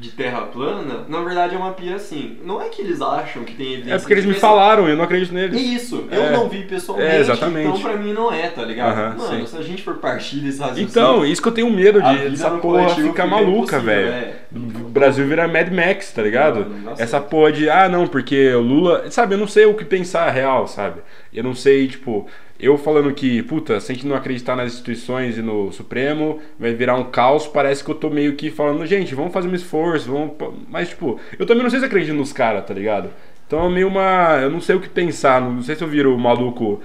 de 0.01 0.09
terra 0.09 0.41
plana, 0.41 1.05
na 1.07 1.21
verdade 1.21 1.53
é 1.53 1.57
uma 1.59 1.73
pia 1.73 1.95
assim. 1.95 2.39
Não 2.43 2.59
é 2.59 2.69
que 2.69 2.81
eles 2.81 2.99
acham 3.03 3.43
que 3.43 3.53
tem 3.53 3.73
evidência. 3.73 3.93
É 3.93 3.99
porque 3.99 4.13
eles 4.13 4.25
me 4.25 4.33
que- 4.33 4.39
falaram 4.39 4.87
e 4.87 4.91
eu 4.91 4.97
não 4.97 5.03
acredito 5.03 5.31
neles. 5.31 5.61
Isso, 5.61 6.07
eu 6.11 6.23
É. 6.23 6.31
não 6.31 6.49
vi 6.49 6.63
pessoalmente, 6.63 7.15
É, 7.15 7.19
exatamente. 7.19 7.67
então 7.67 7.79
pra 7.79 7.95
mim 7.95 8.11
não 8.11 8.33
é, 8.33 8.47
tá 8.49 8.63
ligado? 8.63 8.93
Aham, 8.97 9.15
Mano, 9.17 9.39
sim. 9.41 9.45
se 9.45 9.57
a 9.57 9.61
gente 9.61 9.83
for 9.83 9.97
partir 9.97 10.37
desse 10.37 10.59
raciocínio... 10.59 10.89
Então, 10.89 11.23
isso 11.23 11.39
que 11.39 11.47
eu 11.47 11.51
tenho 11.51 11.69
medo 11.69 12.01
de 12.01 12.33
essa 12.33 12.49
porra 12.49 12.89
ficar 12.89 13.01
fica 13.03 13.25
maluca, 13.27 13.79
velho. 13.79 14.07
é. 14.07 14.33
O 14.55 14.89
Brasil 14.89 15.25
vira 15.27 15.47
Mad 15.47 15.69
Max, 15.71 16.11
tá 16.11 16.21
ligado? 16.23 16.65
Não, 16.65 16.77
não 16.79 16.91
Essa 16.93 17.05
certo. 17.05 17.29
porra 17.29 17.51
de, 17.51 17.69
ah, 17.69 17.87
não, 17.87 18.07
porque 18.07 18.53
o 18.55 18.59
Lula. 18.61 19.09
Sabe, 19.11 19.35
eu 19.35 19.37
não 19.37 19.47
sei 19.47 19.65
o 19.65 19.75
que 19.75 19.85
pensar 19.85 20.29
real, 20.31 20.67
sabe? 20.67 21.01
Eu 21.33 21.43
não 21.43 21.53
sei, 21.53 21.87
tipo, 21.87 22.25
eu 22.61 22.77
falando 22.77 23.13
que, 23.13 23.41
puta, 23.43 23.79
se 23.79 23.91
a 23.91 23.95
gente 23.95 24.07
não 24.07 24.15
acreditar 24.15 24.55
nas 24.55 24.73
instituições 24.73 25.37
e 25.37 25.41
no 25.41 25.71
Supremo, 25.71 26.39
vai 26.59 26.73
virar 26.73 26.95
um 26.95 27.05
caos, 27.05 27.47
parece 27.47 27.83
que 27.83 27.89
eu 27.89 27.95
tô 27.95 28.09
meio 28.09 28.35
que 28.35 28.51
falando, 28.51 28.85
gente, 28.85 29.15
vamos 29.15 29.33
fazer 29.33 29.47
um 29.47 29.55
esforço, 29.55 30.11
vamos. 30.11 30.33
Mas, 30.69 30.89
tipo, 30.89 31.19
eu 31.39 31.45
também 31.45 31.63
não 31.63 31.69
sei 31.69 31.79
se 31.79 31.85
acredito 31.85 32.13
nos 32.13 32.31
caras, 32.31 32.65
tá 32.65 32.73
ligado? 32.73 33.09
Então 33.47 33.65
é 33.65 33.69
meio 33.69 33.87
uma. 33.87 34.39
Eu 34.41 34.49
não 34.49 34.61
sei 34.61 34.75
o 34.75 34.79
que 34.79 34.87
pensar, 34.87 35.41
não 35.41 35.61
sei 35.61 35.75
se 35.75 35.83
eu 35.83 35.87
viro 35.87 36.17
maluco 36.17 36.81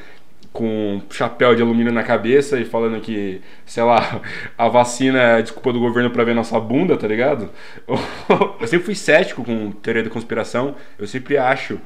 com 0.57 1.03
chapéu 1.11 1.55
de 1.55 1.61
alumínio 1.61 1.93
na 1.93 2.03
cabeça 2.03 2.59
e 2.59 2.65
falando 2.65 2.99
que, 3.01 3.43
sei 3.67 3.83
lá, 3.83 4.23
a 4.57 4.69
vacina 4.69 5.21
é 5.21 5.43
desculpa 5.43 5.71
do 5.71 5.79
governo 5.79 6.11
pra 6.11 6.25
ver 6.25 6.35
nossa 6.35 6.59
bunda, 6.59 6.97
tá 6.97 7.07
ligado? 7.07 7.51
Eu 8.59 8.67
sempre 8.67 8.87
fui 8.87 8.95
cético 8.95 9.45
com 9.45 9.71
teoria 9.71 10.03
da 10.03 10.11
conspiração, 10.11 10.75
eu 10.99 11.07
sempre 11.07 11.37
acho 11.37 11.79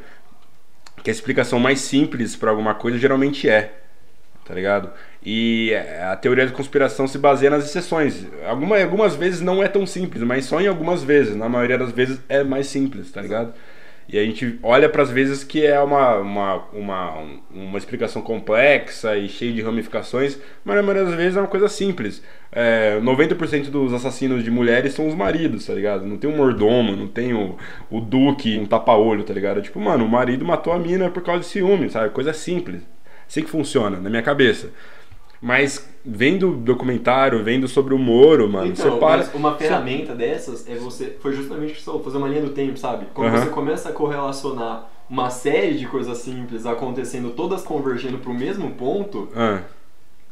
que 1.03 1.11
a 1.11 1.13
explicação 1.13 1.59
mais 1.59 1.81
simples 1.81 2.37
pra 2.37 2.51
alguma 2.51 2.75
coisa 2.75 2.99
geralmente 2.99 3.49
é, 3.49 3.73
tá 4.45 4.55
ligado? 4.55 4.91
E 5.25 5.73
a 6.03 6.17
teoria 6.17 6.47
da 6.47 6.53
conspiração 6.53 7.07
se 7.07 7.19
baseia 7.19 7.51
nas 7.51 7.65
exceções. 7.65 8.27
Alguma, 8.47 8.81
algumas 8.81 9.15
vezes 9.15 9.41
não 9.41 9.63
é 9.63 9.69
tão 9.69 9.87
simples, 9.87 10.23
mas 10.23 10.47
só 10.47 10.61
em 10.61 10.67
algumas 10.67 11.03
vezes. 11.03 11.37
Na 11.37 11.49
maioria 11.49 11.77
das 11.77 11.93
vezes 11.93 12.19
é 12.29 12.43
mais 12.43 12.67
simples, 12.67 13.11
tá 13.13 13.21
ligado? 13.21 13.53
E 14.13 14.19
a 14.19 14.25
gente 14.25 14.59
olha 14.61 14.89
para 14.89 15.05
as 15.05 15.11
vezes 15.11 15.45
que 15.45 15.65
é 15.65 15.81
uma, 15.81 16.17
uma, 16.17 16.57
uma, 16.73 17.15
uma 17.49 17.79
explicação 17.79 18.21
complexa 18.21 19.17
e 19.17 19.29
cheia 19.29 19.53
de 19.53 19.63
ramificações, 19.63 20.37
mas 20.65 20.75
na 20.75 20.83
maioria 20.83 21.05
das 21.05 21.15
vezes 21.15 21.37
é 21.37 21.41
uma 21.41 21.47
coisa 21.47 21.69
simples. 21.69 22.21
É, 22.51 22.99
90% 23.01 23.71
dos 23.71 23.95
assassinos 23.95 24.43
de 24.43 24.51
mulheres 24.51 24.95
são 24.95 25.07
os 25.07 25.15
maridos, 25.15 25.65
tá 25.65 25.75
ligado? 25.75 26.05
Não 26.05 26.17
tem 26.17 26.29
um 26.29 26.37
mordomo, 26.37 26.97
não 26.97 27.07
tem 27.07 27.33
o, 27.33 27.57
o 27.89 28.01
duque, 28.01 28.59
um 28.59 28.67
tapa-olho, 28.67 29.23
tá 29.23 29.33
ligado? 29.33 29.63
Tipo, 29.63 29.79
mano, 29.79 30.05
o 30.05 30.09
marido 30.09 30.45
matou 30.45 30.73
a 30.73 30.79
mina 30.79 31.09
por 31.09 31.23
causa 31.23 31.43
de 31.43 31.47
ciúme, 31.47 31.89
sabe? 31.89 32.11
Coisa 32.11 32.33
simples. 32.33 32.83
Assim 33.29 33.45
que 33.45 33.51
funciona, 33.51 34.01
na 34.01 34.11
minha 34.11 34.23
cabeça. 34.23 34.71
Mas 35.41 35.89
vendo 36.05 36.53
documentário, 36.53 37.43
vendo 37.43 37.67
sobre 37.67 37.95
o 37.95 37.99
Moro, 37.99 38.49
mano, 38.49 38.67
Então, 38.69 38.93
você 38.93 38.99
para. 38.99 39.25
uma 39.35 39.55
ferramenta 39.57 40.15
dessas 40.15 40.69
é 40.69 40.75
você. 40.77 41.17
Foi 41.21 41.33
justamente 41.33 41.71
o 41.73 41.75
que 41.75 41.81
você 41.81 41.87
falou, 41.87 42.03
fazer 42.03 42.19
uma 42.19 42.29
linha 42.29 42.43
do 42.43 42.51
tempo, 42.51 42.79
sabe? 42.79 43.07
Quando 43.15 43.33
você 43.39 43.51
começa 43.51 43.89
a 43.89 43.93
correlacionar 43.93 44.89
uma 45.09 45.31
série 45.31 45.75
de 45.79 45.87
coisas 45.87 46.19
simples 46.19 46.67
acontecendo, 46.67 47.31
todas 47.31 47.63
convergendo 47.63 48.19
para 48.19 48.31
o 48.31 48.35
mesmo 48.35 48.71
ponto, 48.73 49.29
Ah, 49.35 49.61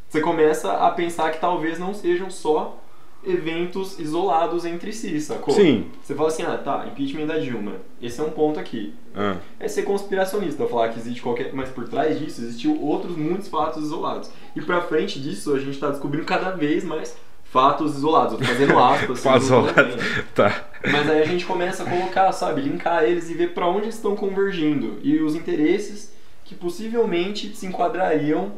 você 0.07 0.21
começa 0.21 0.71
a 0.73 0.91
pensar 0.91 1.31
que 1.31 1.39
talvez 1.39 1.77
não 1.79 1.93
sejam 1.93 2.29
só 2.29 2.77
eventos 3.25 3.99
isolados 3.99 4.65
entre 4.65 4.93
si, 4.93 5.19
sacou? 5.19 5.53
Sim. 5.53 5.87
Você 6.01 6.15
fala 6.15 6.29
assim, 6.29 6.43
ah, 6.43 6.57
tá, 6.57 6.87
impeachment 6.87 7.27
da 7.27 7.37
Dilma. 7.37 7.73
Esse 8.01 8.19
é 8.19 8.23
um 8.23 8.29
ponto 8.31 8.59
aqui. 8.59 8.93
ah. 9.15 9.35
É 9.59 9.67
ser 9.67 9.83
conspiracionista, 9.83 10.65
falar 10.67 10.89
que 10.89 10.99
existe 10.99 11.21
qualquer. 11.21 11.53
Mas 11.53 11.69
por 11.69 11.87
trás 11.87 12.17
disso 12.17 12.41
existiu 12.41 12.81
outros 12.81 13.15
muitos 13.17 13.47
fatos 13.47 13.83
isolados. 13.83 14.29
E 14.55 14.61
pra 14.61 14.81
frente 14.81 15.19
disso 15.19 15.53
a 15.53 15.59
gente 15.59 15.77
tá 15.79 15.89
descobrindo 15.89 16.25
cada 16.25 16.51
vez 16.51 16.83
mais 16.83 17.15
fatos 17.43 17.95
isolados. 17.95 18.33
Eu 18.33 18.39
tô 18.39 18.45
fazendo 18.45 18.77
aspas. 18.79 19.23
Fatos 19.23 19.45
isolados. 19.45 19.95
Tá. 20.33 20.69
Mas 20.89 21.09
aí 21.09 21.21
a 21.21 21.25
gente 21.25 21.45
começa 21.45 21.83
a 21.83 21.89
colocar, 21.89 22.31
sabe, 22.31 22.61
linkar 22.61 23.03
eles 23.03 23.29
e 23.29 23.33
ver 23.33 23.53
pra 23.53 23.67
onde 23.67 23.85
eles 23.85 23.95
estão 23.95 24.15
convergindo. 24.15 24.97
E 25.03 25.19
os 25.19 25.35
interesses 25.35 26.13
que 26.45 26.55
possivelmente 26.55 27.55
se 27.55 27.65
enquadrariam 27.65 28.53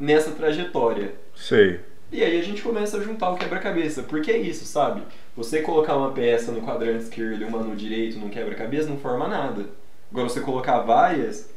nessa 0.00 0.30
trajetória. 0.30 1.14
Sei. 1.34 1.80
E 2.10 2.22
aí 2.22 2.38
a 2.38 2.42
gente 2.42 2.62
começa 2.62 2.98
a 2.98 3.02
juntar 3.02 3.30
o 3.30 3.36
quebra-cabeça. 3.36 4.02
Porque 4.02 4.30
é 4.30 4.38
isso, 4.38 4.64
sabe? 4.64 5.02
Você 5.36 5.62
colocar 5.62 5.96
uma 5.96 6.12
peça 6.12 6.52
no 6.52 6.62
quadrante 6.62 7.04
esquerdo 7.04 7.42
e 7.42 7.44
uma 7.44 7.58
no 7.58 7.74
direito 7.74 8.18
num 8.18 8.28
quebra-cabeça 8.28 8.88
não 8.88 8.98
forma 8.98 9.26
nada. 9.26 9.66
Agora 10.10 10.28
você 10.28 10.40
colocar 10.40 10.80
várias 10.80 11.50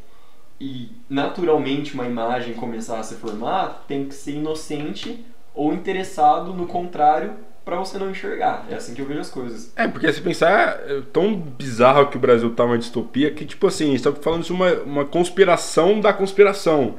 e 0.59 0.89
naturalmente 1.09 1.93
uma 1.93 2.05
imagem 2.05 2.53
começar 2.53 2.99
a 2.99 3.03
se 3.03 3.15
formar, 3.15 3.85
tem 3.87 4.05
que 4.05 4.13
ser 4.13 4.33
inocente 4.33 5.23
ou 5.53 5.73
interessado 5.73 6.53
no 6.53 6.67
contrário 6.67 7.33
pra 7.63 7.77
você 7.77 7.97
não 7.97 8.09
enxergar. 8.09 8.65
É 8.69 8.75
assim 8.75 8.93
que 8.93 9.01
eu 9.01 9.05
vejo 9.05 9.19
as 9.19 9.29
coisas. 9.29 9.71
É, 9.75 9.87
porque 9.87 10.11
se 10.11 10.21
pensar, 10.21 10.79
é 10.87 11.01
tão 11.13 11.35
bizarro 11.35 12.07
que 12.07 12.17
o 12.17 12.19
Brasil 12.19 12.53
tá 12.53 12.65
uma 12.65 12.77
distopia 12.77 13.31
que, 13.31 13.45
tipo 13.45 13.67
assim, 13.67 13.89
a 13.89 13.91
gente 13.91 14.03
tá 14.03 14.11
falando 14.11 14.43
de 14.43 14.51
uma, 14.51 14.73
uma 14.81 15.05
conspiração 15.05 16.01
da 16.01 16.11
conspiração. 16.11 16.95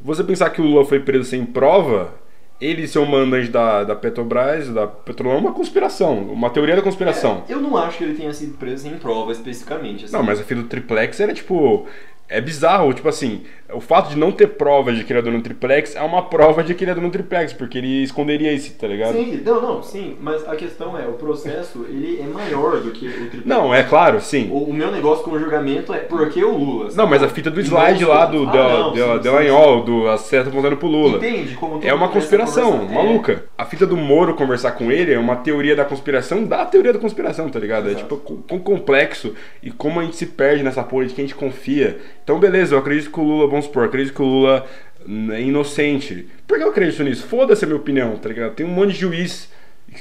Você 0.00 0.24
pensar 0.24 0.50
que 0.50 0.60
o 0.60 0.64
Lula 0.64 0.84
foi 0.84 1.00
preso 1.00 1.30
sem 1.30 1.46
prova, 1.46 2.12
ele 2.60 2.88
ser 2.88 2.98
um 2.98 3.06
mandante 3.06 3.48
da, 3.50 3.84
da 3.84 3.94
Petrobras, 3.94 4.68
da 4.68 4.86
Petrolão, 4.86 5.36
é 5.36 5.40
uma 5.40 5.52
conspiração, 5.52 6.18
uma 6.18 6.50
teoria 6.50 6.76
da 6.76 6.82
conspiração. 6.82 7.44
Eu 7.48 7.60
não 7.60 7.76
acho 7.76 7.98
que 7.98 8.04
ele 8.04 8.14
tenha 8.14 8.32
sido 8.32 8.58
preso 8.58 8.82
sem 8.82 8.94
prova 8.98 9.32
especificamente. 9.32 10.04
assim. 10.04 10.14
Não, 10.16 10.22
mas 10.22 10.40
a 10.40 10.42
fita 10.42 10.62
do 10.62 10.68
triplex 10.68 11.20
era 11.20 11.32
tipo. 11.32 11.86
É 12.30 12.42
bizarro, 12.42 12.92
tipo 12.92 13.08
assim, 13.08 13.40
o 13.72 13.80
fato 13.80 14.10
de 14.10 14.18
não 14.18 14.30
ter 14.30 14.48
prova 14.48 14.92
de 14.92 15.02
que 15.02 15.10
ele 15.10 15.20
é 15.20 15.22
dono 15.22 15.38
do 15.38 15.42
triplex 15.42 15.96
é 15.96 16.02
uma 16.02 16.22
prova 16.22 16.62
de 16.62 16.74
que 16.74 16.84
ele 16.84 16.90
é 16.90 16.94
dono 16.94 17.08
do 17.08 17.12
triplex, 17.12 17.54
porque 17.54 17.78
ele 17.78 18.02
esconderia 18.02 18.52
isso, 18.52 18.74
tá 18.74 18.86
ligado? 18.86 19.14
Sim, 19.14 19.40
não, 19.42 19.62
não, 19.62 19.82
sim, 19.82 20.14
mas 20.20 20.46
a 20.46 20.54
questão 20.54 20.98
é, 20.98 21.06
o 21.08 21.12
processo 21.12 21.86
ele 21.88 22.20
é 22.20 22.26
maior 22.26 22.80
do 22.82 22.90
que 22.90 23.08
o 23.08 23.12
triplex. 23.12 23.46
Não, 23.46 23.74
é 23.74 23.82
claro, 23.82 24.20
sim. 24.20 24.50
O, 24.50 24.64
o 24.64 24.74
meu 24.74 24.90
negócio 24.92 25.24
com 25.24 25.30
o 25.30 25.38
julgamento 25.38 25.94
é 25.94 26.00
por 26.00 26.28
que 26.28 26.44
o 26.44 26.54
Lula? 26.54 26.90
Não, 26.94 27.06
mas 27.06 27.22
a 27.22 27.28
fita 27.28 27.50
do 27.50 27.62
slide 27.62 28.04
lá 28.04 28.26
do 28.26 28.46
Ah, 28.46 28.92
não, 28.94 28.94
sim, 28.94 29.84
do 29.86 30.08
a 30.08 30.18
seta 30.18 30.50
apontando 30.50 30.76
pro 30.76 30.86
Lula. 30.86 31.16
Entende? 31.16 31.54
Como 31.54 31.80
É 31.82 31.94
mundo 31.94 32.08
começa 32.10 32.26
a 32.26 32.46
conspiração, 32.48 32.78
conversar. 32.80 32.94
maluca. 33.04 33.44
A 33.56 33.64
fita 33.64 33.86
do 33.86 33.96
Moro 33.96 34.34
conversar 34.34 34.72
com 34.72 34.90
ele 34.90 35.12
é 35.12 35.18
uma 35.18 35.36
teoria 35.36 35.76
da 35.76 35.84
conspiração 35.84 36.44
da 36.44 36.64
teoria 36.66 36.92
da 36.92 36.98
conspiração, 36.98 37.48
tá 37.48 37.58
ligado? 37.58 37.88
É 37.88 37.92
Exato. 37.92 38.02
tipo 38.04 38.16
com- 38.18 38.42
com 38.42 38.58
complexo 38.60 39.34
e 39.62 39.70
como 39.70 40.00
a 40.00 40.04
gente 40.04 40.16
se 40.16 40.26
perde 40.26 40.62
nessa 40.62 40.82
porra 40.82 41.06
de 41.06 41.14
que 41.14 41.20
a 41.20 41.24
gente 41.24 41.34
confia. 41.34 41.98
Então, 42.24 42.38
beleza, 42.38 42.74
eu 42.74 42.78
acredito 42.78 43.10
que 43.10 43.20
o 43.20 43.22
Lula, 43.22 43.46
vamos 43.48 43.66
supor, 43.66 43.82
eu 43.84 43.88
acredito 43.88 44.14
que 44.14 44.22
o 44.22 44.26
Lula 44.26 44.66
hum, 45.06 45.32
é 45.32 45.40
inocente. 45.42 46.28
Por 46.46 46.58
que 46.58 46.64
eu 46.64 46.70
acredito 46.70 47.02
nisso? 47.04 47.26
Foda-se 47.26 47.64
a 47.64 47.68
minha 47.68 47.78
opinião, 47.80 48.16
tá 48.16 48.28
ligado? 48.28 48.54
Tem 48.54 48.66
um 48.66 48.70
monte 48.70 48.92
de 48.94 49.00
juiz 49.00 49.50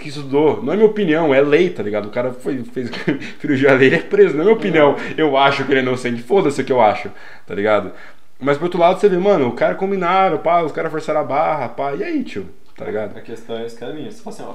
que 0.01 0.09
estudou. 0.09 0.61
Não 0.61 0.73
é 0.73 0.75
minha 0.75 0.87
opinião, 0.87 1.33
é 1.33 1.39
lei, 1.41 1.69
tá 1.69 1.81
ligado? 1.81 2.07
O 2.07 2.11
cara 2.11 2.31
foi, 2.33 2.61
fez 2.73 2.89
cirurgia 3.39 3.73
lei, 3.73 3.87
ele 3.87 3.95
é 3.95 3.99
preso, 3.99 4.33
não 4.35 4.41
é 4.41 4.43
minha 4.45 4.55
opinião. 4.57 4.95
Eu 5.17 5.37
acho 5.37 5.63
que 5.63 5.71
ele 5.71 5.79
é 5.79 5.83
inocente, 5.83 6.21
foda-se 6.21 6.61
o 6.61 6.63
que 6.65 6.71
eu 6.73 6.81
acho, 6.81 7.09
tá 7.45 7.55
ligado? 7.55 7.91
Mas 8.39 8.57
por 8.57 8.65
outro 8.65 8.79
lado, 8.79 8.99
você 8.99 9.09
vê, 9.09 9.17
mano, 9.17 9.47
o 9.47 9.53
cara 9.53 9.75
combinaram, 9.75 10.37
pá, 10.37 10.61
os 10.61 10.71
caras 10.71 10.91
forçaram 10.91 11.21
a 11.21 11.23
barra, 11.23 11.69
pá, 11.69 11.93
e 11.95 12.03
aí, 12.03 12.23
tio? 12.23 12.47
Tá 12.75 12.85
ligado? 12.85 13.17
A 13.17 13.21
questão 13.21 13.57
é 13.57 13.65
esse 13.65 13.77
caminho. 13.77 14.11
Você 14.11 14.21
fala 14.21 14.35
assim, 14.35 14.43
ó. 14.47 14.53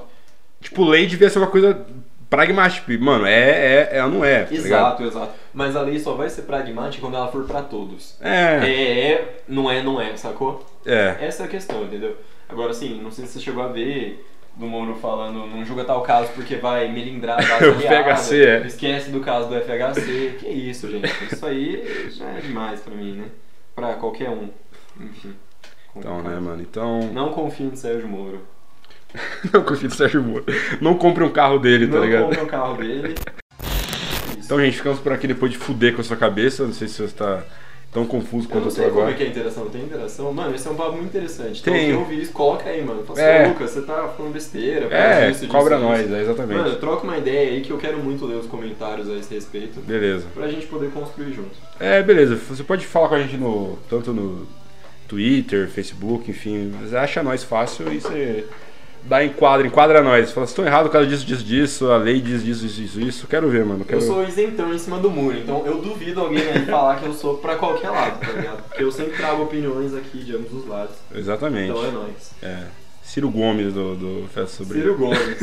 Tipo, 0.61 0.85
lei 0.85 1.07
devia 1.07 1.29
ser 1.29 1.39
uma 1.39 1.49
coisa 1.49 1.85
pragmática. 2.31 2.97
Mano, 2.99 3.27
é, 3.27 3.51
é, 3.51 3.89
é, 3.99 4.03
não 4.03 4.25
é, 4.25 4.45
tá 4.45 4.51
ligado? 4.51 4.67
Exato, 4.67 5.03
exato. 5.05 5.33
Mas 5.53 5.75
a 5.75 5.83
lei 5.83 5.99
só 5.99 6.15
vai 6.15 6.31
ser 6.31 6.43
pragmática 6.43 7.03
quando 7.05 7.17
ela 7.17 7.29
for 7.31 7.45
pra 7.45 7.63
todos. 7.63 8.17
É, 8.21 8.61
É, 8.63 9.11
é, 9.11 9.43
não 9.49 9.71
é, 9.71 9.83
não 9.83 10.01
é, 10.01 10.17
sacou? 10.17 10.65
é. 10.87 11.17
Essa 11.21 11.43
é 11.43 11.47
a 11.47 11.49
questão, 11.49 11.83
entendeu? 11.83 12.17
Agora, 12.49 12.71
assim, 12.71 13.01
não 13.03 13.11
sei 13.11 13.27
se 13.27 13.33
você 13.33 13.41
chegou 13.41 13.63
a 13.63 13.69
ver 13.69 14.25
do 14.55 14.67
Moro 14.67 14.95
falando, 14.97 15.47
não 15.47 15.65
julga 15.65 15.85
tal 15.85 16.03
caso 16.03 16.31
porque 16.35 16.57
vai 16.57 16.87
melindrar 16.91 17.39
a 17.39 17.43
base 17.49 17.65
aliada, 17.65 18.17
FHC, 18.17 18.45
é. 18.45 18.67
Esquece 18.67 19.11
do 19.11 19.21
caso 19.21 19.49
do 19.49 19.57
FHC. 19.57 20.37
Que 20.39 20.49
isso, 20.49 20.91
gente? 20.91 21.11
Isso 21.33 21.45
aí 21.45 22.11
já 22.11 22.29
é 22.31 22.41
demais 22.41 22.81
pra 22.81 22.95
mim, 22.95 23.13
né? 23.13 23.25
Pra 23.75 23.95
qualquer 23.95 24.31
um. 24.31 24.51
Enfim. 25.01 25.35
Então, 25.97 26.17
complicado. 26.17 26.35
né, 26.35 26.41
mano? 26.41 26.63
Então. 26.63 27.01
Não 27.13 27.31
confie 27.33 27.65
no 27.65 27.77
Sérgio 27.77 28.09
Moro. 28.09 28.41
Não 29.53 29.63
confio 29.63 29.89
no 29.89 29.95
Sérgio 29.95 30.23
Moro. 30.23 30.45
Não 30.81 30.97
compre 30.97 31.23
um 31.25 31.31
carro 31.31 31.59
dele, 31.59 31.87
tá 31.87 31.97
não 31.97 32.05
ligado? 32.05 32.25
compre 32.25 32.41
o 32.41 32.47
carro 32.47 32.77
dele. 32.77 33.15
Então, 34.45 34.61
gente, 34.61 34.77
ficamos 34.77 34.99
por 34.99 35.13
aqui 35.13 35.27
depois 35.27 35.51
de 35.51 35.57
fuder 35.57 35.95
com 35.95 36.03
a 36.03 36.05
sua 36.05 36.17
cabeça. 36.17 36.67
Não 36.67 36.75
sei 36.75 36.87
se 36.87 37.01
você 37.01 37.15
tá 37.15 37.43
tão 37.93 38.07
confuso 38.07 38.47
Eu 38.47 38.51
quanto 38.51 38.63
não 38.65 38.71
eu 38.71 38.75
tô 38.75 38.81
sei 38.81 38.85
como 38.89 39.01
agora. 39.01 39.13
é 39.13 39.17
que 39.17 39.23
é 39.23 39.27
a 39.27 39.29
interação. 39.29 39.69
Tem 39.69 39.83
interação? 39.83 40.33
Mano, 40.33 40.55
esse 40.55 40.67
é 40.67 40.71
um 40.71 40.75
papo 40.75 40.93
muito 40.93 41.09
interessante. 41.11 41.61
Então, 41.61 41.75
Tem. 41.75 41.87
quem 41.89 41.95
ouvir 41.97 42.23
isso, 42.23 42.33
coloca 42.33 42.69
aí, 42.69 42.83
mano. 42.83 43.05
Fala 43.05 43.21
É. 43.21 43.37
assim, 43.37 43.45
"Ô, 43.45 43.53
Lucas, 43.53 43.71
você 43.71 43.83
tá 43.83 44.09
falando 44.17 44.33
besteira. 44.33 44.87
É, 44.95 45.31
isso, 45.31 45.47
cobra 45.47 45.77
disso." 45.77 45.89
nós, 45.89 46.11
é, 46.11 46.23
exatamente. 46.23 46.59
Mano, 46.59 46.77
troca 46.77 47.05
uma 47.05 47.19
ideia 47.19 47.51
aí 47.51 47.61
que 47.61 47.71
eu 47.71 47.79
quero 47.79 47.99
muito 47.99 48.25
ler 48.25 48.37
os 48.37 48.47
comentários 48.47 49.09
a 49.11 49.15
esse 49.15 49.33
respeito. 49.35 49.81
Beleza. 49.83 50.27
Pra 50.35 50.49
gente 50.49 50.67
poder 50.67 50.91
construir 50.91 51.33
junto. 51.35 51.51
É, 51.79 52.03
beleza. 52.03 52.35
Você 52.49 52.65
pode 52.65 52.87
falar 52.87 53.09
com 53.09 53.15
a 53.17 53.21
gente 53.21 53.37
no 53.37 53.79
tanto 53.91 54.13
no 54.13 54.47
Twitter, 55.07 55.69
Facebook, 55.69 56.31
enfim. 56.31 56.73
Acha 56.99 57.23
nós 57.23 57.45
fácil 57.45 57.93
e 57.93 58.01
você 58.01 58.47
dá 59.05 59.25
enquadra, 59.25 59.67
enquadra 59.67 60.03
nós. 60.03 60.31
Fala, 60.33 60.47
estão 60.47 60.65
errado 60.65 60.87
por 60.87 60.93
causa 60.93 61.09
disso, 61.09 61.25
disso, 61.25 61.45
disso, 61.45 61.91
a 61.91 61.97
lei 61.97 62.21
diz 62.21 62.45
disso, 62.45 62.67
isso, 62.67 62.83
isso, 62.83 63.01
isso. 63.01 63.27
Quero 63.27 63.49
ver, 63.49 63.65
mano. 63.65 63.85
Quero... 63.85 64.01
Eu 64.01 64.07
sou 64.07 64.25
isentão 64.25 64.73
em 64.73 64.79
cima 64.79 64.99
do 64.99 65.11
muro, 65.11 65.37
então 65.37 65.65
eu 65.67 65.79
duvido 65.81 66.21
alguém 66.21 66.47
aí 66.47 66.65
falar 66.67 66.97
que 66.97 67.07
eu 67.07 67.13
sou 67.13 67.39
pra 67.39 67.57
qualquer 67.57 67.91
lado, 67.91 68.21
tá 68.21 68.33
ligado? 68.33 68.63
Porque 68.69 68.83
eu 68.83 68.93
sempre 68.93 69.17
trago 69.17 69.43
opiniões 69.43 69.95
aqui 69.95 70.19
de 70.19 70.35
ambos 70.37 70.53
os 70.53 70.67
lados. 70.67 70.95
Exatamente. 71.15 71.71
Então 71.71 71.85
é 71.85 71.91
nóis. 71.91 72.33
É. 72.43 72.59
Ciro 73.03 73.31
Gomes 73.31 73.75
do, 73.75 73.95
do 73.95 74.29
Festa 74.29 74.57
Sobrinho. 74.57 74.85
Ciro 74.85 74.99
Gomes. 74.99 75.39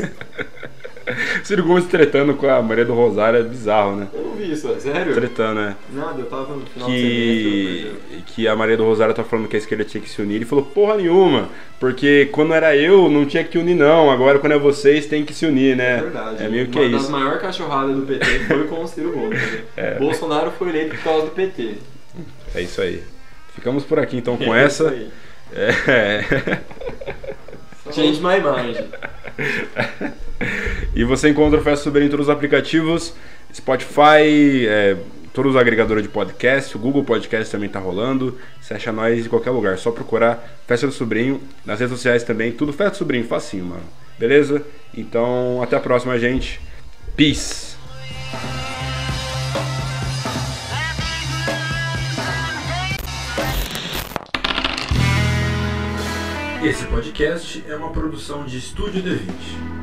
Ciro 1.43 1.63
Gomes 1.63 1.85
tretando 1.85 2.33
com 2.35 2.47
a 2.47 2.61
Maria 2.61 2.85
do 2.85 2.93
Rosário 2.93 3.39
é 3.39 3.43
bizarro, 3.43 3.95
né? 3.95 4.07
Vi 4.39 4.51
isso, 4.53 4.71
é 4.71 4.79
sério? 4.79 5.13
Tretando, 5.13 5.59
né? 5.59 5.75
Nada, 5.93 6.19
eu 6.21 6.25
tava 6.27 6.55
no 6.55 6.65
final 6.65 6.87
do 6.89 6.95
semestre. 6.95 7.97
que, 8.25 8.33
que 8.35 8.47
a 8.47 8.55
Maria 8.55 8.77
do 8.77 8.85
Rosário 8.85 9.13
tá 9.13 9.23
falando 9.23 9.47
que 9.47 9.55
a 9.55 9.59
esquerda 9.59 9.83
tinha 9.83 10.01
que 10.01 10.09
se 10.09 10.21
unir. 10.21 10.35
Ele 10.35 10.45
falou, 10.45 10.63
porra 10.65 10.95
nenhuma, 10.95 11.49
porque 11.79 12.27
quando 12.31 12.53
era 12.53 12.75
eu 12.75 13.09
não 13.09 13.25
tinha 13.25 13.43
que 13.43 13.57
unir 13.57 13.75
não, 13.75 14.09
agora 14.09 14.39
quando 14.39 14.53
é 14.53 14.57
vocês 14.57 15.05
tem 15.05 15.25
que 15.25 15.33
se 15.33 15.45
unir, 15.45 15.75
né? 15.75 15.97
É 15.97 16.01
verdade. 16.01 16.43
É 16.43 16.47
meio 16.49 16.67
que 16.67 16.77
Uma 16.79 16.85
é 16.87 16.89
das 16.91 17.01
isso. 17.03 17.11
maiores 17.11 17.41
cachorradas 17.41 17.95
do 17.95 18.01
PT 18.03 18.25
foi 18.47 18.67
com 18.67 18.83
o 18.83 18.87
Ciro 18.87 19.11
Gomes. 19.11 19.39
né? 19.75 19.95
Bolsonaro 19.99 20.51
foi 20.51 20.69
eleito 20.69 20.95
por 20.95 21.03
causa 21.03 21.25
do 21.25 21.31
PT. 21.31 21.73
É 22.55 22.61
isso 22.61 22.81
aí. 22.81 23.03
Ficamos 23.53 23.83
por 23.83 23.99
aqui 23.99 24.17
então 24.17 24.37
com 24.37 24.55
É 24.55 24.63
essa. 24.63 24.85
isso 24.85 24.93
aí. 24.93 25.09
É. 25.53 26.59
Change 27.91 28.21
my 28.21 28.39
mind. 28.39 28.77
E 30.95 31.03
você 31.03 31.29
encontra 31.29 31.59
o 31.59 31.63
Festa 31.63 31.83
Sobrinho 31.85 32.07
em 32.07 32.09
todos 32.09 32.27
os 32.27 32.29
aplicativos, 32.33 33.13
Spotify, 33.53 34.67
é, 34.67 34.97
todos 35.33 35.55
os 35.55 35.59
agregadores 35.59 36.03
de 36.03 36.09
podcast, 36.09 36.75
o 36.75 36.79
Google 36.79 37.03
Podcast 37.03 37.51
também 37.51 37.69
tá 37.69 37.79
rolando. 37.79 38.37
Você 38.61 38.73
acha 38.73 38.91
nós 38.91 39.25
em 39.25 39.29
qualquer 39.29 39.51
lugar, 39.51 39.73
é 39.73 39.77
só 39.77 39.91
procurar 39.91 40.59
Festa 40.67 40.85
do 40.85 40.93
Sobrinho, 40.93 41.41
nas 41.65 41.79
redes 41.79 41.95
sociais 41.95 42.23
também, 42.23 42.51
tudo 42.51 42.71
Festa 42.71 42.91
do 42.91 42.97
Sobrinho, 42.97 43.25
facinho, 43.25 43.65
mano. 43.65 43.83
Beleza? 44.17 44.61
Então, 44.95 45.61
até 45.63 45.75
a 45.75 45.79
próxima, 45.79 46.19
gente. 46.19 46.59
Peace! 47.15 47.77
Esse 56.61 56.83
podcast 56.85 57.63
é 57.67 57.75
uma 57.75 57.89
produção 57.91 58.43
de 58.43 58.57
Estúdio 58.57 59.01
de 59.01 59.15
20 59.15 59.78